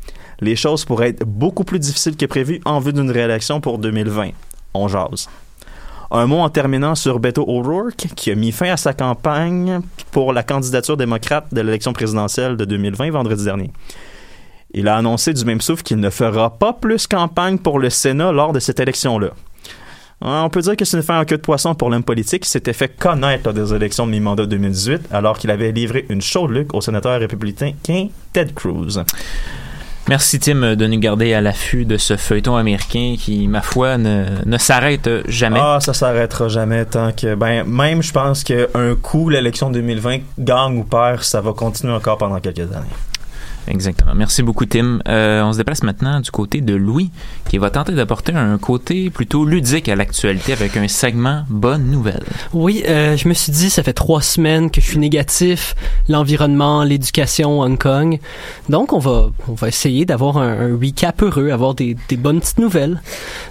les 0.42 0.56
choses 0.56 0.86
pourraient 0.86 1.10
être 1.10 1.26
beaucoup 1.26 1.64
plus 1.64 1.80
difficiles 1.80 2.16
que 2.16 2.28
prévu 2.28 2.62
en 2.66 2.80
vue 2.80 2.94
d'une 2.94 3.10
réélection 3.10 3.62
pour 3.62 3.80
2020. 3.80 4.30
On 4.76 4.88
jase. 4.88 5.28
Un 6.12 6.28
mot 6.28 6.38
en 6.38 6.50
terminant 6.50 6.94
sur 6.94 7.20
Beto 7.20 7.44
O'Rourke, 7.48 8.06
qui 8.16 8.30
a 8.30 8.36
mis 8.36 8.52
fin 8.52 8.70
à 8.70 8.78
sa 8.78 8.94
campagne 8.94 9.82
pour 10.12 10.34
la 10.34 10.44
candidature 10.44 10.98
démocrate 10.98 11.52
de 11.52 11.62
l'élection 11.62 11.94
présidentielle 11.94 12.58
de 12.58 12.66
2020 12.66 13.10
vendredi 13.10 13.44
dernier. 13.44 13.72
Il 14.78 14.90
a 14.90 14.98
annoncé 14.98 15.34
du 15.34 15.46
même 15.46 15.62
souffle 15.62 15.84
qu'il 15.84 16.02
ne 16.02 16.10
fera 16.10 16.50
pas 16.58 16.74
plus 16.74 17.08
campagne 17.08 17.58
pour 17.58 17.80
le 17.80 17.90
Sénat 17.90 18.34
lors 18.34 18.52
de 18.52 18.60
cette 18.60 18.82
élection-là. 18.82 19.30
Hein, 20.22 20.44
On 20.44 20.50
peut 20.50 20.60
dire 20.60 20.76
que 20.76 20.84
c'est 20.84 20.98
une 20.98 21.04
fin 21.04 21.18
en 21.18 21.24
queue 21.24 21.38
de 21.38 21.42
poisson 21.42 21.76
pour 21.76 21.90
l'homme 21.90 22.04
politique 22.04 22.44
qui 22.44 22.50
s'était 22.50 22.74
fait 22.74 22.90
connaître 22.90 23.46
lors 23.46 23.54
des 23.54 23.74
élections 23.74 24.06
de 24.06 24.12
mi-mandat 24.12 24.46
2018 24.46 25.08
alors 25.14 25.40
qu'il 25.40 25.50
avait 25.50 25.72
livré 25.72 26.06
une 26.10 26.22
chaude 26.22 26.52
lutte 26.52 26.72
au 26.74 26.82
sénateur 26.82 27.18
républicain 27.22 27.72
Ted 28.34 28.52
Cruz. 28.54 29.00
Merci 30.10 30.40
Tim 30.40 30.76
de 30.76 30.88
nous 30.88 31.00
garder 31.00 31.34
à 31.34 31.40
l'affût 31.40 31.86
de 31.86 31.96
ce 31.96 32.18
feuilleton 32.18 32.58
américain 32.58 33.16
qui, 33.18 33.48
ma 33.48 33.62
foi, 33.62 33.98
ne, 33.98 34.26
ne 34.46 34.58
s'arrête 34.58 35.10
jamais. 35.30 35.60
Ah, 35.62 35.80
ça 35.80 35.94
s'arrêtera 35.94 36.50
jamais 36.50 36.86
tant 36.86 37.12
que. 37.14 37.34
Ben, 37.34 37.64
même, 37.66 38.04
je 38.04 38.12
pense 38.12 38.44
qu'un 38.44 38.96
coup, 39.02 39.30
l'élection 39.30 39.72
2020, 39.72 40.18
gagne 40.38 40.78
ou 40.78 40.84
perd, 40.84 41.24
ça 41.24 41.42
va 41.42 41.54
continuer 41.54 41.94
encore 41.94 42.20
pendant 42.20 42.40
quelques 42.40 42.72
années. 42.72 42.86
Exactement. 43.68 44.14
Merci 44.14 44.44
beaucoup, 44.44 44.66
Tim. 44.66 45.00
Euh, 45.08 45.42
on 45.44 45.52
se 45.52 45.58
déplace 45.58 45.82
maintenant 45.82 46.20
du 46.20 46.30
côté 46.30 46.62
de 46.62 46.76
Louis, 46.76 47.10
qui 47.50 47.58
va 47.58 47.72
tenter 47.72 47.94
d'apporter 47.94 48.34
un 48.34 48.58
côté 48.60 49.10
plutôt 49.10 49.44
ludique 49.44 49.90
à 49.90 49.96
l'actualité 49.96 50.54
avec 50.54 50.78
un 50.78 50.88
segment 50.88 51.44
Bonne 51.50 51.86
Nouvelle. 51.90 52.24
Oui, 52.54 52.84
euh, 52.88 53.18
je 53.18 53.28
me 53.28 53.34
suis 53.34 53.52
dit, 53.52 53.70
ça 53.72 53.82
fait 53.82 53.94
trois 53.94 54.22
semaines 54.22 54.70
que 54.70 54.82
je 54.82 54.86
suis 54.86 55.00
négatif, 55.00 55.76
l'environnement, 56.10 56.84
l'éducation, 56.84 57.62
Hong 57.62 57.78
Kong. 57.78 58.20
Donc, 58.70 58.94
on 58.94 59.00
va, 59.00 59.30
on 59.48 59.54
va 59.54 59.68
essayer 59.68 60.06
d'avoir 60.06 60.38
un, 60.38 60.72
un 60.74 60.78
recap 60.80 61.24
heureux, 61.24 61.50
avoir 61.50 61.74
des, 61.74 61.98
des 62.08 62.18
bonnes 62.18 62.42
petites 62.42 62.60
nouvelles. 62.60 63.02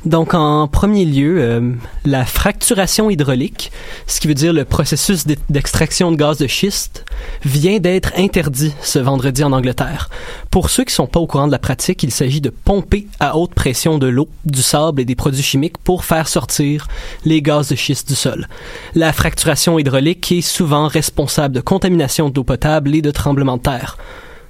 Donc, 0.04 0.34
en 0.34 0.68
premier 0.68 1.04
lieu, 1.06 1.38
euh, 1.40 1.72
la 2.04 2.24
fracturation 2.24 3.10
hydraulique, 3.10 3.72
ce 4.06 4.20
qui 4.20 4.28
veut 4.28 4.34
dire 4.34 4.52
le 4.52 4.64
processus 4.64 5.26
d'e- 5.26 5.36
d'extraction 5.50 6.12
de 6.12 6.16
gaz 6.16 6.38
de 6.38 6.46
schiste, 6.46 7.04
vient 7.44 7.78
d'être 7.78 8.12
interdit 8.16 8.74
ce 8.80 8.98
vendredi 8.98 9.44
en 9.44 9.52
Angleterre. 9.52 10.10
Pour 10.50 10.70
ceux 10.70 10.84
qui 10.84 10.94
sont 10.94 11.06
pas 11.06 11.20
au 11.20 11.26
courant 11.26 11.46
de 11.46 11.52
la 11.52 11.58
pratique, 11.58 12.02
il 12.02 12.10
s'agit 12.10 12.40
de 12.40 12.50
pomper 12.50 13.06
à 13.20 13.36
haute 13.36 13.54
pression 13.54 13.98
de 13.98 14.06
l'eau, 14.06 14.28
du 14.44 14.62
sable 14.62 15.00
et 15.00 15.04
des 15.04 15.14
produits 15.14 15.42
chimiques 15.42 15.78
pour 15.78 16.04
faire 16.04 16.28
sortir 16.28 16.88
les 17.24 17.42
gaz 17.42 17.68
de 17.68 17.76
schiste 17.76 18.08
du 18.08 18.14
sol. 18.14 18.48
La 18.94 19.12
fracturation 19.12 19.78
hydraulique 19.78 20.32
est 20.32 20.40
souvent 20.40 20.88
responsable 20.88 21.54
de 21.54 21.60
contamination 21.60 22.30
d'eau 22.30 22.44
potable 22.44 22.94
et 22.94 23.02
de 23.02 23.10
tremblements 23.10 23.56
de 23.56 23.62
terre. 23.62 23.98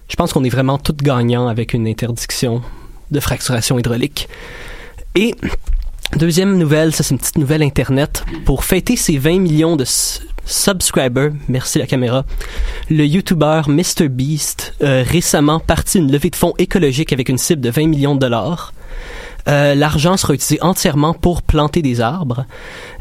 Je 0.08 0.16
pense 0.16 0.32
qu'on 0.32 0.44
est 0.44 0.50
vraiment 0.50 0.78
tous 0.78 0.96
gagnants 0.96 1.48
avec 1.48 1.72
une 1.74 1.88
interdiction 1.88 2.62
de 3.10 3.20
fracturation 3.20 3.78
hydraulique. 3.78 4.28
Et 5.14 5.34
deuxième 6.16 6.56
nouvelle, 6.56 6.94
ça 6.94 7.02
c'est 7.02 7.14
une 7.14 7.18
petite 7.18 7.38
nouvelle 7.38 7.62
internet. 7.62 8.24
Pour 8.44 8.64
fêter 8.64 8.96
ses 8.96 9.18
20 9.18 9.40
millions 9.40 9.76
de 9.76 9.84
subscribers, 10.44 11.30
merci 11.48 11.78
la 11.78 11.86
caméra, 11.86 12.24
le 12.90 13.04
YouTuber 13.04 13.62
MrBeast 13.66 14.74
a 14.82 15.02
récemment 15.02 15.60
parti 15.60 15.98
une 15.98 16.12
levée 16.12 16.30
de 16.30 16.36
fonds 16.36 16.54
écologique 16.58 17.12
avec 17.12 17.28
une 17.28 17.38
cible 17.38 17.60
de 17.60 17.70
20 17.70 17.88
millions 17.88 18.14
de 18.14 18.20
dollars. 18.20 18.72
Euh, 19.48 19.74
L'argent 19.74 20.16
sera 20.16 20.34
utilisé 20.34 20.62
entièrement 20.62 21.14
pour 21.14 21.42
planter 21.42 21.82
des 21.82 22.00
arbres. 22.00 22.46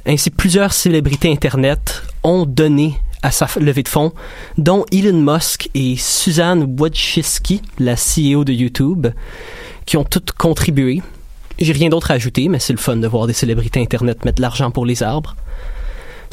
Ainsi, 0.05 0.30
plusieurs 0.30 0.74
célébrités 0.74 1.32
Internet 1.32 2.03
ont 2.24 2.45
donné 2.45 2.95
à 3.22 3.32
sa 3.32 3.47
levée 3.59 3.84
de 3.84 3.88
fonds, 3.88 4.11
dont 4.57 4.86
Elon 4.91 5.22
Musk 5.22 5.70
et 5.74 5.95
Suzanne 5.95 6.76
Wojcicki, 6.78 7.61
la 7.80 7.95
CEO 7.95 8.43
de 8.43 8.51
YouTube, 8.51 9.07
qui 9.86 9.95
ont 9.95 10.03
toutes 10.03 10.34
contribué. 10.34 11.01
J'ai 11.60 11.74
rien 11.74 11.89
d'autre 11.89 12.12
à 12.12 12.16
ajouter, 12.16 12.49
mais 12.49 12.60
c'est 12.60 12.74
le 12.74 12.80
fun 12.80 12.97
de 12.97 13.08
voir 13.08 13.28
des 13.28 13.34
célébrités 13.34 13.82
Internet 13.82 14.26
mettre 14.26 14.38
de 14.38 14.41
l'argent 14.41 14.72
pour 14.72 14.86
les 14.86 15.04
arbres. 15.04 15.36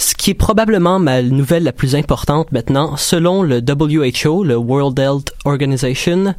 Ce 0.01 0.15
qui 0.15 0.31
est 0.31 0.35
probablement 0.35 0.99
ma 0.99 1.21
nouvelle 1.21 1.63
la 1.63 1.73
plus 1.73 1.95
importante 1.95 2.53
maintenant, 2.53 2.97
selon 2.97 3.43
le 3.43 3.61
WHO, 3.61 4.45
le 4.45 4.57
World 4.57 4.99
Health 4.99 5.31
Organization, 5.45 6.35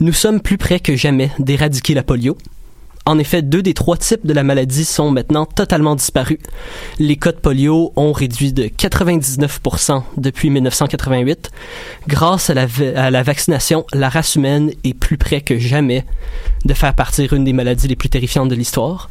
nous 0.00 0.14
sommes 0.14 0.40
plus 0.40 0.56
près 0.56 0.80
que 0.80 0.96
jamais 0.96 1.30
d'éradiquer 1.38 1.92
la 1.92 2.02
polio. 2.02 2.38
En 3.04 3.18
effet, 3.18 3.42
deux 3.42 3.62
des 3.62 3.74
trois 3.74 3.96
types 3.96 4.24
de 4.24 4.32
la 4.32 4.44
maladie 4.44 4.84
sont 4.84 5.10
maintenant 5.10 5.44
totalement 5.44 5.96
disparus. 5.96 6.38
Les 7.00 7.16
cas 7.16 7.32
de 7.32 7.36
polio 7.36 7.92
ont 7.96 8.12
réduit 8.12 8.52
de 8.52 8.64
99% 8.64 10.02
depuis 10.16 10.50
1988. 10.50 11.50
Grâce 12.06 12.50
à 12.50 12.54
la, 12.54 13.22
vaccination, 13.22 13.84
la 13.92 14.08
race 14.08 14.36
humaine 14.36 14.72
est 14.84 14.94
plus 14.94 15.18
près 15.18 15.40
que 15.40 15.58
jamais 15.58 16.04
de 16.64 16.74
faire 16.74 16.94
partir 16.94 17.32
une 17.32 17.44
des 17.44 17.52
maladies 17.52 17.88
les 17.88 17.96
plus 17.96 18.08
terrifiantes 18.08 18.48
de 18.48 18.54
l'histoire. 18.54 19.10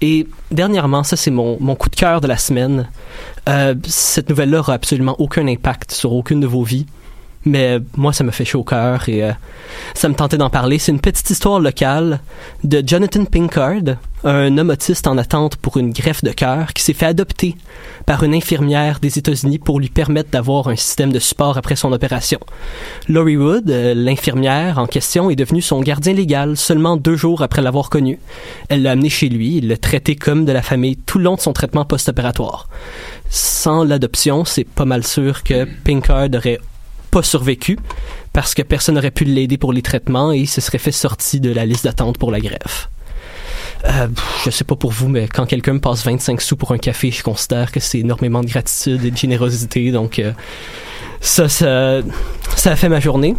Et 0.00 0.26
dernièrement, 0.50 1.04
ça 1.04 1.16
c'est 1.16 1.30
mon, 1.30 1.56
coup 1.76 1.90
de 1.90 1.96
cœur 1.96 2.20
de 2.20 2.26
la 2.26 2.36
semaine. 2.36 2.88
Euh, 3.48 3.76
cette 3.86 4.28
nouvelle-là 4.28 4.58
aura 4.58 4.74
absolument 4.74 5.14
aucun 5.20 5.46
impact 5.46 5.92
sur 5.92 6.12
aucune 6.12 6.40
de 6.40 6.48
vos 6.48 6.64
vies. 6.64 6.86
Mais 7.44 7.78
moi, 7.96 8.12
ça 8.12 8.24
me 8.24 8.30
fait 8.30 8.44
chaud 8.44 8.60
au 8.60 8.64
cœur 8.64 9.08
et 9.08 9.22
euh, 9.22 9.32
ça 9.94 10.08
me 10.08 10.14
tentait 10.14 10.38
d'en 10.38 10.50
parler. 10.50 10.78
C'est 10.78 10.92
une 10.92 11.00
petite 11.00 11.28
histoire 11.28 11.60
locale 11.60 12.20
de 12.62 12.82
Jonathan 12.86 13.24
Pinkard, 13.24 13.96
un 14.24 14.56
homme 14.56 14.70
autiste 14.70 15.06
en 15.06 15.18
attente 15.18 15.56
pour 15.56 15.76
une 15.76 15.92
greffe 15.92 16.24
de 16.24 16.30
cœur 16.30 16.72
qui 16.72 16.82
s'est 16.82 16.94
fait 16.94 17.06
adopter 17.06 17.56
par 18.06 18.22
une 18.22 18.34
infirmière 18.34 18.98
des 19.00 19.18
États-Unis 19.18 19.58
pour 19.58 19.78
lui 19.78 19.90
permettre 19.90 20.30
d'avoir 20.30 20.68
un 20.68 20.76
système 20.76 21.12
de 21.12 21.18
support 21.18 21.58
après 21.58 21.76
son 21.76 21.92
opération. 21.92 22.40
Laurie 23.08 23.36
Wood, 23.36 23.70
euh, 23.70 23.92
l'infirmière 23.94 24.78
en 24.78 24.86
question, 24.86 25.28
est 25.28 25.36
devenue 25.36 25.62
son 25.62 25.80
gardien 25.80 26.14
légal 26.14 26.56
seulement 26.56 26.96
deux 26.96 27.16
jours 27.16 27.42
après 27.42 27.60
l'avoir 27.60 27.90
connu. 27.90 28.18
Elle 28.70 28.82
l'a 28.82 28.92
amené 28.92 29.10
chez 29.10 29.28
lui, 29.28 29.56
il 29.56 29.68
l'a 29.68 29.76
traité 29.76 30.16
comme 30.16 30.46
de 30.46 30.52
la 30.52 30.62
famille 30.62 30.96
tout 30.96 31.18
le 31.18 31.24
long 31.24 31.34
de 31.34 31.40
son 31.40 31.52
traitement 31.52 31.84
post-opératoire. 31.84 32.68
Sans 33.28 33.84
l'adoption, 33.84 34.44
c'est 34.44 34.64
pas 34.64 34.84
mal 34.86 35.04
sûr 35.04 35.42
que 35.42 35.66
Pinkard 35.84 36.28
aurait 36.34 36.60
pas 37.14 37.22
survécu 37.22 37.78
parce 38.32 38.54
que 38.54 38.62
personne 38.62 38.96
n'aurait 38.96 39.12
pu 39.12 39.24
l'aider 39.24 39.56
pour 39.56 39.72
les 39.72 39.82
traitements 39.82 40.32
et 40.32 40.38
il 40.38 40.48
se 40.48 40.60
serait 40.60 40.78
fait 40.78 40.90
sortir 40.90 41.40
de 41.40 41.50
la 41.50 41.64
liste 41.64 41.84
d'attente 41.84 42.18
pour 42.18 42.32
la 42.32 42.40
greffe. 42.40 42.88
Euh, 43.84 44.08
je 44.44 44.50
sais 44.50 44.64
pas 44.64 44.74
pour 44.74 44.90
vous, 44.90 45.08
mais 45.08 45.28
quand 45.28 45.46
quelqu'un 45.46 45.74
me 45.74 45.80
passe 45.80 46.04
25 46.04 46.40
sous 46.40 46.56
pour 46.56 46.72
un 46.72 46.78
café, 46.78 47.12
je 47.12 47.22
considère 47.22 47.70
que 47.70 47.78
c'est 47.78 48.00
énormément 48.00 48.40
de 48.40 48.48
gratitude 48.48 49.04
et 49.04 49.12
de 49.12 49.16
générosité. 49.16 49.92
Donc, 49.92 50.18
euh, 50.18 50.32
ça, 51.20 51.48
ça, 51.48 52.00
ça 52.56 52.72
a 52.72 52.76
fait 52.76 52.88
ma 52.88 52.98
journée. 52.98 53.36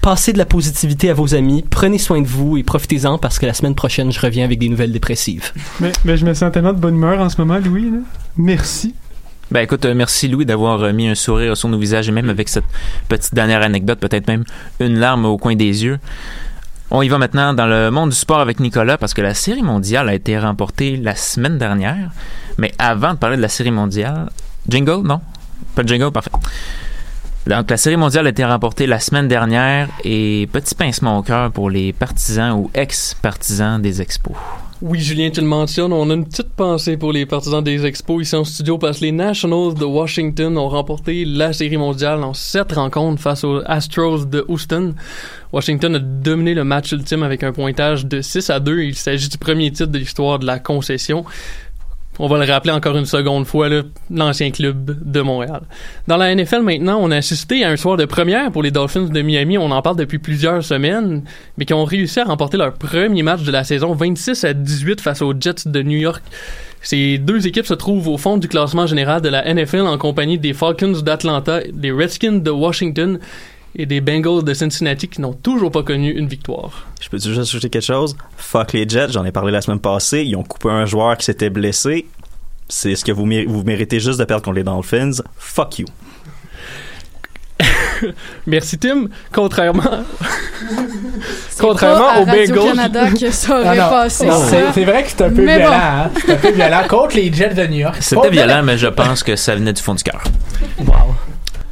Passez 0.00 0.32
de 0.32 0.38
la 0.38 0.46
positivité 0.46 1.10
à 1.10 1.14
vos 1.14 1.34
amis, 1.34 1.62
prenez 1.68 1.98
soin 1.98 2.22
de 2.22 2.26
vous 2.26 2.56
et 2.56 2.62
profitez-en 2.62 3.18
parce 3.18 3.38
que 3.38 3.44
la 3.44 3.52
semaine 3.52 3.74
prochaine, 3.74 4.10
je 4.10 4.20
reviens 4.20 4.44
avec 4.44 4.58
des 4.58 4.70
nouvelles 4.70 4.92
dépressives. 4.92 5.52
Mais, 5.80 6.16
je 6.16 6.24
me 6.24 6.32
sens 6.32 6.50
tellement 6.50 6.72
de 6.72 6.78
bonne 6.78 6.94
humeur 6.94 7.20
en 7.20 7.28
ce 7.28 7.38
moment, 7.38 7.58
Louis. 7.58 7.92
Merci. 8.38 8.94
Ben 9.50 9.62
écoute, 9.62 9.86
euh, 9.86 9.94
merci 9.94 10.28
Louis 10.28 10.44
d'avoir 10.44 10.82
euh, 10.82 10.92
mis 10.92 11.08
un 11.08 11.14
sourire 11.14 11.56
sur 11.56 11.70
nos 11.70 11.78
visages 11.78 12.06
et 12.06 12.12
même 12.12 12.28
avec 12.28 12.50
cette 12.50 12.66
petite 13.08 13.34
dernière 13.34 13.62
anecdote, 13.62 13.98
peut-être 13.98 14.28
même 14.28 14.44
une 14.78 14.98
larme 14.98 15.24
au 15.24 15.38
coin 15.38 15.56
des 15.56 15.84
yeux. 15.84 15.98
On 16.90 17.00
y 17.00 17.08
va 17.08 17.16
maintenant 17.16 17.54
dans 17.54 17.66
le 17.66 17.90
monde 17.90 18.10
du 18.10 18.16
sport 18.16 18.40
avec 18.40 18.60
Nicolas 18.60 18.98
parce 18.98 19.14
que 19.14 19.22
la 19.22 19.32
série 19.32 19.62
mondiale 19.62 20.10
a 20.10 20.14
été 20.14 20.38
remportée 20.38 20.98
la 20.98 21.14
semaine 21.14 21.56
dernière. 21.56 22.10
Mais 22.58 22.72
avant 22.78 23.14
de 23.14 23.18
parler 23.18 23.38
de 23.38 23.42
la 23.42 23.48
série 23.48 23.70
mondiale, 23.70 24.28
jingle, 24.68 25.06
non? 25.06 25.22
Pas 25.74 25.82
de 25.82 25.88
jingle, 25.88 26.12
parfait. 26.12 26.30
Donc, 27.46 27.70
la 27.70 27.78
série 27.78 27.96
mondiale 27.96 28.26
a 28.26 28.30
été 28.30 28.44
remportée 28.44 28.86
la 28.86 29.00
semaine 29.00 29.28
dernière 29.28 29.88
et 30.04 30.46
petit 30.52 30.74
pincement 30.74 31.16
au 31.16 31.22
cœur 31.22 31.50
pour 31.52 31.70
les 31.70 31.94
partisans 31.94 32.52
ou 32.52 32.70
ex-partisans 32.74 33.80
des 33.80 34.02
expos. 34.02 34.36
Oui, 34.80 35.00
Julien, 35.00 35.30
tu 35.30 35.40
le 35.40 35.46
mentionnes, 35.48 35.92
on 35.92 36.08
a 36.08 36.14
une 36.14 36.24
petite 36.24 36.50
pensée 36.50 36.96
pour 36.96 37.12
les 37.12 37.26
partisans 37.26 37.64
des 37.64 37.84
expos 37.84 38.22
ici 38.22 38.36
en 38.36 38.44
studio 38.44 38.78
parce 38.78 39.00
que 39.00 39.06
les 39.06 39.10
Nationals 39.10 39.74
de 39.74 39.84
Washington 39.84 40.56
ont 40.56 40.68
remporté 40.68 41.24
la 41.24 41.52
série 41.52 41.76
mondiale 41.76 42.22
en 42.22 42.32
sept 42.32 42.70
rencontres 42.70 43.20
face 43.20 43.42
aux 43.42 43.60
Astros 43.66 44.26
de 44.26 44.44
Houston. 44.46 44.94
Washington 45.52 45.96
a 45.96 45.98
dominé 45.98 46.54
le 46.54 46.62
match 46.62 46.92
ultime 46.92 47.24
avec 47.24 47.42
un 47.42 47.50
pointage 47.50 48.06
de 48.06 48.20
6 48.20 48.50
à 48.50 48.60
2. 48.60 48.82
Il 48.82 48.94
s'agit 48.94 49.28
du 49.28 49.36
premier 49.36 49.72
titre 49.72 49.90
de 49.90 49.98
l'histoire 49.98 50.38
de 50.38 50.46
la 50.46 50.60
concession. 50.60 51.24
On 52.20 52.26
va 52.26 52.44
le 52.44 52.50
rappeler 52.50 52.72
encore 52.72 52.96
une 52.96 53.06
seconde 53.06 53.46
fois, 53.46 53.68
l'ancien 54.10 54.50
club 54.50 54.96
de 55.04 55.20
Montréal. 55.20 55.62
Dans 56.08 56.16
la 56.16 56.34
NFL 56.34 56.62
maintenant, 56.62 56.98
on 57.00 57.12
a 57.12 57.16
assisté 57.16 57.64
à 57.64 57.70
un 57.70 57.76
soir 57.76 57.96
de 57.96 58.06
première 58.06 58.50
pour 58.50 58.62
les 58.62 58.72
Dolphins 58.72 59.08
de 59.08 59.22
Miami. 59.22 59.56
On 59.56 59.70
en 59.70 59.82
parle 59.82 59.96
depuis 59.96 60.18
plusieurs 60.18 60.64
semaines, 60.64 61.22
mais 61.56 61.64
qui 61.64 61.74
ont 61.74 61.84
réussi 61.84 62.18
à 62.18 62.24
remporter 62.24 62.56
leur 62.56 62.74
premier 62.74 63.22
match 63.22 63.42
de 63.42 63.52
la 63.52 63.62
saison 63.62 63.94
26 63.94 64.44
à 64.44 64.52
18 64.52 65.00
face 65.00 65.22
aux 65.22 65.32
Jets 65.38 65.66
de 65.66 65.82
New 65.82 65.98
York. 65.98 66.22
Ces 66.82 67.18
deux 67.18 67.46
équipes 67.46 67.66
se 67.66 67.74
trouvent 67.74 68.08
au 68.08 68.18
fond 68.18 68.36
du 68.36 68.48
classement 68.48 68.86
général 68.86 69.20
de 69.20 69.28
la 69.28 69.52
NFL 69.52 69.80
en 69.80 69.98
compagnie 69.98 70.38
des 70.38 70.54
Falcons 70.54 71.00
d'Atlanta, 71.02 71.60
des 71.72 71.92
Redskins 71.92 72.40
de 72.40 72.50
Washington 72.50 73.18
et 73.76 73.86
des 73.86 74.00
Bengals 74.00 74.42
de 74.44 74.54
Cincinnati 74.54 75.08
qui 75.08 75.20
n'ont 75.20 75.32
toujours 75.34 75.70
pas 75.70 75.82
connu 75.82 76.10
une 76.10 76.26
victoire. 76.28 76.86
Je 77.00 77.08
peux 77.08 77.18
juste 77.18 77.38
ajouter 77.38 77.68
quelque 77.70 77.82
chose? 77.84 78.16
Fuck 78.36 78.72
les 78.72 78.88
Jets, 78.88 79.10
j'en 79.12 79.24
ai 79.24 79.32
parlé 79.32 79.52
la 79.52 79.60
semaine 79.60 79.78
passée. 79.80 80.22
Ils 80.24 80.36
ont 80.36 80.42
coupé 80.42 80.68
un 80.70 80.86
joueur 80.86 81.16
qui 81.16 81.24
s'était 81.26 81.50
blessé. 81.50 82.06
C'est 82.68 82.94
ce 82.96 83.04
que 83.04 83.12
vous, 83.12 83.26
méri- 83.26 83.46
vous 83.46 83.62
méritez 83.62 84.00
juste 84.00 84.18
de 84.18 84.24
perdre 84.24 84.42
contre 84.44 84.56
les 84.56 84.64
Dolphins. 84.64 85.12
Fuck 85.38 85.78
you. 85.78 85.86
Merci 88.46 88.78
Tim. 88.78 89.06
Contrairement, 89.32 89.82
pas 89.82 90.04
contrairement 91.58 92.08
à 92.08 92.20
aux 92.20 92.26
Bengals, 92.26 92.58
Radio-Canada 92.58 93.10
que 93.10 93.30
ça 93.32 93.58
aurait 93.60 93.68
Ah 93.68 93.74
non, 93.74 93.90
passé 93.90 94.28
c'est- 94.74 94.84
vrai 94.84 95.02
que 95.02 95.08
c'est 95.10 95.22
un 95.22 95.30
peu 95.30 95.42
Mais 95.44 95.58
violent, 95.58 95.72
bon. 95.72 95.82
hein? 95.82 96.10
C'est 96.24 96.32
un 96.32 96.36
peu 96.36 96.50
violent 96.52 96.82
contre 96.88 97.16
les 97.16 97.32
Jets 97.32 97.54
de 97.54 97.66
New 97.66 97.78
York. 97.78 97.96
C'était 98.00 98.30
violent, 98.30 98.62
mais 98.62 98.78
je 98.78 98.86
pense 98.86 99.22
que 99.24 99.34
ça 99.34 99.54
venait 99.56 99.72
du 99.72 99.82
fond 99.82 99.94
du 99.94 100.02
cœur. 100.04 100.22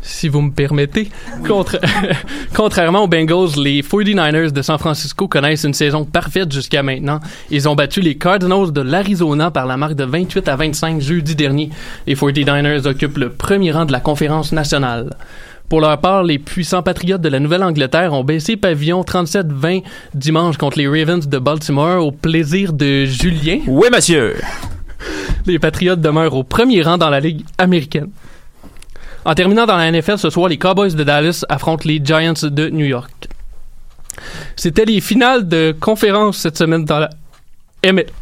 Si 0.07 0.29
vous 0.29 0.41
me 0.41 0.51
permettez. 0.53 1.09
Contra- 1.47 1.79
Contrairement 2.55 3.05
aux 3.05 3.09
Bengals, 3.09 3.59
les 3.63 3.83
49ers 3.83 4.53
de 4.53 4.63
San 4.63 4.79
Francisco 4.79 5.27
connaissent 5.29 5.65
une 5.65 5.75
saison 5.75 6.05
parfaite 6.05 6.53
jusqu'à 6.53 6.83
maintenant. 6.83 7.21
Ils 7.51 7.69
ont 7.69 7.75
battu 7.75 8.01
les 8.01 8.17
Cardinals 8.17 8.73
de 8.73 8.81
l'Arizona 8.81 9.51
par 9.51 9.67
la 9.67 9.77
marque 9.77 9.95
de 9.95 10.05
28 10.05 10.49
à 10.49 10.57
25 10.57 11.01
jeudi 11.01 11.35
dernier. 11.35 11.71
Les 12.07 12.15
49ers 12.15 12.87
occupent 12.87 13.19
le 13.19 13.31
premier 13.31 13.73
rang 13.73 13.85
de 13.85 13.93
la 13.93 14.01
conférence 14.01 14.53
nationale. 14.53 15.11
Pour 15.69 15.81
leur 15.81 15.99
part, 16.01 16.23
les 16.23 16.39
puissants 16.39 16.83
patriotes 16.85 17.21
de 17.21 17.29
la 17.29 17.41
Nouvelle-Angleterre 17.41 18.13
ont 18.13 18.23
baissé 18.23 18.57
pavillon 18.57 19.03
37-20 19.03 19.83
dimanche 20.15 20.57
contre 20.59 20.79
les 20.79 20.87
Ravens 20.87 21.27
de 21.29 21.39
Baltimore 21.39 22.07
au 22.07 22.13
plaisir 22.13 22.73
de 22.73 23.05
Julien. 23.05 23.59
Oui, 23.67 23.89
monsieur! 23.93 24.37
Les 25.45 25.59
Patriotes 25.59 26.01
demeurent 26.01 26.35
au 26.35 26.45
premier 26.45 26.83
rang 26.83 26.99
dans 26.99 27.11
la 27.11 27.19
Ligue 27.21 27.45
américaine. 27.59 28.09
En 29.27 29.35
terminant 29.35 29.67
dans 29.67 29.77
la 29.77 29.91
NFL 29.91 30.19
ce 30.19 30.31
soir, 30.31 30.49
les 30.49 30.57
Cowboys 30.57 30.95
de 30.95 31.05
Dallas 31.05 31.45
affrontent 31.49 31.83
les 31.85 32.01
Giants 32.03 32.33
de 32.45 32.69
New 32.71 32.87
York. 32.87 33.11
C'était 34.55 34.85
les 34.87 35.01
finales 35.01 35.47
de 35.49 35.75
conférence 35.79 36.39
cette 36.39 36.57
semaine 36.57 36.85
dans 36.85 37.01
la 37.01 37.11
ML. 37.83 38.07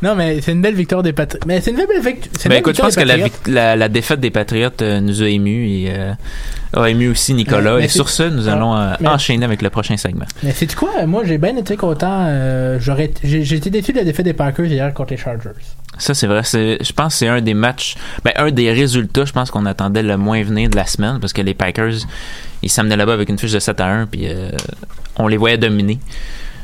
Non, 0.00 0.14
mais 0.14 0.40
c'est 0.40 0.52
une 0.52 0.62
belle 0.62 0.76
victoire 0.76 1.02
des 1.02 1.12
Patriots. 1.12 1.42
Mais 1.44 1.60
c'est 1.60 1.72
une 1.72 1.76
belle, 1.76 1.88
vict- 2.00 2.28
c'est 2.32 2.44
une 2.44 2.50
Ben 2.50 2.50
belle 2.50 2.58
écoute, 2.60 2.76
je 2.76 2.82
victoire 2.82 2.86
pense 2.86 2.94
que 2.94 3.00
la, 3.00 3.14
Patriots. 3.14 3.34
vic- 3.44 3.52
la, 3.52 3.74
la 3.74 3.88
défaite 3.88 4.20
des 4.20 4.30
Patriotes 4.30 4.80
euh, 4.82 5.00
nous 5.00 5.24
a 5.24 5.28
émus 5.28 5.68
et 5.68 5.86
euh, 5.90 6.12
a 6.74 6.88
ému 6.88 7.08
aussi 7.08 7.34
Nicolas. 7.34 7.72
Mais- 7.72 7.78
mais 7.78 7.84
et 7.86 7.88
sur 7.88 8.08
c'est- 8.08 8.28
ce, 8.28 8.32
nous 8.32 8.48
Ah, 8.48 8.52
allons 8.52 8.76
euh, 8.76 8.92
mais- 9.00 9.08
enchaîner 9.08 9.44
avec 9.44 9.60
le 9.60 9.70
prochain 9.70 9.96
segment. 9.96 10.26
Mais 10.44 10.52
c'est 10.52 10.72
quoi? 10.72 11.04
Moi, 11.06 11.24
j'ai 11.24 11.38
bien 11.38 11.56
été 11.56 11.76
content. 11.76 12.26
euh, 12.28 12.78
j'ai 13.24 13.54
été 13.56 13.70
déçu 13.70 13.90
de 13.92 13.98
la 13.98 14.04
défaite 14.04 14.24
des 14.26 14.34
Packers 14.34 14.66
hier 14.66 14.94
contre 14.94 15.10
les 15.10 15.16
Chargers. 15.16 15.50
Ça, 15.98 16.14
c'est 16.14 16.26
vrai. 16.26 16.42
Je 16.44 16.92
pense 16.92 17.14
que 17.14 17.18
c'est 17.18 17.28
un 17.28 17.40
des 17.40 17.54
matchs, 17.54 17.96
ben, 18.24 18.32
un 18.36 18.50
des 18.50 18.72
résultats, 18.72 19.24
je 19.24 19.32
pense 19.32 19.50
qu'on 19.50 19.66
attendait 19.66 20.02
le 20.02 20.16
moins 20.16 20.42
venir 20.42 20.70
de 20.70 20.76
la 20.76 20.86
semaine 20.86 21.18
parce 21.20 21.32
que 21.32 21.42
les 21.42 21.54
Packers, 21.54 22.06
ils 22.62 22.70
s'amenaient 22.70 22.96
là-bas 22.96 23.14
avec 23.14 23.28
une 23.28 23.38
fiche 23.38 23.52
de 23.52 23.58
7 23.58 23.80
à 23.80 23.86
1 23.86 24.06
puis 24.06 24.28
euh, 24.28 24.50
on 25.16 25.26
les 25.26 25.36
voyait 25.36 25.58
dominer. 25.58 25.98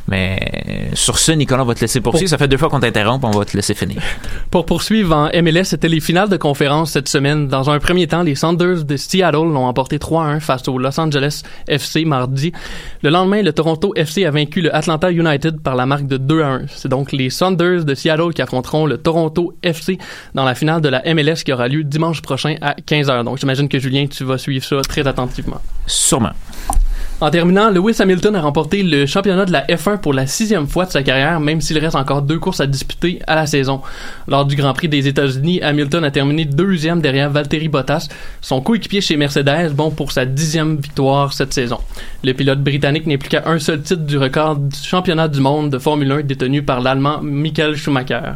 Mais 0.09 0.91
sur 0.95 1.19
ce, 1.19 1.33
Nicolas, 1.33 1.63
on 1.63 1.67
va 1.67 1.75
te 1.75 1.81
laisser 1.81 2.01
poursuivre. 2.01 2.29
Ça 2.29 2.39
fait 2.39 2.49
deux 2.49 2.57
fois 2.57 2.69
qu'on 2.69 2.81
t'interrompt, 2.81 3.25
on 3.25 3.31
va 3.31 3.45
te 3.45 3.57
laisser 3.57 3.75
finir. 3.75 4.03
Pour 4.51 4.67
poursuivre 4.67 5.15
en 5.15 5.43
MLS, 5.43 5.65
c'était 5.65 5.89
les 5.89 6.01
finales 6.01 6.29
de 6.29 6.37
conférence 6.37 6.93
cette 6.93 7.09
semaine. 7.09 7.49
Dans 7.49 7.71
un 7.71 7.79
premier 7.79 8.07
temps, 8.07 8.23
les 8.23 8.35
Sounders 8.35 8.85
de 8.85 8.97
Seattle 8.97 9.37
l'ont 9.37 9.67
emporté 9.67 9.99
3-1 9.99 10.41
face 10.41 10.69
au 10.69 10.79
Los 10.79 10.99
Angeles 11.01 11.43
FC 11.69 12.05
mardi. 12.05 12.53
Le 13.03 13.11
lendemain, 13.11 13.43
le 13.43 13.53
Toronto 13.53 13.93
FC 13.97 14.25
a 14.25 14.31
vaincu 14.31 14.61
le 14.61 14.75
Atlanta 14.75 15.11
United 15.11 15.61
par 15.61 15.75
la 15.75 15.87
marque 15.87 16.07
de 16.07 16.19
2-1. 16.19 16.67
C'est 16.69 16.89
donc 16.89 17.13
les 17.13 17.31
Sounders 17.31 17.85
de 17.85 17.95
Seattle 17.95 18.33
qui 18.35 18.43
affronteront 18.43 18.87
le 18.87 18.99
Toronto 18.99 19.55
FC 19.63 19.99
dans 20.35 20.45
la 20.45 20.55
finale 20.55 20.81
de 20.81 20.89
la 20.89 21.03
MLS 21.15 21.43
qui 21.45 21.53
aura 21.53 21.69
lieu 21.69 21.83
dimanche 21.85 22.21
prochain 22.21 22.57
à 22.61 22.75
15h. 22.75 23.25
Donc 23.25 23.39
j'imagine 23.39 23.69
que 23.69 23.79
Julien, 23.79 24.07
tu 24.07 24.25
vas 24.25 24.39
suivre 24.39 24.65
ça 24.65 24.81
très 24.83 25.07
attentivement. 25.07 25.61
Sûrement. 25.87 26.33
En 27.25 27.31
terminant, 27.31 27.70
Lewis 27.70 27.97
Hamilton 28.01 28.37
a 28.37 28.43
remporté 28.43 28.83
le 28.83 29.07
championnat 29.07 29.47
de 29.47 29.53
la 29.53 29.64
F1 29.64 29.97
pour 29.97 30.12
la 30.12 30.27
sixième 30.27 30.66
fois 30.66 30.85
de 30.85 30.91
sa 30.91 31.03
carrière, 31.03 31.41
même 31.41 31.62
s'il 31.62 31.79
reste 31.79 31.97
encore 31.97 32.20
deux 32.20 32.39
courses 32.39 32.61
à 32.61 32.66
disputer 32.66 33.20
à 33.27 33.35
la 33.35 33.47
saison. 33.47 33.81
Lors 34.29 34.45
du 34.45 34.57
Grand 34.57 34.75
Prix 34.75 34.91
des 34.91 35.09
États-Unis, 35.09 35.62
Hamilton 35.62 36.05
a 36.05 36.11
terminé 36.11 36.45
deuxième 36.45 37.01
derrière 37.01 37.31
Valtteri 37.31 37.68
Bottas, 37.68 38.09
son 38.43 38.61
coéquipier 38.61 39.01
chez 39.01 39.16
Mercedes, 39.16 39.72
bon 39.72 39.91
pour 39.91 40.12
sa 40.12 40.27
dixième 40.27 40.77
victoire 40.77 41.33
cette 41.33 41.55
saison. 41.55 41.79
Le 42.22 42.35
pilote 42.35 42.62
britannique 42.62 43.07
n'est 43.07 43.16
plus 43.16 43.31
qu'à 43.31 43.45
un 43.47 43.59
seul 43.59 43.81
titre 43.81 44.03
du 44.03 44.18
record 44.18 44.57
du 44.57 44.77
championnat 44.77 45.29
du 45.29 45.41
monde 45.41 45.70
de 45.70 45.79
Formule 45.79 46.12
1 46.12 46.22
détenu 46.25 46.62
par 46.62 46.83
l'Allemand 46.83 47.20
Michael 47.22 47.75
Schumacher. 47.75 48.33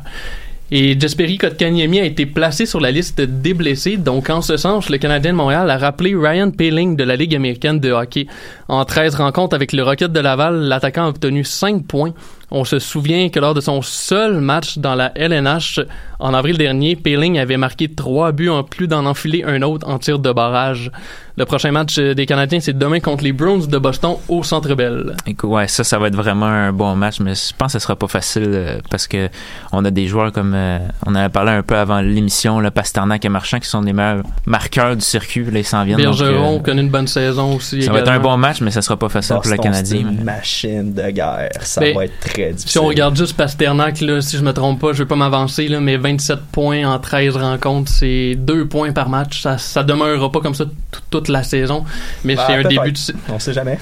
Et 0.71 1.01
Jesperi 1.01 1.39
Kotkaniemi 1.39 1.99
a 1.99 2.05
été 2.05 2.27
placé 2.27 2.67
sur 2.67 2.79
la 2.79 2.91
liste 2.91 3.23
des 3.23 3.55
blessés. 3.55 3.97
Donc, 3.97 4.29
en 4.29 4.43
ce 4.43 4.59
sens, 4.59 4.91
le 4.91 4.99
Canadien 4.99 5.33
de 5.33 5.37
Montréal 5.39 5.71
a 5.71 5.79
rappelé 5.79 6.15
Ryan 6.15 6.51
Paling 6.51 6.95
de 6.95 7.05
la 7.05 7.17
Ligue 7.17 7.35
américaine 7.35 7.81
de 7.81 7.91
hockey. 7.91 8.27
En 8.69 8.85
13 8.85 9.15
rencontres 9.15 9.57
avec 9.57 9.73
le 9.73 9.83
Rocket 9.83 10.13
de 10.13 10.21
Laval, 10.21 10.57
l'attaquant 10.57 11.07
a 11.07 11.09
obtenu 11.09 11.43
5 11.43 11.87
points. 11.87 12.13
On 12.51 12.65
se 12.65 12.79
souvient 12.79 13.29
que 13.29 13.39
lors 13.41 13.53
de 13.55 13.61
son 13.61 13.83
seul 13.83 14.41
match 14.41 14.79
dans 14.79 14.95
la 14.95 15.13
LNH 15.17 15.81
en 16.19 16.33
avril 16.33 16.57
dernier, 16.57 16.97
Peeling 16.97 17.39
avait 17.39 17.59
marqué 17.59 17.89
trois 17.89 18.33
buts 18.33 18.49
en 18.49 18.63
plus 18.65 18.89
d'en 18.89 19.05
enfiler 19.05 19.45
un 19.47 19.61
autre 19.63 19.87
en 19.87 19.99
tir 19.99 20.19
de 20.19 20.33
barrage. 20.33 20.91
Le 21.37 21.45
prochain 21.45 21.71
match 21.71 21.99
des 22.01 22.27
Canadiens, 22.27 22.59
c'est 22.59 22.77
demain 22.77 22.99
contre 22.99 23.23
les 23.23 23.33
Bruins 23.33 23.65
de 23.69 23.79
Boston 23.79 24.17
au 24.29 24.43
Centre 24.43 24.75
Bell. 24.75 25.15
Écoute, 25.27 25.51
ouais, 25.51 25.69
ça, 25.69 25.85
ça 25.85 25.97
va 25.99 26.09
être 26.09 26.17
vraiment 26.17 26.47
un 26.47 26.73
bon 26.73 26.97
match, 26.97 27.21
mais 27.21 27.35
je 27.37 27.55
pense 27.57 27.75
que 27.75 27.79
ce 27.79 27.85
sera 27.85 27.95
pas 27.95 28.09
facile 28.09 28.43
euh, 28.49 28.79
parce 28.91 29.07
que 29.07 29.29
on 29.71 29.85
a 29.85 29.91
des 29.93 30.09
joueurs 30.09 30.33
comme 30.33 30.53
euh, 30.57 30.79
on 31.07 31.15
avait 31.15 31.29
parlé 31.29 31.53
un 31.53 31.63
peu 31.63 31.77
avant 31.77 32.01
l'émission, 32.01 32.59
le 32.59 32.73
Pasternak 32.73 33.25
et 33.25 33.29
Marchand, 33.29 33.61
qui 33.61 33.69
sont 33.69 33.83
les 33.83 33.93
meilleurs 33.93 34.25
marqueurs 34.47 34.97
du 34.97 35.03
circuit. 35.05 35.45
Là, 35.45 35.61
ils 35.61 35.65
s'en 35.65 35.85
viennent. 35.85 35.99
Bergeron 35.99 36.55
donc, 36.55 36.61
euh, 36.63 36.65
connaît 36.65 36.83
une 36.83 36.91
bonne 36.91 37.07
saison 37.07 37.55
aussi. 37.55 37.83
ça 37.83 37.93
va 37.93 38.01
être 38.01 38.11
un 38.11 38.19
bon 38.19 38.37
match, 38.37 38.61
mais 38.61 38.73
ça 38.73 38.83
sera 38.83 38.97
pas 38.97 39.09
facile 39.09 39.37
pour 39.37 39.45
le 39.49 39.57
Boston, 39.57 39.73
c'est 39.75 39.95
Canadien. 39.95 40.11
une 40.11 40.17
mais- 40.19 40.25
machine 40.25 40.93
de 40.95 41.11
guerre. 41.11 41.51
Ça 41.61 41.81
Ben, 41.83 41.95
va 41.95 42.05
être 42.07 42.19
très 42.19 42.38
difficile. 42.47 42.71
Si 42.71 42.79
on 42.79 42.87
regarde 42.87 43.17
juste 43.17 43.37
Pasternak, 43.37 44.01
là, 44.01 44.21
si 44.21 44.37
je 44.37 44.43
me 44.43 44.53
trompe 44.53 44.81
pas, 44.81 44.93
je 44.93 45.03
vais 45.03 45.09
pas 45.09 45.17
m'avancer, 45.17 45.69
là, 45.69 45.81
mais 45.81 45.97
27 45.97 46.39
points 46.53 46.85
en 46.85 46.99
13 46.99 47.37
rencontres, 47.37 47.91
c'est 47.91 48.35
2 48.37 48.67
points 48.67 48.93
par 48.93 49.09
match. 49.09 49.43
Ça, 49.43 49.59
ça 49.59 49.83
demeurera 49.83 50.31
pas 50.31 50.41
comme 50.41 50.55
ça 50.55 50.65
toute 51.11 51.29
la 51.29 51.43
saison, 51.43 51.85
mais 52.25 52.35
Bah, 52.35 52.45
c'est 52.47 52.55
un 52.55 52.63
début 52.63 52.93
de... 52.93 52.99
On 53.29 53.39
sait 53.39 53.53
jamais. 53.53 53.79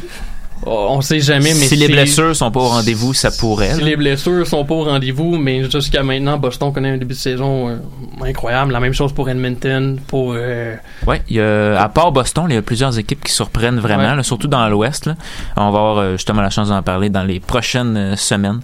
Oh, 0.64 0.86
On 0.90 1.00
sait 1.00 1.20
jamais, 1.20 1.50
mais 1.54 1.66
si 1.66 1.76
les 1.76 1.86
blessures 1.86 2.34
sont 2.34 2.50
pas 2.50 2.60
au 2.60 2.68
rendez-vous, 2.68 3.12
ça 3.14 3.30
pourrait. 3.30 3.74
Si 3.74 3.80
là. 3.80 3.86
les 3.86 3.96
blessures 3.96 4.46
sont 4.46 4.64
pas 4.64 4.74
au 4.74 4.84
rendez-vous, 4.84 5.36
mais 5.36 5.68
jusqu'à 5.70 6.02
maintenant, 6.02 6.38
Boston 6.38 6.72
connaît 6.72 6.90
un 6.90 6.96
début 6.96 7.14
de 7.14 7.18
saison 7.18 7.68
euh, 7.68 7.76
incroyable. 8.22 8.72
La 8.72 8.80
même 8.80 8.94
chose 8.94 9.12
pour 9.12 9.28
Edmonton, 9.28 9.98
pour... 10.06 10.32
euh, 10.34 10.74
Ouais, 11.06 11.22
y 11.28 11.40
a, 11.40 11.80
à 11.80 11.88
part 11.88 12.10
Boston, 12.10 12.46
il 12.48 12.54
y 12.54 12.56
a 12.58 12.62
plusieurs 12.62 12.98
équipes 12.98 13.22
qui 13.22 13.32
surprennent 13.32 13.78
vraiment, 13.78 14.08
Ouais. 14.10 14.16
là, 14.16 14.22
surtout 14.22 14.48
dans 14.48 14.66
l'Ouest. 14.68 15.10
On 15.56 15.60
va 15.60 15.66
avoir 15.66 15.98
euh, 15.98 16.12
justement 16.12 16.40
la 16.42 16.50
chance 16.50 16.68
d'en 16.70 16.82
parler 16.82 17.10
dans 17.10 17.22
les 17.24 17.38
prochaines 17.38 17.96
euh, 17.96 18.16
semaines. 18.16 18.60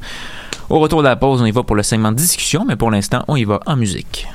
Au 0.71 0.79
retour 0.81 1.03
de 1.03 1.09
la 1.09 1.17
pause, 1.17 1.43
on 1.43 1.47
y 1.47 1.51
va 1.51 1.63
pour 1.63 1.77
le 1.77 1.83
segment 1.83 2.11
de 2.11 2.17
discussion, 2.17 2.65
mais 2.67 2.77
pour 2.77 2.91
l'instant, 2.91 3.23
on 3.29 3.37
y 3.37 3.45
va 3.45 3.61
en 3.67 3.77
musique. 3.77 4.27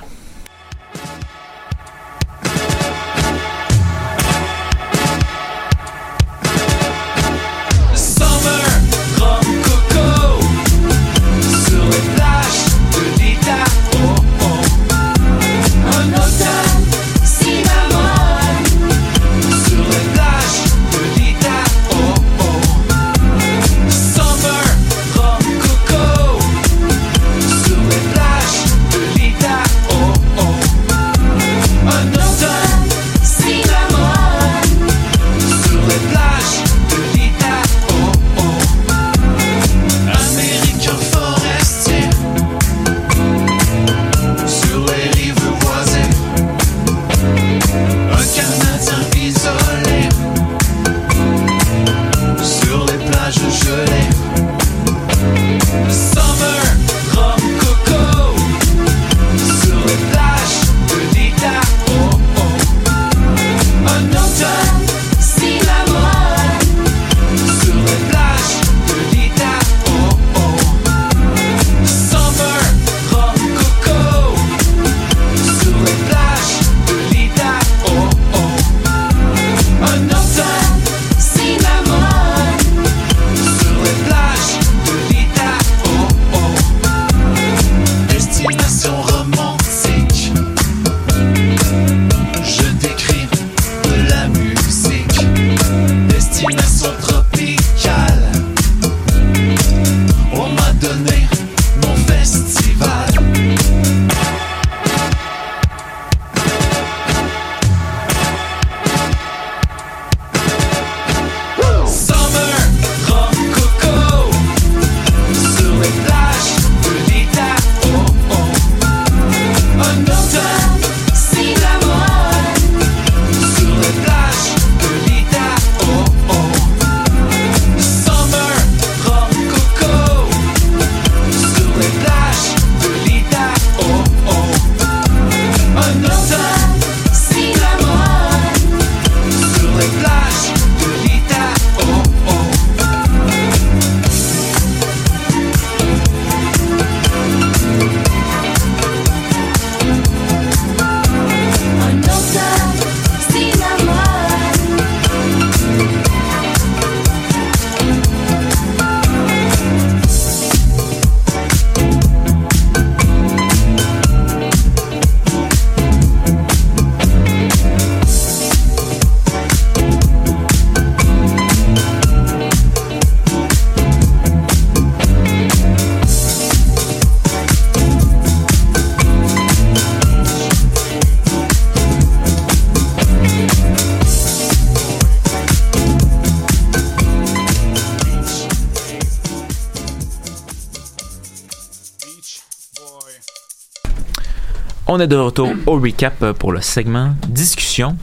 On 194.88 195.00
est 195.00 195.08
de 195.08 195.16
retour 195.16 195.50
au 195.66 195.80
recap 195.80 196.22
euh, 196.24 196.34
pour 196.34 196.52
le 196.52 196.62
segment 196.62 197.14
discussion. 197.28 197.98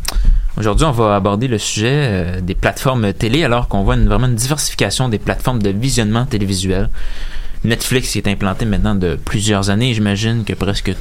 Aujourd'hui, 0.59 0.87
on 0.87 0.93
va 0.93 1.17
aborder 1.17 1.49
le 1.49 1.59
sujet 1.59 1.89
euh, 1.93 2.41
des 2.41 2.55
plateformes 2.55 3.13
télé, 3.13 3.43
alors 3.45 3.69
qu'on 3.69 3.83
voit 3.85 3.95
une- 3.95 4.07
vraiment 4.07 4.27
une 4.27 4.35
diversification 4.35 5.09
des 5.09 5.19
plateformes 5.19 5.63
de 5.63 5.71
visionnement 5.71 6.27
télévisuel. 6.27 6.91
Netflix 7.65 8.15
est 8.17 8.29
implanté 8.29 8.67
maintenant 8.67 8.95
de 8.95 9.17
plusieurs 9.17 9.71
années. 9.71 9.95
J'imagine 9.95 10.45
que 10.45 10.53
presque 10.53 10.95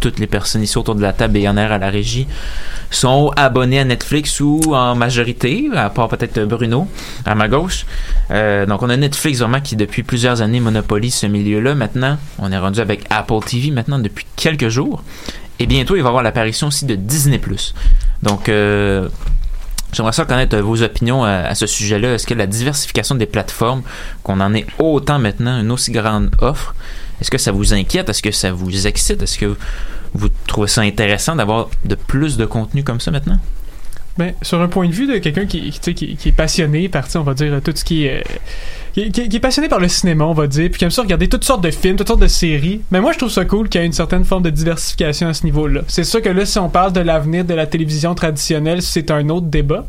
toutes 0.00 0.18
les 0.20 0.26
personnes 0.28 0.62
ici 0.62 0.78
autour 0.78 0.94
de 0.94 1.02
la 1.02 1.12
table 1.12 1.36
et 1.38 1.48
en 1.48 1.56
air 1.56 1.72
à 1.72 1.78
la 1.78 1.90
régie 1.90 2.28
sont 2.96 3.30
abonnés 3.36 3.80
à 3.80 3.84
Netflix 3.84 4.40
ou 4.40 4.60
en 4.74 4.94
majorité, 4.94 5.68
à 5.74 5.90
part 5.90 6.08
peut-être 6.08 6.44
Bruno 6.44 6.88
à 7.24 7.34
ma 7.34 7.48
gauche. 7.48 7.86
Euh, 8.30 8.66
donc 8.66 8.82
on 8.82 8.90
a 8.90 8.96
Netflix 8.96 9.38
vraiment 9.38 9.60
qui 9.60 9.76
depuis 9.76 10.02
plusieurs 10.02 10.42
années 10.42 10.60
monopolise 10.60 11.14
ce 11.14 11.26
milieu-là. 11.26 11.74
Maintenant, 11.74 12.18
on 12.38 12.52
est 12.52 12.58
rendu 12.58 12.80
avec 12.80 13.04
Apple 13.10 13.40
TV 13.46 13.70
maintenant 13.70 13.98
depuis 13.98 14.26
quelques 14.36 14.68
jours. 14.68 15.02
Et 15.58 15.66
bientôt, 15.66 15.94
il 15.96 16.02
va 16.02 16.06
y 16.06 16.08
avoir 16.08 16.22
l'apparition 16.22 16.66
aussi 16.68 16.84
de 16.84 16.94
Disney+. 16.94 17.40
Donc, 18.22 18.48
euh, 18.48 19.08
J'aimerais 19.92 20.12
ça 20.12 20.24
connaître 20.24 20.56
euh, 20.56 20.62
vos 20.62 20.82
opinions 20.82 21.22
à, 21.22 21.30
à 21.30 21.54
ce 21.54 21.68
sujet-là. 21.68 22.14
Est-ce 22.14 22.26
que 22.26 22.34
la 22.34 22.48
diversification 22.48 23.14
des 23.14 23.26
plateformes, 23.26 23.82
qu'on 24.24 24.40
en 24.40 24.52
ait 24.52 24.66
autant 24.80 25.20
maintenant, 25.20 25.60
une 25.60 25.70
aussi 25.70 25.92
grande 25.92 26.32
offre, 26.40 26.74
est-ce 27.20 27.30
que 27.30 27.38
ça 27.38 27.52
vous 27.52 27.72
inquiète? 27.72 28.08
Est-ce 28.08 28.22
que 28.22 28.32
ça 28.32 28.52
vous 28.52 28.86
excite? 28.86 29.22
Est-ce 29.22 29.38
que 29.38 29.56
vous 30.14 30.28
trouvez 30.46 30.68
ça 30.68 30.82
intéressant 30.82 31.36
d'avoir 31.36 31.68
de 31.84 31.94
plus 31.94 32.36
de 32.36 32.46
contenu 32.46 32.84
comme 32.84 33.00
ça 33.00 33.10
maintenant? 33.10 33.38
Ben, 34.16 34.32
sur 34.42 34.60
un 34.60 34.68
point 34.68 34.86
de 34.86 34.92
vue 34.92 35.08
de 35.08 35.18
quelqu'un 35.18 35.44
qui, 35.46 35.70
qui, 35.70 36.28
est 36.28 36.32
passionné 36.32 36.88
par, 36.88 37.04
on 37.16 37.22
va 37.22 37.34
dire, 37.34 37.60
tout 37.62 37.72
ce 37.74 37.84
qui 37.84 38.04
est. 38.04 38.24
qui, 38.94 39.10
qui- 39.10 39.28
qui 39.28 39.36
est 39.36 39.40
passionné 39.40 39.68
par 39.68 39.80
le 39.80 39.88
cinéma, 39.88 40.24
on 40.24 40.32
va 40.32 40.46
dire, 40.46 40.70
puis 40.70 40.78
qui 40.78 40.84
aime 40.84 40.90
ça 40.90 41.02
regarder 41.02 41.28
toutes 41.28 41.44
sortes 41.44 41.62
de 41.64 41.70
films, 41.70 41.96
toutes 41.96 42.06
sortes 42.08 42.20
de 42.22 42.26
séries. 42.28 42.80
Mais 42.90 43.00
moi, 43.00 43.12
je 43.12 43.18
trouve 43.18 43.30
ça 43.30 43.44
cool 43.44 43.68
qu'il 43.68 43.80
y 43.80 43.84
ait 43.84 43.86
une 43.86 43.92
certaine 43.92 44.24
forme 44.24 44.42
de 44.44 44.50
diversification 44.50 45.28
à 45.28 45.34
ce 45.34 45.44
niveau-là. 45.44 45.80
C'est 45.88 46.04
sûr 46.04 46.22
que 46.22 46.28
là, 46.28 46.46
si 46.46 46.58
on 46.58 46.68
parle 46.68 46.92
de 46.92 47.00
l'avenir 47.00 47.44
de 47.44 47.54
la 47.54 47.66
télévision 47.66 48.14
traditionnelle, 48.14 48.82
c'est 48.82 49.10
un 49.10 49.28
autre 49.30 49.46
débat. 49.46 49.84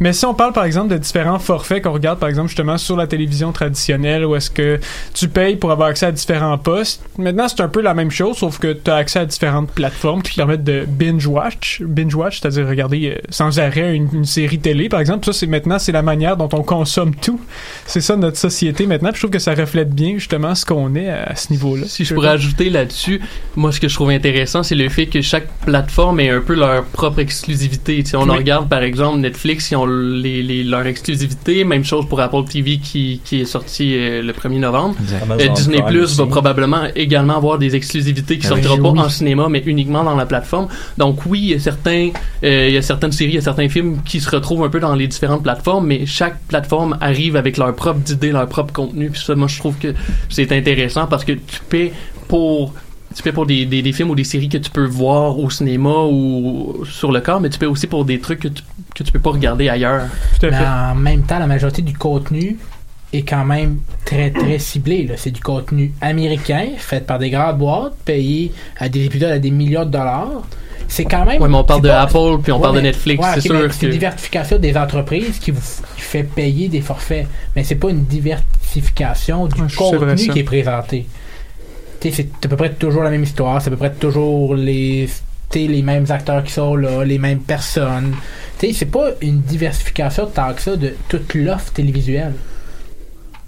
Mais 0.00 0.12
si 0.12 0.24
on 0.24 0.34
parle, 0.34 0.52
par 0.54 0.64
exemple, 0.64 0.88
de 0.88 0.96
différents 0.98 1.38
forfaits 1.38 1.82
qu'on 1.84 1.92
regarde, 1.92 2.18
par 2.18 2.28
exemple, 2.28 2.48
justement, 2.48 2.78
sur 2.78 2.96
la 2.96 3.06
télévision 3.06 3.52
traditionnelle, 3.52 4.24
où 4.24 4.34
est-ce 4.34 4.50
que 4.50 4.80
tu 5.14 5.28
payes 5.28 5.56
pour 5.56 5.70
avoir 5.70 5.88
accès 5.88 6.06
à 6.06 6.12
différents 6.12 6.56
postes, 6.58 7.02
maintenant, 7.18 7.48
c'est 7.48 7.60
un 7.60 7.68
peu 7.68 7.82
la 7.82 7.92
même 7.94 8.10
chose, 8.10 8.38
sauf 8.38 8.58
que 8.58 8.72
tu 8.72 8.90
as 8.90 8.96
accès 8.96 9.18
à 9.18 9.26
différentes 9.26 9.70
plateformes 9.70 10.22
qui 10.22 10.34
permettent 10.36 10.64
de 10.64 10.86
binge-watch. 10.88 11.82
Binge-watch, 11.82 12.40
c'est-à-dire 12.40 12.66
regarder 12.66 13.10
euh, 13.16 13.20
sans 13.28 13.58
arrêt 13.58 13.94
une, 13.94 14.08
une 14.12 14.24
série 14.24 14.58
télé, 14.58 14.88
par 14.88 15.00
exemple. 15.00 15.26
Ça, 15.26 15.32
c'est 15.32 15.46
maintenant, 15.46 15.78
c'est 15.78 15.92
la 15.92 16.02
manière 16.02 16.36
dont 16.36 16.48
on 16.52 16.62
consomme 16.62 17.14
tout. 17.14 17.40
C'est 17.86 18.00
ça 18.00 18.16
notre 18.16 18.36
société 18.50 18.86
maintenant. 18.86 19.10
Puis 19.10 19.16
je 19.16 19.20
trouve 19.22 19.30
que 19.30 19.38
ça 19.38 19.54
reflète 19.54 19.90
bien, 19.94 20.14
justement, 20.14 20.54
ce 20.54 20.64
qu'on 20.64 20.94
est 20.94 21.08
à, 21.08 21.24
à 21.24 21.34
ce 21.34 21.52
niveau-là. 21.52 21.84
Si 21.86 22.04
je 22.04 22.14
pourrais 22.14 22.28
ajouter 22.28 22.70
là-dessus, 22.70 23.20
moi, 23.56 23.72
ce 23.72 23.80
que 23.80 23.88
je 23.88 23.94
trouve 23.94 24.10
intéressant, 24.10 24.62
c'est 24.62 24.74
le 24.74 24.88
fait 24.88 25.06
que 25.06 25.20
chaque 25.22 25.48
plateforme 25.64 26.20
ait 26.20 26.30
un 26.30 26.40
peu 26.40 26.54
leur 26.54 26.84
propre 26.84 27.20
exclusivité. 27.20 28.02
Tu 28.02 28.10
sais, 28.10 28.16
on 28.16 28.24
Oui. 28.28 28.36
regarde, 28.38 28.68
par 28.68 28.82
exemple, 28.82 29.18
Netflix, 29.20 29.70
ils 29.70 29.76
ont 29.76 29.86
les, 29.86 30.42
les- 30.42 30.64
leur 30.64 30.86
exclusivité. 30.86 31.64
Même 31.64 31.84
chose 31.84 32.06
pour 32.08 32.20
Apple 32.20 32.44
TV 32.50 32.78
qui, 32.78 33.20
qui 33.24 33.40
est 33.40 33.44
sorti 33.44 33.94
euh, 33.96 34.22
le 34.22 34.32
1er 34.32 34.58
novembre. 34.60 34.96
Euh, 35.40 35.48
Disney 35.48 35.82
Plus 35.86 36.02
aussi. 36.04 36.18
va 36.18 36.26
probablement 36.26 36.84
également 36.94 37.36
avoir 37.36 37.58
des 37.58 37.74
exclusivités 37.76 38.38
qui 38.38 38.46
Ah 38.48 38.54
oui. 38.54 38.62
sortiront 38.62 38.94
pas 38.94 39.02
en 39.02 39.08
cinéma, 39.08 39.48
mais 39.48 39.62
uniquement 39.66 40.04
dans 40.04 40.16
la 40.16 40.26
plateforme. 40.26 40.68
Donc 40.98 41.24
oui, 41.26 41.40
il 41.42 41.50
y 41.50 41.54
a 41.54 41.58
certains, 41.58 42.10
euh, 42.44 42.66
il 42.68 42.74
y 42.74 42.76
a 42.78 42.82
certaines 42.82 43.12
séries, 43.12 43.32
il 43.32 43.34
y 43.36 43.38
a 43.38 43.42
certains 43.42 43.68
films 43.68 43.98
qui 44.04 44.20
se 44.20 44.30
retrouvent 44.30 44.64
un 44.64 44.68
peu 44.68 44.80
dans 44.80 44.94
les 44.94 45.06
différentes 45.06 45.42
plateformes, 45.42 45.86
mais 45.86 46.06
chaque 46.06 46.38
plateforme 46.48 46.96
arrive 47.00 47.36
avec 47.36 47.56
leur 47.56 47.74
propre 47.74 48.00
idée, 48.10 48.32
leur 48.36 48.48
propre 48.48 48.72
contenu. 48.72 49.10
Puis 49.10 49.20
ça, 49.24 49.34
moi, 49.34 49.48
je 49.48 49.58
trouve 49.58 49.76
que 49.78 49.94
c'est 50.28 50.50
intéressant 50.52 51.06
parce 51.06 51.24
que 51.24 51.32
tu 51.32 51.60
paies 51.68 51.92
pour 52.28 52.74
tu 53.14 53.22
paies 53.22 53.32
pour 53.32 53.46
des, 53.46 53.64
des, 53.64 53.80
des 53.80 53.92
films 53.92 54.10
ou 54.10 54.14
des 54.14 54.24
séries 54.24 54.48
que 54.48 54.58
tu 54.58 54.70
peux 54.70 54.84
voir 54.84 55.38
au 55.38 55.48
cinéma 55.48 56.02
ou 56.04 56.84
sur 56.84 57.12
le 57.12 57.20
corps, 57.20 57.40
mais 57.40 57.48
tu 57.48 57.58
paies 57.58 57.64
aussi 57.66 57.86
pour 57.86 58.04
des 58.04 58.20
trucs 58.20 58.40
que 58.40 58.48
tu, 58.48 58.62
que 58.94 59.02
tu 59.02 59.10
peux 59.12 59.20
pas 59.20 59.30
regarder 59.30 59.68
ailleurs. 59.70 60.02
Tout 60.38 60.46
à 60.46 60.50
Mais 60.50 60.56
fait. 60.58 60.66
en 60.66 60.94
même 60.96 61.22
temps, 61.22 61.38
la 61.38 61.46
majorité 61.46 61.80
du 61.80 61.94
contenu 61.96 62.58
est 63.14 63.22
quand 63.22 63.44
même 63.46 63.78
très 64.04 64.30
très 64.30 64.58
ciblé. 64.58 65.04
là. 65.06 65.14
C'est 65.16 65.30
du 65.30 65.40
contenu 65.40 65.92
américain, 66.02 66.66
fait 66.76 67.06
par 67.06 67.18
des 67.18 67.30
grandes 67.30 67.56
boîtes, 67.56 67.94
payé 68.04 68.52
à 68.78 68.88
des 68.90 69.04
épisodes 69.06 69.30
à 69.30 69.38
des 69.38 69.50
millions 69.50 69.84
de 69.86 69.90
dollars. 69.90 70.42
C'est 70.88 71.04
quand 71.04 71.24
même. 71.24 71.42
Ouais, 71.42 71.48
mais 71.48 71.56
on 71.56 71.64
parle 71.64 71.82
de 71.82 71.88
pas- 71.88 72.02
Apple 72.02 72.38
puis 72.42 72.52
on 72.52 72.56
Ouais, 72.56 72.62
parle 72.62 72.76
de 72.76 72.80
Netflix, 72.80 73.22
ouais, 73.22 73.30
c'est 73.34 73.40
sûr 73.40 73.72
C'est 73.72 73.86
une 73.86 73.92
diversification 73.92 74.58
des 74.58 74.76
entreprises 74.76 75.38
qui 75.38 75.50
vous 75.50 75.60
qui 75.96 76.00
fait 76.02 76.22
payer 76.22 76.68
des 76.68 76.80
forfaits. 76.80 77.26
Mais 77.54 77.64
c'est 77.64 77.74
pas 77.74 77.90
une 77.90 78.04
diversification 78.04 79.46
du 79.46 79.60
Ouais, 79.62 79.68
contenu 79.76 80.28
qui 80.28 80.38
est 80.38 80.44
présenté. 80.44 81.06
Tu 82.00 82.10
sais, 82.10 82.28
c'est 82.40 82.46
à 82.46 82.48
peu 82.48 82.56
près 82.56 82.72
toujours 82.74 83.02
la 83.02 83.10
même 83.10 83.22
histoire, 83.24 83.60
c'est 83.60 83.68
à 83.68 83.70
peu 83.70 83.76
près 83.76 83.92
toujours 83.92 84.54
les, 84.54 85.08
les 85.54 85.82
mêmes 85.82 86.06
acteurs 86.10 86.44
qui 86.44 86.52
sont 86.52 86.76
là, 86.76 87.02
les 87.04 87.18
mêmes 87.18 87.40
personnes. 87.40 88.14
Tu 88.58 88.68
sais, 88.68 88.72
c'est 88.72 88.86
pas 88.86 89.08
une 89.22 89.40
diversification 89.40 90.26
tant 90.26 90.52
que 90.54 90.62
ça 90.62 90.76
de 90.76 90.94
toute 91.08 91.34
l'offre 91.34 91.72
télévisuelle. 91.72 92.34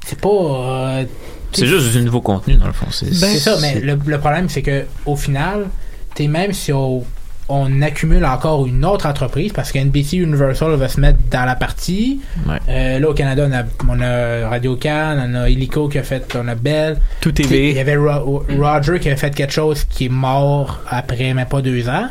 C'est 0.06 0.18
pas. 0.20 0.28
euh, 0.28 1.04
C'est 1.52 1.66
juste 1.66 1.92
du 1.92 2.02
nouveau 2.02 2.20
contenu, 2.22 2.54
dans 2.56 2.66
le 2.66 2.72
fond. 2.72 2.86
C'est 2.90 3.12
c'est 3.14 3.38
ça, 3.38 3.56
mais 3.60 3.80
le, 3.80 3.98
le 4.04 4.18
problème, 4.18 4.48
c'est 4.48 4.62
que 4.62 4.86
au 5.06 5.16
final, 5.16 5.66
t'es 6.14 6.26
même 6.26 6.52
si 6.52 6.72
on, 6.72 7.04
on 7.50 7.80
accumule 7.82 8.24
encore 8.26 8.66
une 8.66 8.84
autre 8.84 9.06
entreprise, 9.06 9.52
parce 9.52 9.72
que 9.72 9.78
NBC 9.78 10.18
Universal 10.18 10.72
va 10.74 10.88
se 10.88 11.00
mettre 11.00 11.18
dans 11.30 11.44
la 11.46 11.54
partie. 11.56 12.20
Ouais. 12.46 12.58
Euh, 12.68 12.98
là, 12.98 13.08
au 13.08 13.14
Canada, 13.14 13.46
on 13.48 13.52
a, 13.52 13.62
on 13.96 14.00
a 14.02 14.48
Radio 14.48 14.76
Can, 14.76 15.16
on 15.26 15.34
a 15.34 15.48
Illico 15.48 15.88
qui 15.88 15.98
a 15.98 16.02
fait, 16.02 16.36
on 16.38 16.46
a 16.48 16.54
Bell. 16.54 16.98
Tout 17.20 17.32
TV. 17.32 17.70
Il 17.70 17.76
y 17.76 17.80
avait 17.80 17.96
Ro- 17.96 18.44
Roger 18.58 19.00
qui 19.00 19.08
avait 19.08 19.16
fait 19.16 19.34
quelque 19.34 19.52
chose 19.52 19.84
qui 19.84 20.06
est 20.06 20.10
mort 20.10 20.80
après 20.88 21.32
même 21.32 21.46
pas 21.48 21.62
deux 21.62 21.88
ans. 21.88 22.08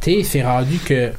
Tu 0.00 0.10
sais, 0.14 0.22
c'est 0.24 0.42
rendu 0.42 0.78
que 0.78 1.10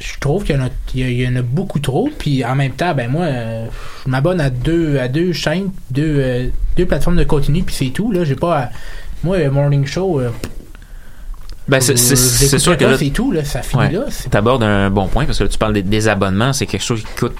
je 0.00 0.12
trouve 0.20 0.44
qu'il 0.44 0.56
y 0.56 0.58
en 0.58 0.62
a, 0.66 0.68
il 0.94 1.00
y 1.00 1.02
a- 1.04 1.08
il 1.08 1.20
y 1.20 1.28
en 1.28 1.36
a 1.36 1.42
beaucoup 1.42 1.80
trop. 1.80 2.08
Puis 2.18 2.44
en 2.44 2.54
même 2.54 2.72
temps, 2.72 2.94
ben 2.94 3.10
moi, 3.10 3.24
euh, 3.24 3.66
je 4.06 4.10
m'abonne 4.10 4.40
à 4.40 4.48
deux, 4.48 4.98
à 4.98 5.08
deux 5.08 5.32
chaînes, 5.32 5.70
deux, 5.90 6.16
euh, 6.18 6.48
deux 6.76 6.86
plateformes 6.86 7.16
de 7.16 7.24
contenu, 7.24 7.62
puis 7.64 7.74
c'est 7.74 7.90
tout. 7.90 8.12
Là, 8.12 8.24
j'ai 8.24 8.36
pas. 8.36 8.58
à- 8.58 8.70
moi, 9.24 9.36
euh, 9.36 9.50
Morning 9.50 9.84
Show. 9.86 10.20
Ben, 11.68 11.80
c'est- 11.80 11.96
sûr 12.58 12.76
que 12.76 12.84
là, 12.84 12.96
c'est 12.98 13.10
tout. 13.10 13.30
Là, 13.32 13.44
ça 13.44 13.62
finit 13.62 13.82
Ouais. 13.84 13.92
là. 13.92 14.04
C'est- 14.10 14.30
T'abordes 14.30 14.62
un 14.62 14.88
bon 14.90 15.06
point 15.06 15.26
parce 15.26 15.38
que 15.38 15.44
là, 15.44 15.50
tu 15.50 15.58
parles 15.58 15.74
des, 15.74 15.82
des 15.82 16.08
abonnements, 16.08 16.52
c'est 16.52 16.66
quelque 16.66 16.84
chose 16.84 17.00
qui 17.02 17.14
coûte 17.20 17.36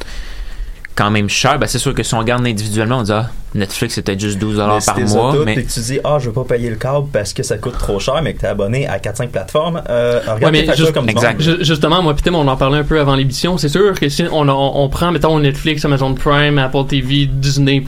quand 0.94 1.10
même 1.10 1.28
cher. 1.28 1.58
Ben, 1.58 1.66
c'est 1.66 1.78
sûr 1.78 1.94
que 1.94 2.02
si 2.02 2.12
on 2.14 2.18
regarde 2.18 2.44
individuellement, 2.46 2.98
on 2.98 3.02
dit 3.04 3.12
ah, 3.12 3.30
Netflix 3.54 3.94
c'est 3.94 4.02
peut-être 4.02 4.20
juste 4.20 4.38
12 4.38 4.56
Mais 4.56 4.62
dollars 4.62 4.84
par 4.84 4.98
mois, 5.00 5.34
mais 5.46 5.54
que 5.54 5.60
tu 5.72 5.80
dis 5.80 5.98
ah 6.04 6.18
je 6.20 6.26
veux 6.26 6.32
pas 6.32 6.44
payer 6.44 6.68
le 6.68 6.76
câble 6.76 7.06
parce 7.12 7.32
que 7.32 7.42
ça 7.42 7.56
coûte 7.56 7.78
trop 7.78 7.98
cher 8.00 8.20
mais 8.22 8.34
que 8.34 8.40
t'es 8.40 8.46
abonné 8.48 8.86
à 8.86 8.98
4-5 8.98 9.28
plateformes 9.30 9.80
euh, 9.88 10.20
regarde 10.22 10.42
Ouais, 10.42 10.50
mais 10.66 10.76
juste- 10.76 10.92
comme 10.92 11.08
Exact. 11.08 11.40
monde. 11.46 11.58
Justement, 11.62 12.02
moi, 12.02 12.12
puis 12.14 12.24
Tim, 12.24 12.34
on 12.34 12.46
en 12.48 12.56
parlait 12.56 12.78
un 12.78 12.84
peu 12.84 13.00
avant 13.00 13.14
l'émission. 13.14 13.56
C'est 13.56 13.68
sûr 13.70 13.98
que 13.98 14.08
si 14.10 14.24
on, 14.30 14.46
on, 14.48 14.72
on 14.84 14.88
prend, 14.90 15.10
mettons, 15.12 15.38
Netflix, 15.38 15.84
Amazon 15.84 16.12
Prime, 16.14 16.58
Apple 16.58 16.84
TV, 16.86 17.26
Disney+, 17.26 17.80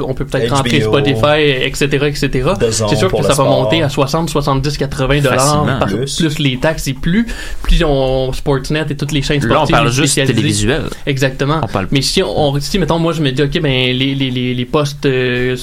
on 0.00 0.14
peut 0.14 0.24
peut-être 0.24 0.54
rentrer 0.54 0.80
Spotify, 0.80 1.64
etc., 1.64 1.86
etc. 2.06 2.50
C'est 2.70 2.96
sûr 2.96 3.10
que 3.12 3.22
ça 3.22 3.34
va 3.34 3.44
monter 3.44 3.82
à 3.82 3.88
60, 3.88 4.30
70, 4.30 4.76
80 4.78 5.20
dollars 5.20 5.64
par 5.66 5.88
Plus. 5.88 6.16
plus. 6.16 6.38
les 6.38 6.58
taxes 6.58 6.88
et 6.88 6.94
plus. 6.94 7.26
Plus 7.62 7.82
on 7.84 8.32
Sportsnet 8.32 8.86
et 8.90 8.96
toutes 8.96 9.12
les 9.12 9.22
chaînes 9.22 9.40
là 9.40 9.62
on 9.62 9.66
sportives 9.66 9.74
parle 9.74 9.90
juste 9.90 10.14
télévisuel. 10.26 10.84
Exactement. 11.06 11.60
On 11.62 11.66
parle 11.66 11.88
Mais 11.90 12.02
si 12.02 12.22
on, 12.22 12.58
si 12.60 12.78
mettons, 12.78 12.98
moi 12.98 13.12
je 13.12 13.22
me 13.22 13.30
dis, 13.32 13.42
ok, 13.42 13.60
ben 13.60 13.96
les 13.96 14.14
les 14.14 14.30
les, 14.30 14.54
les 14.54 14.64
postes, 14.64 15.06
euh, 15.06 15.56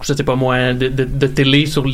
je 0.00 0.12
sais 0.12 0.22
pas 0.24 0.36
moi, 0.36 0.72
de, 0.72 0.88
de, 0.88 1.04
de 1.04 1.26
télé 1.26 1.66
sur 1.66 1.84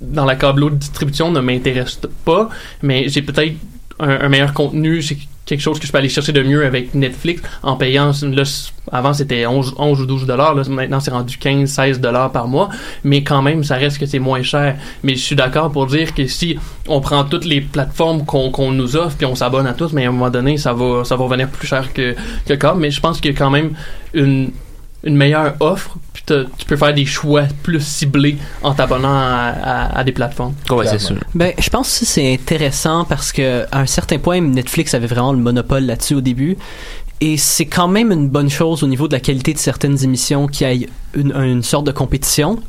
dans 0.00 0.24
la 0.24 0.36
câbleau 0.36 0.70
de 0.70 0.76
distribution 0.76 1.30
ne 1.30 1.40
m'intéressent 1.40 2.10
pas, 2.24 2.48
mais 2.82 3.08
j'ai 3.08 3.22
peut-être 3.22 3.54
un, 3.98 4.20
un 4.20 4.28
meilleur 4.28 4.52
contenu, 4.52 5.02
quelque 5.46 5.60
chose 5.60 5.78
que 5.78 5.86
je 5.86 5.92
peux 5.92 5.98
aller 5.98 6.08
chercher 6.08 6.32
de 6.32 6.42
mieux 6.42 6.66
avec 6.66 6.94
Netflix 6.94 7.40
en 7.62 7.76
payant 7.76 8.10
là, 8.22 8.42
avant 8.92 9.14
c'était 9.14 9.46
11, 9.46 9.74
11 9.78 10.00
ou 10.00 10.06
12 10.06 10.26
dollars 10.26 10.54
là 10.54 10.62
maintenant 10.68 11.00
c'est 11.00 11.12
rendu 11.12 11.38
15 11.38 11.70
16 11.70 12.00
dollars 12.00 12.32
par 12.32 12.48
mois 12.48 12.68
mais 13.04 13.22
quand 13.22 13.42
même 13.42 13.64
ça 13.64 13.76
reste 13.76 13.98
que 13.98 14.06
c'est 14.06 14.18
moins 14.18 14.42
cher. 14.42 14.76
Mais 15.02 15.14
je 15.14 15.20
suis 15.20 15.36
d'accord 15.36 15.70
pour 15.70 15.86
dire 15.86 16.14
que 16.14 16.26
si 16.26 16.58
on 16.88 17.00
prend 17.00 17.24
toutes 17.24 17.44
les 17.44 17.60
plateformes 17.60 18.24
qu'on 18.24 18.72
nous 18.72 18.96
offre 18.96 19.16
puis 19.16 19.26
on 19.26 19.36
s'abonne 19.36 19.66
à 19.66 19.72
tous 19.72 19.92
mais 19.92 20.04
à 20.04 20.08
un 20.08 20.12
moment 20.12 20.30
donné 20.30 20.56
ça 20.56 20.72
va 20.72 21.04
ça 21.04 21.16
va 21.16 21.24
revenir 21.24 21.48
plus 21.48 21.66
cher 21.66 21.92
que 21.92 22.14
que 22.46 22.54
câble 22.54 22.80
mais 22.80 22.90
je 22.90 23.00
pense 23.00 23.20
qu'il 23.20 23.32
y 23.32 23.34
a 23.34 23.38
quand 23.38 23.50
même 23.50 23.70
une 24.14 24.50
une 25.04 25.16
meilleure 25.16 25.54
offre 25.60 25.96
tu 26.26 26.66
peux 26.66 26.76
faire 26.76 26.92
des 26.94 27.04
choix 27.06 27.44
plus 27.62 27.80
ciblés 27.80 28.36
en 28.62 28.74
t'abonnant 28.74 29.14
à, 29.16 29.52
à- 29.62 29.98
à 29.98 30.04
des 30.04 30.12
plateformes 30.12 30.54
Ouais, 30.70 30.86
c'est 30.86 30.98
sûr. 30.98 31.16
Ben, 31.34 31.52
je 31.58 31.68
pense 31.70 31.98
que 32.00 32.04
c'est 32.04 32.32
intéressant 32.34 33.04
parce 33.04 33.32
que 33.32 33.64
à 33.70 33.80
un 33.80 33.86
certain 33.86 34.18
point, 34.18 34.40
Netflix 34.40 34.94
avait 34.94 35.06
vraiment 35.06 35.32
le 35.32 35.38
monopole 35.38 35.84
là-dessus 35.84 36.14
au 36.14 36.20
début. 36.20 36.56
Et 37.20 37.36
c'est 37.38 37.64
quand 37.66 37.88
même 37.88 38.12
une 38.12 38.28
bonne 38.28 38.50
chose 38.50 38.82
au 38.82 38.86
niveau 38.86 39.08
de 39.08 39.14
la 39.14 39.20
qualité 39.20 39.54
de 39.54 39.58
certaines 39.58 40.02
émissions 40.04 40.46
qui 40.48 40.64
aille 40.64 40.88
une, 41.14 41.32
une 41.34 41.62
sorte 41.62 41.86
de 41.86 41.92
compétition. 41.92 42.60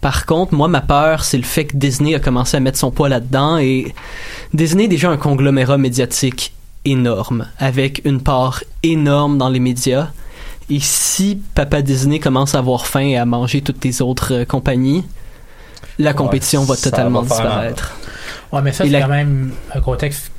Par 0.00 0.24
contre, 0.26 0.54
moi, 0.54 0.68
ma 0.68 0.82
peur, 0.82 1.24
c'est 1.24 1.38
le 1.38 1.42
fait 1.42 1.64
que 1.64 1.76
Disney 1.76 2.14
a 2.14 2.20
commencé 2.20 2.56
à 2.56 2.60
mettre 2.60 2.78
son 2.78 2.90
poids 2.92 3.08
là-dedans 3.08 3.58
et 3.58 3.92
Disney 4.54 4.84
est 4.84 4.88
déjà 4.88 5.10
un 5.10 5.16
conglomérat 5.16 5.78
médiatique 5.78 6.52
énorme, 6.84 7.46
avec 7.58 8.02
une 8.04 8.20
part 8.20 8.62
énorme 8.84 9.38
dans 9.38 9.48
les 9.48 9.58
médias. 9.58 10.10
Et 10.70 10.80
si 10.80 11.40
Papa 11.54 11.80
Disney 11.82 12.18
commence 12.18 12.54
à 12.54 12.58
avoir 12.58 12.86
faim 12.86 13.00
et 13.06 13.16
à 13.16 13.24
manger 13.24 13.60
toutes 13.62 13.84
les 13.84 14.02
autres 14.02 14.34
euh, 14.34 14.44
compagnies, 14.44 15.04
la 15.98 16.12
compétition 16.12 16.64
va 16.64 16.76
totalement 16.76 17.22
va 17.22 17.34
faire 17.36 17.44
mal. 17.44 17.72
disparaître. 17.74 17.96
Ouais, 18.52 18.62
mais 18.62 18.72
ça, 18.72 18.84
c'est 18.84 18.90
la- 18.90 19.00
quand 19.02 19.08
même 19.08 19.52
un 19.74 19.80
contexte 19.80 20.30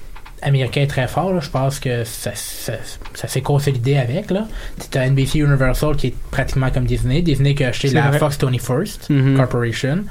américain 0.41 0.85
très 0.87 1.07
fort. 1.07 1.33
là. 1.33 1.39
Je 1.39 1.49
pense 1.49 1.79
que 1.79 2.03
ça, 2.03 2.31
ça, 2.35 2.73
ça 3.15 3.27
s'est 3.27 3.41
consolidé 3.41 3.97
avec. 3.97 4.29
Là. 4.29 4.47
Tu 4.91 4.97
as 4.97 5.07
NBC 5.09 5.39
Universal 5.39 5.95
qui 5.95 6.07
est 6.07 6.15
pratiquement 6.29 6.69
comme 6.71 6.85
Disney. 6.85 7.21
Disney 7.21 7.55
qui 7.55 7.63
a 7.63 7.69
acheté 7.69 7.89
la 7.89 8.09
vrai. 8.09 8.19
Fox 8.19 8.37
21st 8.37 9.09
Mhm. 9.09 9.37
Corporation. 9.37 10.03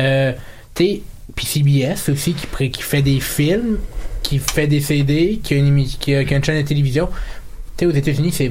Euh, 0.00 0.32
puis 0.74 1.02
CBS 1.46 2.10
aussi 2.10 2.34
qui, 2.34 2.82
fait 2.82 3.02
des 3.02 3.20
films, 3.20 3.78
qui 4.22 4.38
fait 4.38 4.66
des 4.66 4.80
CD, 4.80 5.40
qui 5.42 5.54
a 5.54 5.56
une, 5.56 5.84
qui 5.84 6.14
a, 6.14 6.24
qui 6.24 6.34
a 6.34 6.36
une 6.36 6.44
chaîne 6.44 6.62
de 6.62 6.66
télévision. 6.68 7.08
Tu 7.76 7.84
sais, 7.84 7.86
aux 7.86 7.96
États-Unis, 7.96 8.32
c'est. 8.32 8.50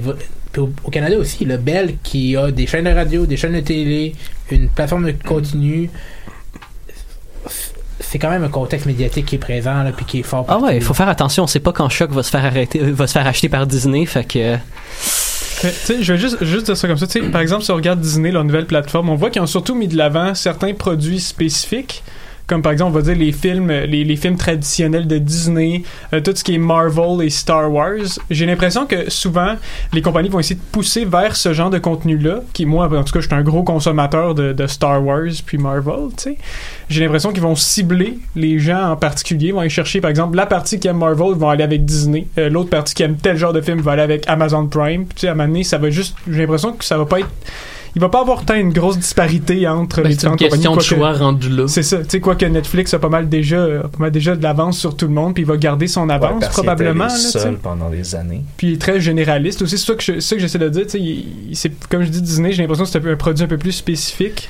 Puis 0.52 0.62
au, 0.62 0.70
au 0.84 0.90
Canada 0.92 1.18
aussi, 1.18 1.46
le 1.46 1.58
Bell 1.58 1.96
qui 2.04 2.36
a 2.36 2.52
des 2.52 2.68
chaînes 2.68 2.86
de 2.86 2.92
radio, 2.92 3.26
des 3.26 3.38
chaînes 3.38 3.54
de 3.54 3.62
télé, 3.62 4.16
une 4.52 4.70
plateforme 4.70 5.06
de 5.06 5.14
contenu. 5.26 5.90
c'est 8.00 8.20
quand 8.20 8.30
même 8.30 8.44
un 8.44 8.50
contexte 8.50 8.86
médiatique 8.86 9.26
qui 9.26 9.36
est 9.36 9.40
présent, 9.40 9.84
là, 9.84 9.92
puis 9.92 10.06
qui 10.06 10.20
est 10.20 10.24
fort. 10.24 10.46
Ah 10.50 10.60
ouais, 10.60 10.78
il 10.78 10.84
faut 10.84 10.94
faire 10.94 11.10
attention. 11.10 11.44
On 11.44 11.48
sait 11.48 11.60
pas 11.60 11.72
quand 11.72 11.88
Choc 11.90 12.12
va 12.12 12.24
se 12.24 12.30
faire 12.30 12.44
arrêter, 12.44 12.82
euh, 12.82 12.92
va 12.92 13.08
se 13.08 13.14
faire 13.14 13.28
acheter 13.28 13.50
par 13.50 13.66
Disney, 13.68 14.06
fait 14.06 14.26
que. 14.26 14.58
Mais, 15.64 15.70
tu 15.70 15.78
sais, 15.78 16.04
je 16.04 16.14
vais 16.14 16.20
juste, 16.20 16.44
juste 16.44 16.66
dire 16.66 16.76
ça 16.76 16.88
comme 16.88 16.98
ça. 16.98 17.08
Tu 17.08 17.22
sais, 17.22 17.30
par 17.30 17.42
exemple, 17.42 17.64
si 17.64 17.72
on 17.72 17.76
regarde 17.76 18.02
Disney, 18.02 18.32
leur 18.32 18.44
nouvelle 18.44 18.66
plateforme, 18.66 19.10
on 19.10 19.16
voit 19.16 19.30
qu'ils 19.30 19.42
ont 19.42 19.48
surtout 19.48 19.76
mis 19.76 19.88
de 19.88 19.96
l'avant 19.96 20.34
certains 20.34 20.74
produits 20.74 21.20
spécifiques. 21.20 22.04
Comme 22.52 22.62
par 22.62 22.74
exemple, 22.74 22.92
on 22.92 23.00
va 23.00 23.02
dire 23.02 23.16
les 23.16 23.32
films, 23.32 23.70
euh, 23.70 23.86
les, 23.86 24.16
films 24.18 24.36
traditionnels 24.36 25.08
de 25.08 25.18
Disney, 25.20 25.84
euh, 26.12 26.20
tout 26.20 26.36
ce 26.36 26.44
qui 26.44 26.56
est 26.56 26.58
Marvel 26.58 27.26
et 27.26 27.30
Star 27.30 27.72
Wars. 27.72 28.20
J'ai 28.30 28.46
l'impression 28.46 28.86
que 28.86 29.10
souvent, 29.10 29.56
les 29.94 30.02
compagnies 30.02 30.28
vont 30.28 30.40
essayer 30.40 30.56
de 30.56 30.66
pousser 30.70 31.06
vers 31.06 31.38
ce 31.38 31.54
genre 31.54 31.70
de 31.70 31.78
contenu-là, 31.78 32.42
qui 32.52 32.66
moi, 32.66 32.88
en 32.88 33.04
tout 33.06 33.14
cas, 33.14 33.22
je 33.22 33.28
suis 33.28 33.34
un 33.34 33.42
gros 33.42 33.64
consommateur 33.64 34.36
de, 34.36 34.68
Star 34.68 35.02
Wars 35.02 35.32
puis 35.46 35.60
Marvel, 35.60 36.10
tu 36.18 36.24
sais. 36.24 36.38
J'ai 36.90 37.00
l'impression 37.00 37.32
qu'ils 37.32 37.42
vont 37.42 37.56
cibler 37.56 38.20
les 38.36 38.60
gens 38.60 38.90
en 38.90 38.96
particulier, 38.98 39.54
vont 39.54 39.62
aller 39.62 39.70
chercher, 39.70 40.02
par 40.02 40.10
exemple, 40.10 40.36
la 40.36 40.46
partie 40.46 40.78
qui 40.78 40.90
aime 40.90 40.98
Marvel, 40.98 41.36
vont 41.36 41.52
aller 41.52 41.64
avec 41.64 41.86
Disney. 41.86 42.28
Euh, 42.38 42.50
L'autre 42.50 42.70
partie 42.70 42.94
qui 42.94 43.04
aime 43.04 43.16
tel 43.16 43.38
genre 43.38 43.54
de 43.54 43.62
film 43.62 43.80
va 43.80 43.94
aller 43.94 44.02
avec 44.02 44.28
Amazon 44.28 44.68
Prime. 44.68 45.06
Tu 45.06 45.22
sais, 45.22 45.28
à 45.30 45.32
un 45.32 45.36
moment 45.36 45.48
donné, 45.48 45.64
ça 45.64 45.78
va 45.78 45.90
juste... 45.90 46.18
J'ai 46.30 46.42
l'impression 46.42 46.74
que 46.74 46.84
ça 46.84 46.98
va 46.98 47.06
pas 47.06 47.22
être... 47.22 47.30
Il 47.96 48.00
va 48.02 48.08
pas 48.10 48.22
avoir 48.22 48.46
tant 48.46 48.56
une 48.56 48.72
grosse 48.72 48.98
disparité 48.98 49.68
entre 49.68 50.02
Ben, 50.02 50.08
les 50.10 50.16
c'est 50.16 50.28
une 50.28 50.36
différentes 50.36 50.40
compagnies. 50.40 50.64
question 50.64 50.76
de 50.78 50.82
choix 50.82 51.14
rendu 51.14 51.50
là. 51.50 51.68
C'est 51.68 51.84
ça. 51.84 51.98
Tu 52.00 52.06
sais, 52.10 52.20
quoi 52.22 52.36
que 52.36 52.46
Netflix 52.46 52.94
a 52.94 53.00
pas 53.00 53.10
mal 53.10 53.28
déjà, 53.28 53.66
pas 53.82 53.98
mal 54.00 54.12
déjà 54.12 54.36
de 54.36 54.42
l'avance 54.44 54.78
sur 54.80 54.96
tout 54.96 55.08
le 55.08 55.14
monde, 55.14 55.34
puis 55.34 55.44
il 55.44 55.46
va 55.46 55.58
garder 55.58 55.88
son 55.88 56.08
avance 56.10 56.34
Ouais, 56.36 56.40
parce 56.40 56.56
qu'il 56.56 56.64
était 56.64 56.76
probablement. 56.76 57.06
là, 57.08 57.12
tu 57.14 57.20
sais. 57.20 57.40
seuls 57.40 57.58
pendant 57.58 57.90
des 57.90 58.16
années. 58.16 58.44
Puis 58.58 58.68
il 58.68 58.74
est 58.74 58.82
très 58.82 59.02
généraliste 59.02 59.62
aussi. 59.62 59.78
C'est 59.78 59.86
ça 59.88 59.96
que 59.96 60.04
je- 60.04 60.14
c'est 60.14 60.22
ça 60.22 60.36
que 60.36 60.42
j'essaie 60.42 60.58
de 60.60 60.70
dire. 60.70 60.84
tu 60.84 60.90
sais, 60.92 61.00
il- 61.00 61.26
il- 61.50 61.56
c'est 61.56 61.72
comme 61.90 62.04
je 62.04 62.10
dis 62.10 62.22
Disney, 62.22 62.54
j'ai 62.54 62.62
l'impression 62.62 62.86
que 62.86 62.90
c'est 62.90 62.98
un, 62.98 63.02
peu- 63.02 63.12
un 63.12 63.16
produit 63.18 63.44
un 63.44 63.48
peu 63.48 63.58
plus 63.58 63.72
spécifique 63.74 64.48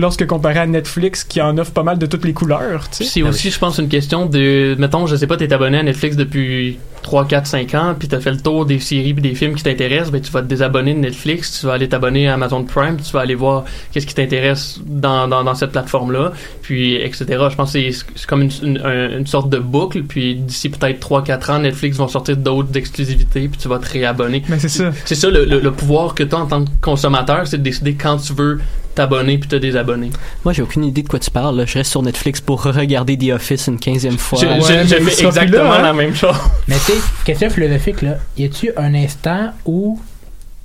lorsque 0.00 0.26
comparé 0.26 0.58
à 0.60 0.66
Netflix 0.66 1.22
qui 1.24 1.40
en 1.40 1.56
offre 1.58 1.72
pas 1.72 1.82
mal 1.82 1.98
de 1.98 2.06
toutes 2.06 2.24
les 2.24 2.32
couleurs. 2.32 2.88
tu 2.90 3.04
sais. 3.04 3.04
C'est 3.04 3.22
aussi, 3.22 3.50
je 3.50 3.58
pense, 3.58 3.78
une 3.78 3.88
question 3.88 4.26
de. 4.26 4.74
Mettons, 4.78 5.06
je 5.06 5.14
sais 5.16 5.26
pas, 5.26 5.36
t'es 5.36 5.52
abonné 5.52 5.78
à 5.78 5.82
Netflix 5.82 6.16
depuis 6.16 6.78
3, 7.02 7.26
4, 7.26 7.46
5 7.46 7.74
ans, 7.74 7.94
puis 7.98 8.08
t'as 8.08 8.20
fait 8.20 8.30
le 8.32 8.36
tour 8.40 8.66
des 8.66 8.78
séries 8.78 9.14
puis 9.14 9.22
des 9.22 9.34
films 9.34 9.54
qui 9.54 9.62
t'intéressent, 9.62 10.10
ben 10.10 10.20
tu 10.20 10.30
vas 10.30 10.42
te 10.42 10.46
désabonner 10.46 10.92
de 10.92 10.98
Netflix, 10.98 11.58
tu 11.60 11.66
vas 11.66 11.72
aller 11.72 11.88
t'abonner 11.88 12.28
à 12.28 12.34
Amazon 12.34 12.62
Prime, 12.62 12.98
tu 12.98 13.10
vas 13.12 13.20
aller 13.20 13.34
voir 13.34 13.64
qu'est-ce 13.92 14.06
qui 14.06 14.14
t'intéresse 14.14 14.80
dans, 14.84 15.26
dans, 15.26 15.42
dans 15.42 15.54
cette 15.54 15.70
plateforme-là, 15.72 16.32
puis 16.60 16.96
etc. 16.96 17.24
Je 17.50 17.56
pense 17.56 17.72
que 17.72 17.78
c'est 17.80 17.90
c'est 18.14 18.26
comme 18.26 18.42
une, 18.42 18.50
une, 18.62 18.78
un- 18.84 19.18
une 19.18 19.26
sorte 19.26 19.48
de 19.48 19.58
boucle, 19.58 20.02
puis 20.02 20.34
d'ici 20.34 20.68
peut-être 20.68 21.00
3, 21.00 21.24
4 21.24 21.50
ans, 21.50 21.58
Netflix 21.60 21.96
vont 21.96 22.08
sortir 22.08 22.36
d'autres 22.36 22.76
exclusivités, 22.76 23.48
puis 23.48 23.58
tu 23.58 23.68
vas 23.68 23.78
te 23.78 23.90
réabonner. 23.90 24.42
Mais 24.50 24.58
c'est 24.58 24.68
ça. 24.68 24.90
C'est 25.06 25.14
ça 25.14 25.30
le, 25.30 25.46
le- 25.46 25.60
le 25.60 25.70
pouvoir 25.72 26.14
que 26.14 26.22
tu 26.22 26.34
as 26.34 26.38
en 26.38 26.46
tant 26.46 26.64
que 26.66 26.70
consommateur, 26.82 27.46
c'est 27.46 27.58
de 27.58 27.62
décider 27.62 27.94
quand 27.94 28.18
tu 28.18 28.34
veux 28.34 28.60
t'abonner 28.94 29.38
puis 29.38 29.48
te 29.48 29.56
désabonner. 29.56 30.10
Moi, 30.44 30.52
j'ai 30.52 30.62
aucune 30.62 30.84
idée 30.84 31.02
de 31.02 31.08
quoi 31.08 31.18
tu 31.18 31.30
parles. 31.30 31.56
là. 31.56 31.64
Je 31.66 31.74
reste 31.74 31.90
sur 31.90 32.02
Netflix 32.02 32.40
pour 32.40 32.62
regarder 32.62 33.16
The 33.16 33.30
Office 33.32 33.66
une 33.68 33.78
quinzième 33.78 34.18
fois. 34.18 34.38
Je- 34.40 34.46
je- 34.46 34.86
je 34.88 34.94
fais 35.10 35.26
exactement 35.26 35.72
hein? 35.72 35.82
la 35.82 35.92
même 35.92 36.14
chose. 36.14 36.36
Mais 36.68 36.76
tu 36.76 36.92
sais, 36.92 36.98
question 37.24 37.50
philosophique, 37.50 38.02
là, 38.02 38.16
y 38.36 38.44
a-tu 38.44 38.70
un 38.76 38.94
instant 38.94 39.50
où 39.64 40.00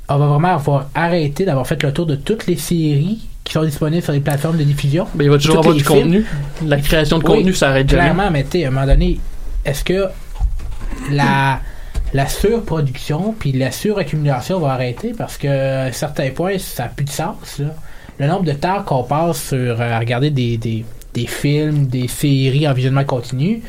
on 0.10 0.18
va 0.18 0.28
vraiment 0.28 0.54
avoir 0.56 0.90
arrêté 0.96 1.46
d'avoir 1.46 1.66
fait 1.68 1.82
le 1.84 1.92
tour 1.94 2.06
de 2.06 2.16
toutes 2.16 2.48
les 2.48 2.58
séries 2.58 3.28
qui 3.44 3.54
sont 3.54 3.64
disponibles 3.64 4.04
sur 4.04 4.14
les 4.14 4.20
plateformes 4.20 4.58
de 4.58 4.64
diffusion? 4.64 5.08
Ben, 5.16 5.26
il 5.26 5.30
va 5.30 5.38
toujours 5.38 5.60
avoir 5.60 5.76
du 5.76 5.84
films? 5.84 6.00
contenu. 6.00 6.26
La 6.66 6.78
création 6.78 7.20
de 7.20 7.24
Oui, 7.26 7.36
contenu, 7.38 7.54
ça 7.54 7.70
arrête 7.70 7.90
jamais. 7.90 8.04
Clairement, 8.04 8.32
mais 8.32 8.44
tu 8.44 8.60
sais, 8.60 8.66
à 8.66 8.68
un 8.68 8.72
moment 8.72 8.86
donné, 8.88 9.20
est-ce 9.64 9.84
que 9.84 10.06
la, 11.12 11.60
la 12.14 12.28
surproduction 12.28 13.36
puis 13.38 13.52
la 13.52 13.72
suraccumulation 13.72 14.60
va 14.60 14.72
arrêter? 14.74 15.14
Parce 15.18 15.38
que 15.38 15.48
à 15.48 15.84
un 15.86 15.92
certain 15.92 16.30
point, 16.32 16.58
ça 16.58 16.84
n'a 16.84 16.90
plus 16.90 17.06
de 17.06 17.10
sens. 17.12 17.60
Là. 17.60 17.68
Le 18.20 18.28
nombre 18.28 18.46
de 18.46 18.54
temps 18.54 18.84
qu'on 18.84 19.04
passe 19.04 19.50
sur 19.50 19.58
euh, 19.58 19.92
à 19.92 20.00
regarder 20.00 20.30
des, 20.30 20.58
des, 20.58 20.86
des 21.14 21.28
films, 21.28 21.88
des 21.88 22.08
séries 22.08 22.68
en 22.68 22.74
visionnement 22.74 23.04
continu, 23.04 23.62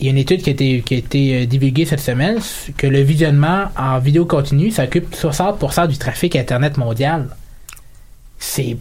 il 0.00 0.06
y 0.06 0.08
a 0.08 0.12
une 0.12 0.18
étude 0.18 0.42
qui 0.42 0.50
a 0.50 0.52
été, 0.52 0.82
qui 0.82 0.94
a 0.94 0.98
été 0.98 1.42
euh, 1.42 1.46
divulguée 1.46 1.84
cette 1.84 2.00
semaine 2.00 2.38
que 2.76 2.86
le 2.86 3.00
visionnement 3.00 3.66
en 3.76 3.98
vidéo 3.98 4.24
continue, 4.24 4.70
ça 4.70 4.84
occupe 4.84 5.14
60% 5.14 5.88
du 5.88 5.98
trafic 5.98 6.36
Internet 6.36 6.76
mondial. 6.76 7.28
C'est 8.38 8.76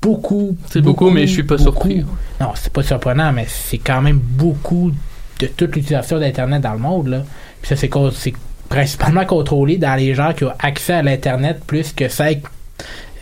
beaucoup. 0.00 0.56
C'est 0.70 0.80
beaucoup, 0.80 1.10
mais 1.10 1.26
je 1.26 1.32
suis 1.32 1.42
pas 1.42 1.58
surpris. 1.58 2.04
Non, 2.40 2.50
c'est 2.54 2.72
pas 2.72 2.82
surprenant, 2.82 3.32
mais 3.32 3.46
c'est 3.48 3.78
quand 3.78 4.02
même 4.02 4.18
beaucoup 4.18 4.92
de 5.40 5.46
toute 5.46 5.74
l'utilisation 5.74 6.18
d'Internet 6.18 6.62
dans 6.62 6.72
le 6.72 6.78
monde. 6.78 7.08
Là. 7.08 7.22
Puis 7.60 7.68
ça, 7.68 7.76
c'est, 7.76 7.90
c'est 8.12 8.34
principalement 8.68 9.24
contrôlé 9.24 9.78
dans 9.78 9.94
les 9.94 10.14
gens 10.14 10.32
qui 10.32 10.44
ont 10.44 10.52
accès 10.58 10.94
à 10.94 11.02
l'Internet 11.02 11.60
plus 11.66 11.92
que 11.92 12.08
5 12.08 12.42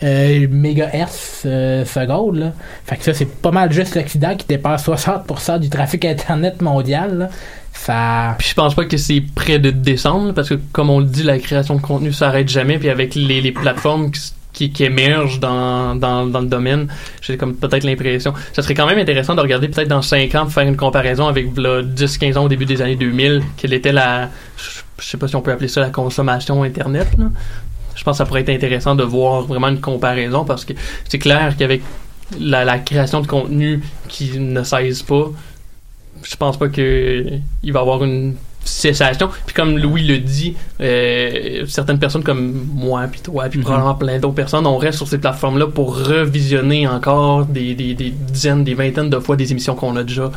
euh, 0.03 0.47
mégahertz 0.49 1.43
euh. 1.45 1.83
Là. 2.33 2.53
Fait 2.85 2.97
que 2.97 3.03
ça, 3.03 3.13
c'est 3.13 3.25
pas 3.25 3.51
mal 3.51 3.71
juste 3.71 3.95
l'Occident 3.95 4.35
qui 4.35 4.45
dépasse 4.47 4.87
60% 4.87 5.59
du 5.59 5.69
trafic 5.69 6.05
Internet 6.05 6.61
mondial. 6.61 7.17
là. 7.17 7.29
Ça. 7.73 8.35
Puis 8.37 8.49
je 8.49 8.53
pense 8.53 8.75
pas 8.75 8.85
que 8.85 8.97
c'est 8.97 9.21
près 9.21 9.59
de 9.59 9.71
descendre, 9.71 10.33
parce 10.33 10.49
que 10.49 10.59
comme 10.71 10.89
on 10.89 10.99
le 10.99 11.05
dit, 11.05 11.23
la 11.23 11.39
création 11.39 11.75
de 11.75 11.81
contenu 11.81 12.13
s'arrête 12.13 12.49
jamais, 12.49 12.77
puis 12.77 12.89
avec 12.89 13.15
les, 13.15 13.51
plateformes 13.51 14.11
qui, 14.51 14.71
émergent 14.79 15.39
dans, 15.39 15.95
dans, 15.95 16.27
dans 16.27 16.41
le 16.41 16.47
domaine, 16.47 16.87
j'ai 17.21 17.35
comme 17.35 17.55
peut-être 17.55 17.83
l'impression. 17.83 18.33
Ça 18.53 18.61
serait 18.61 18.75
quand 18.75 18.85
même 18.85 18.99
intéressant 18.99 19.33
de 19.33 19.41
regarder 19.41 19.69
peut-être 19.69 19.87
dans 19.87 20.03
5 20.03 20.35
ans, 20.35 20.45
faire 20.47 20.67
une 20.67 20.77
comparaison 20.77 21.27
avec 21.27 21.53
10-15 21.53 22.37
ans 22.37 22.45
au 22.45 22.49
début 22.49 22.65
des 22.65 22.81
années 22.81 22.95
2000, 22.95 23.41
quelle 23.57 23.73
était 23.73 23.91
la, 23.91 24.29
je 24.99 25.05
sais 25.05 25.17
pas 25.17 25.27
si 25.27 25.35
on 25.35 25.41
peut 25.41 25.51
appeler 25.51 25.67
ça 25.67 25.81
la 25.81 25.89
consommation 25.89 26.63
Internet, 26.63 27.07
là. 27.17 27.25
Je 27.95 28.03
pense 28.03 28.13
que 28.15 28.17
ça 28.19 28.25
pourrait 28.25 28.41
être 28.41 28.49
intéressant 28.49 28.95
de 28.95 29.03
voir 29.03 29.41
vraiment 29.43 29.67
une 29.69 29.81
comparaison, 29.81 30.45
parce 30.45 30.65
que 30.65 30.73
c'est 31.07 31.19
clair 31.19 31.55
qu'avec 31.57 31.81
la, 32.39 32.65
la 32.65 32.79
création 32.79 33.21
de 33.21 33.27
contenu 33.27 33.81
qui 34.07 34.39
ne 34.39 34.63
cesse 34.63 35.03
pas, 35.03 35.29
je 36.23 36.35
pense 36.35 36.57
pas 36.57 36.69
que 36.69 37.25
il 37.63 37.73
va 37.73 37.79
y 37.79 37.81
avoir 37.81 38.03
une 38.03 38.35
cessation. 38.65 39.29
Puis 39.45 39.53
comme 39.53 39.77
Louis 39.77 40.03
le 40.07 40.19
dit, 40.19 40.55
euh, 40.79 41.65
certaines 41.67 41.99
personnes 41.99 42.23
comme 42.23 42.65
moi, 42.73 43.07
puis 43.11 43.19
toi, 43.19 43.49
puis 43.49 43.59
Mhm. 43.59 43.65
probablement 43.65 43.95
plein 43.95 44.19
d'autres 44.19 44.35
personnes, 44.35 44.65
on 44.65 44.77
reste 44.77 44.97
sur 44.99 45.07
ces 45.07 45.17
plateformes-là 45.17 45.67
pour 45.67 45.97
revisionner 46.07 46.87
encore 46.87 47.45
des, 47.45 47.75
des, 47.75 47.93
des 47.93 48.09
dizaines, 48.11 48.63
des 48.63 48.73
vingtaines 48.73 49.09
de 49.09 49.19
fois 49.19 49.35
des 49.35 49.51
émissions 49.51 49.75
qu'on 49.75 49.95
a 49.97 50.03
déjà 50.03 50.31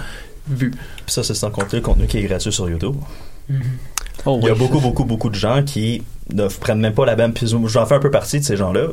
vues. 0.48 0.72
Puis 0.72 0.80
ça, 1.14 1.22
c'est 1.22 1.34
sans 1.34 1.50
compter 1.50 1.76
le 1.76 1.82
contenu 1.82 2.06
qui 2.08 2.18
est 2.18 2.22
gratuit 2.24 2.52
sur 2.52 2.68
YouTube. 2.68 2.96
Oh, 4.26 4.38
Il 4.42 4.46
y 4.46 4.50
a 4.50 4.52
oui. 4.52 4.58
beaucoup, 4.58 4.80
beaucoup, 4.80 5.04
beaucoup 5.04 5.30
de 5.30 5.34
gens 5.36 5.62
qui 5.62 6.02
ne 6.32 6.48
prennent 6.48 6.80
même 6.80 6.94
pas 6.94 7.06
la 7.06 7.16
même. 7.16 7.32
Puis 7.32 7.46
j'en 7.66 7.86
fais 7.86 7.94
un 7.94 8.00
peu 8.00 8.10
partie 8.10 8.40
de 8.40 8.44
ces 8.44 8.56
gens-là. 8.56 8.88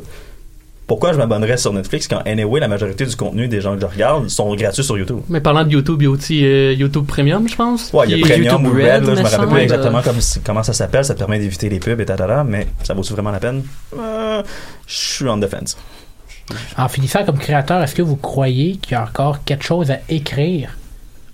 Pourquoi 0.86 1.14
je 1.14 1.18
m'abonnerais 1.18 1.56
sur 1.56 1.72
Netflix 1.72 2.06
quand, 2.08 2.18
anyway, 2.26 2.60
la 2.60 2.68
majorité 2.68 3.06
du 3.06 3.16
contenu 3.16 3.48
des 3.48 3.62
gens 3.62 3.74
que 3.74 3.80
je 3.80 3.86
regarde 3.86 4.28
sont 4.28 4.54
gratuits 4.54 4.84
sur 4.84 4.98
YouTube? 4.98 5.20
Mais 5.30 5.40
parlant 5.40 5.64
de 5.64 5.70
YouTube, 5.70 6.02
il 6.02 6.04
y 6.04 6.08
a 6.08 6.10
aussi 6.10 6.44
euh, 6.44 6.74
YouTube 6.74 7.06
Premium, 7.06 7.48
je 7.48 7.56
pense. 7.56 7.90
Ouais, 7.94 8.04
il 8.06 8.18
y 8.18 8.22
a 8.22 8.26
Premium 8.26 8.66
ou 8.66 8.68
YouTube 8.68 8.76
Red, 8.76 8.84
là, 8.86 8.98
je 9.00 9.10
me 9.10 9.14
me 9.16 9.22
rappelle 9.30 9.48
pas 9.48 9.62
exactement 9.62 10.02
comme- 10.02 10.18
comment 10.44 10.62
ça 10.62 10.74
s'appelle, 10.74 11.02
ça 11.06 11.14
te 11.14 11.18
permet 11.20 11.38
d'éviter 11.38 11.70
les 11.70 11.80
pubs 11.80 11.98
et 12.00 12.04
tatata, 12.04 12.44
mais 12.44 12.66
ça 12.82 12.92
vaut-tu 12.92 13.14
vraiment 13.14 13.30
la 13.30 13.40
peine? 13.40 13.62
Euh, 13.98 14.42
je 14.86 14.94
suis 14.94 15.28
en 15.28 15.38
défense. 15.38 15.78
En 16.76 16.88
finissant 16.90 17.24
comme 17.24 17.38
créateur, 17.38 17.82
est-ce 17.82 17.94
que 17.94 18.02
vous 18.02 18.16
croyez 18.16 18.76
qu'il 18.76 18.92
y 18.92 18.94
a 18.96 19.04
encore 19.04 19.42
quelque 19.44 19.64
chose 19.64 19.90
à 19.90 20.00
écrire 20.10 20.76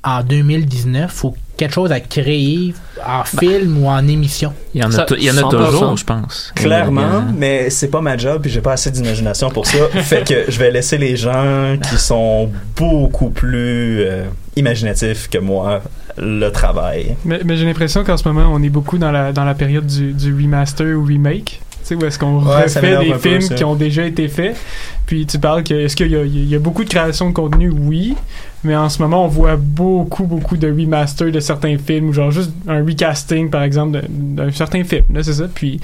en 0.02 0.22
2019 0.22 1.24
ou 1.24 1.34
quelque 1.56 1.74
chose 1.74 1.92
à 1.92 2.00
créer 2.00 2.74
en 3.06 3.24
film 3.24 3.82
ou 3.82 3.88
en 3.88 4.06
émission? 4.08 4.52
Il 4.74 4.80
y 4.80 4.84
en 4.84 4.92
a, 4.92 5.04
tou- 5.04 5.14
il 5.18 5.24
y 5.24 5.30
en 5.30 5.36
a 5.36 5.42
toujours, 5.42 5.96
je 5.96 6.04
pense. 6.04 6.52
Clairement, 6.54 7.24
mais 7.36 7.68
c'est 7.70 7.88
pas 7.88 8.00
ma 8.00 8.16
job 8.16 8.42
puis 8.42 8.50
j'ai 8.50 8.60
pas 8.62 8.72
assez 8.72 8.90
d'imagination 8.90 9.50
pour 9.50 9.66
ça. 9.66 9.78
fait 10.02 10.26
que 10.26 10.50
je 10.50 10.58
vais 10.58 10.70
laisser 10.70 10.96
les 10.98 11.16
gens 11.16 11.76
qui 11.88 11.96
sont 11.98 12.50
beaucoup 12.76 13.30
plus 13.30 14.00
euh, 14.02 14.24
imaginatifs 14.56 15.28
que 15.28 15.38
moi 15.38 15.82
le 16.18 16.48
travail. 16.50 17.14
Mais, 17.24 17.40
mais 17.44 17.56
j'ai 17.56 17.64
l'impression 17.64 18.04
qu'en 18.04 18.16
ce 18.16 18.26
moment, 18.28 18.50
on 18.52 18.62
est 18.62 18.68
beaucoup 18.68 18.98
dans 18.98 19.12
la, 19.12 19.32
dans 19.32 19.44
la 19.44 19.54
période 19.54 19.86
du, 19.86 20.12
du 20.12 20.34
remaster 20.34 20.94
ou 20.98 21.04
remake. 21.04 21.60
Tu 21.82 21.88
sais, 21.88 21.94
où 21.96 22.04
est-ce 22.04 22.18
qu'on 22.18 22.38
Ouais, 22.44 22.64
refait 22.64 22.98
des 22.98 23.12
peu, 23.12 23.18
films 23.18 23.56
qui 23.56 23.64
ont 23.64 23.74
déjà 23.74 24.04
été 24.06 24.28
faits. 24.28 24.56
Puis 25.06 25.26
tu 25.26 25.38
parles 25.38 25.64
que, 25.64 25.74
est-ce 25.74 25.96
qu'il 25.96 26.10
y 26.10 26.16
a, 26.16 26.22
il 26.22 26.48
y 26.48 26.54
a 26.54 26.58
beaucoup 26.58 26.84
de 26.84 26.88
création 26.88 27.28
de 27.28 27.34
contenu? 27.34 27.70
Oui. 27.70 28.14
Mais 28.62 28.76
en 28.76 28.88
ce 28.88 29.00
moment, 29.02 29.24
on 29.24 29.28
voit 29.28 29.56
beaucoup, 29.56 30.24
beaucoup 30.24 30.56
de 30.56 30.68
remaster 30.68 31.32
de 31.32 31.40
certains 31.40 31.76
films 31.78 32.10
ou 32.10 32.12
genre 32.12 32.30
juste 32.30 32.52
un 32.68 32.84
recasting, 32.84 33.48
par 33.50 33.62
exemple, 33.62 33.98
d'un- 34.00 34.44
d'un 34.44 34.50
certain 34.52 34.84
film. 34.84 35.04
Là, 35.12 35.22
c'est 35.22 35.32
ça. 35.34 35.44
Puis. 35.52 35.80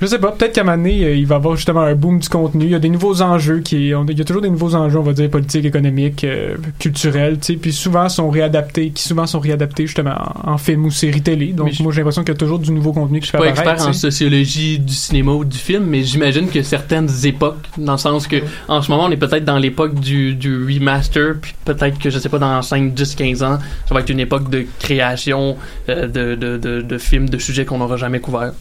Je 0.00 0.06
sais 0.06 0.20
pas, 0.20 0.30
peut-être 0.30 0.52
qu'à 0.52 0.60
un 0.60 0.64
moment 0.64 0.76
donné, 0.76 1.02
euh, 1.04 1.16
il 1.16 1.26
va 1.26 1.34
y 1.34 1.38
avoir 1.38 1.56
justement 1.56 1.80
un 1.80 1.94
boom 1.96 2.20
du 2.20 2.28
contenu. 2.28 2.66
Il 2.66 2.70
y 2.70 2.74
a 2.76 2.78
des 2.78 2.88
nouveaux 2.88 3.20
enjeux 3.20 3.58
qui. 3.58 3.92
on- 3.96 4.06
il 4.06 4.16
y 4.16 4.20
a 4.20 4.24
toujours 4.24 4.42
des 4.42 4.48
nouveaux 4.50 4.76
enjeux, 4.76 4.96
on 4.96 5.02
va 5.02 5.12
dire, 5.12 5.28
politiques, 5.28 5.64
économiques, 5.64 6.22
euh, 6.22 6.54
culturels, 6.78 7.38
tu 7.40 7.54
sais. 7.54 7.58
Puis 7.58 7.72
souvent 7.72 8.08
sont 8.08 8.30
réadaptés, 8.30 8.90
qui 8.90 9.02
souvent 9.02 9.26
sont 9.26 9.40
réadaptés 9.40 9.86
justement 9.88 10.14
en, 10.44 10.52
en 10.52 10.58
film 10.58 10.84
ou 10.84 10.92
série 10.92 11.20
télé. 11.20 11.48
Donc 11.48 11.72
je- 11.72 11.82
moi 11.82 11.90
j'ai 11.90 11.98
l'impression 11.98 12.22
qu'il 12.22 12.32
y 12.32 12.36
a 12.36 12.38
toujours 12.38 12.60
du 12.60 12.70
nouveau 12.70 12.92
contenu 12.92 13.18
qui 13.18 13.26
Je 13.26 13.32
se 13.32 13.36
suis 13.36 13.44
fait 13.44 13.52
pas 13.52 13.60
apparaître. 13.60 13.72
expert 13.72 13.88
en 13.88 13.92
sociologie 13.92 14.78
du 14.78 14.94
cinéma 14.94 15.32
ou 15.32 15.44
du 15.44 15.58
film, 15.58 15.84
mais 15.86 16.04
j'imagine 16.04 16.48
que 16.48 16.62
certaines 16.62 17.08
époques, 17.24 17.66
dans 17.76 17.92
le 17.92 17.98
sens 17.98 18.28
que 18.28 18.36
en 18.68 18.80
ce 18.82 18.92
moment 18.92 19.06
on 19.06 19.10
est 19.10 19.16
peut-être 19.16 19.44
dans 19.44 19.58
l'époque 19.58 19.98
du, 19.98 20.36
du 20.36 20.64
remaster, 20.64 21.34
puis 21.42 21.54
peut-être 21.64 21.98
que 21.98 22.08
je 22.10 22.20
sais 22.20 22.28
pas 22.28 22.38
dans 22.38 22.62
5, 22.62 22.94
10, 22.94 23.16
15 23.16 23.42
ans, 23.42 23.58
ça 23.88 23.94
va 23.96 24.00
être 24.02 24.10
une 24.10 24.20
époque 24.20 24.48
de 24.48 24.64
création 24.78 25.56
euh, 25.88 26.06
de, 26.06 26.36
de, 26.36 26.56
de, 26.56 26.82
de 26.82 26.98
films, 26.98 27.28
de 27.28 27.38
sujets 27.38 27.64
qu'on 27.64 27.78
n'aura 27.78 27.96
jamais 27.96 28.20
couverts. 28.20 28.52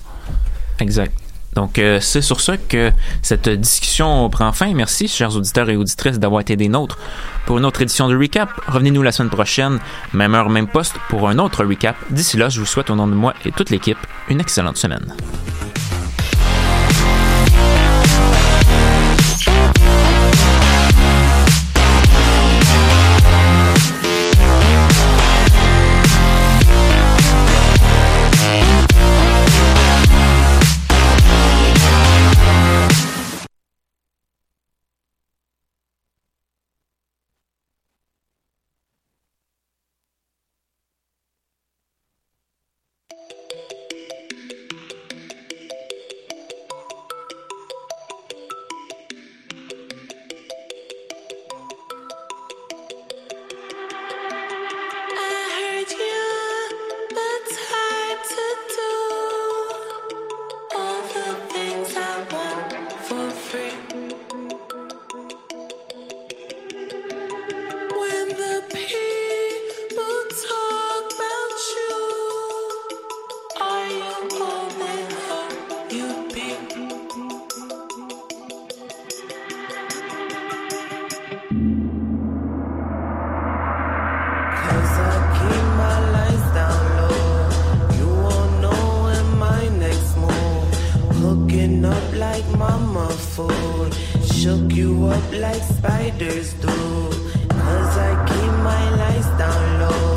Exact. 0.79 1.13
Donc, 1.57 1.79
euh, 1.79 1.99
c'est 1.99 2.21
sur 2.21 2.39
ça 2.39 2.55
que 2.55 2.91
cette 3.23 3.49
discussion 3.49 4.29
prend 4.29 4.51
fin. 4.51 4.71
Merci, 4.75 5.07
chers 5.07 5.35
auditeurs 5.35 5.69
et 5.71 5.75
auditrices, 5.75 6.19
d'avoir 6.19 6.41
été 6.41 6.55
des 6.55 6.67
nôtres 6.67 6.99
pour 7.47 7.57
une 7.57 7.65
autre 7.65 7.81
édition 7.81 8.07
de 8.07 8.15
Recap. 8.15 8.49
Revenez-nous 8.67 9.01
la 9.01 9.11
semaine 9.11 9.31
prochaine, 9.31 9.79
même 10.13 10.35
heure, 10.35 10.49
même 10.49 10.67
poste, 10.67 10.95
pour 11.09 11.27
un 11.27 11.39
autre 11.39 11.65
Recap. 11.65 11.95
D'ici 12.11 12.37
là, 12.37 12.49
je 12.49 12.59
vous 12.59 12.67
souhaite 12.67 12.91
au 12.91 12.95
nom 12.95 13.07
de 13.07 13.15
moi 13.15 13.33
et 13.43 13.51
toute 13.51 13.71
l'équipe 13.71 13.97
une 14.29 14.39
excellente 14.39 14.77
semaine. 14.77 15.15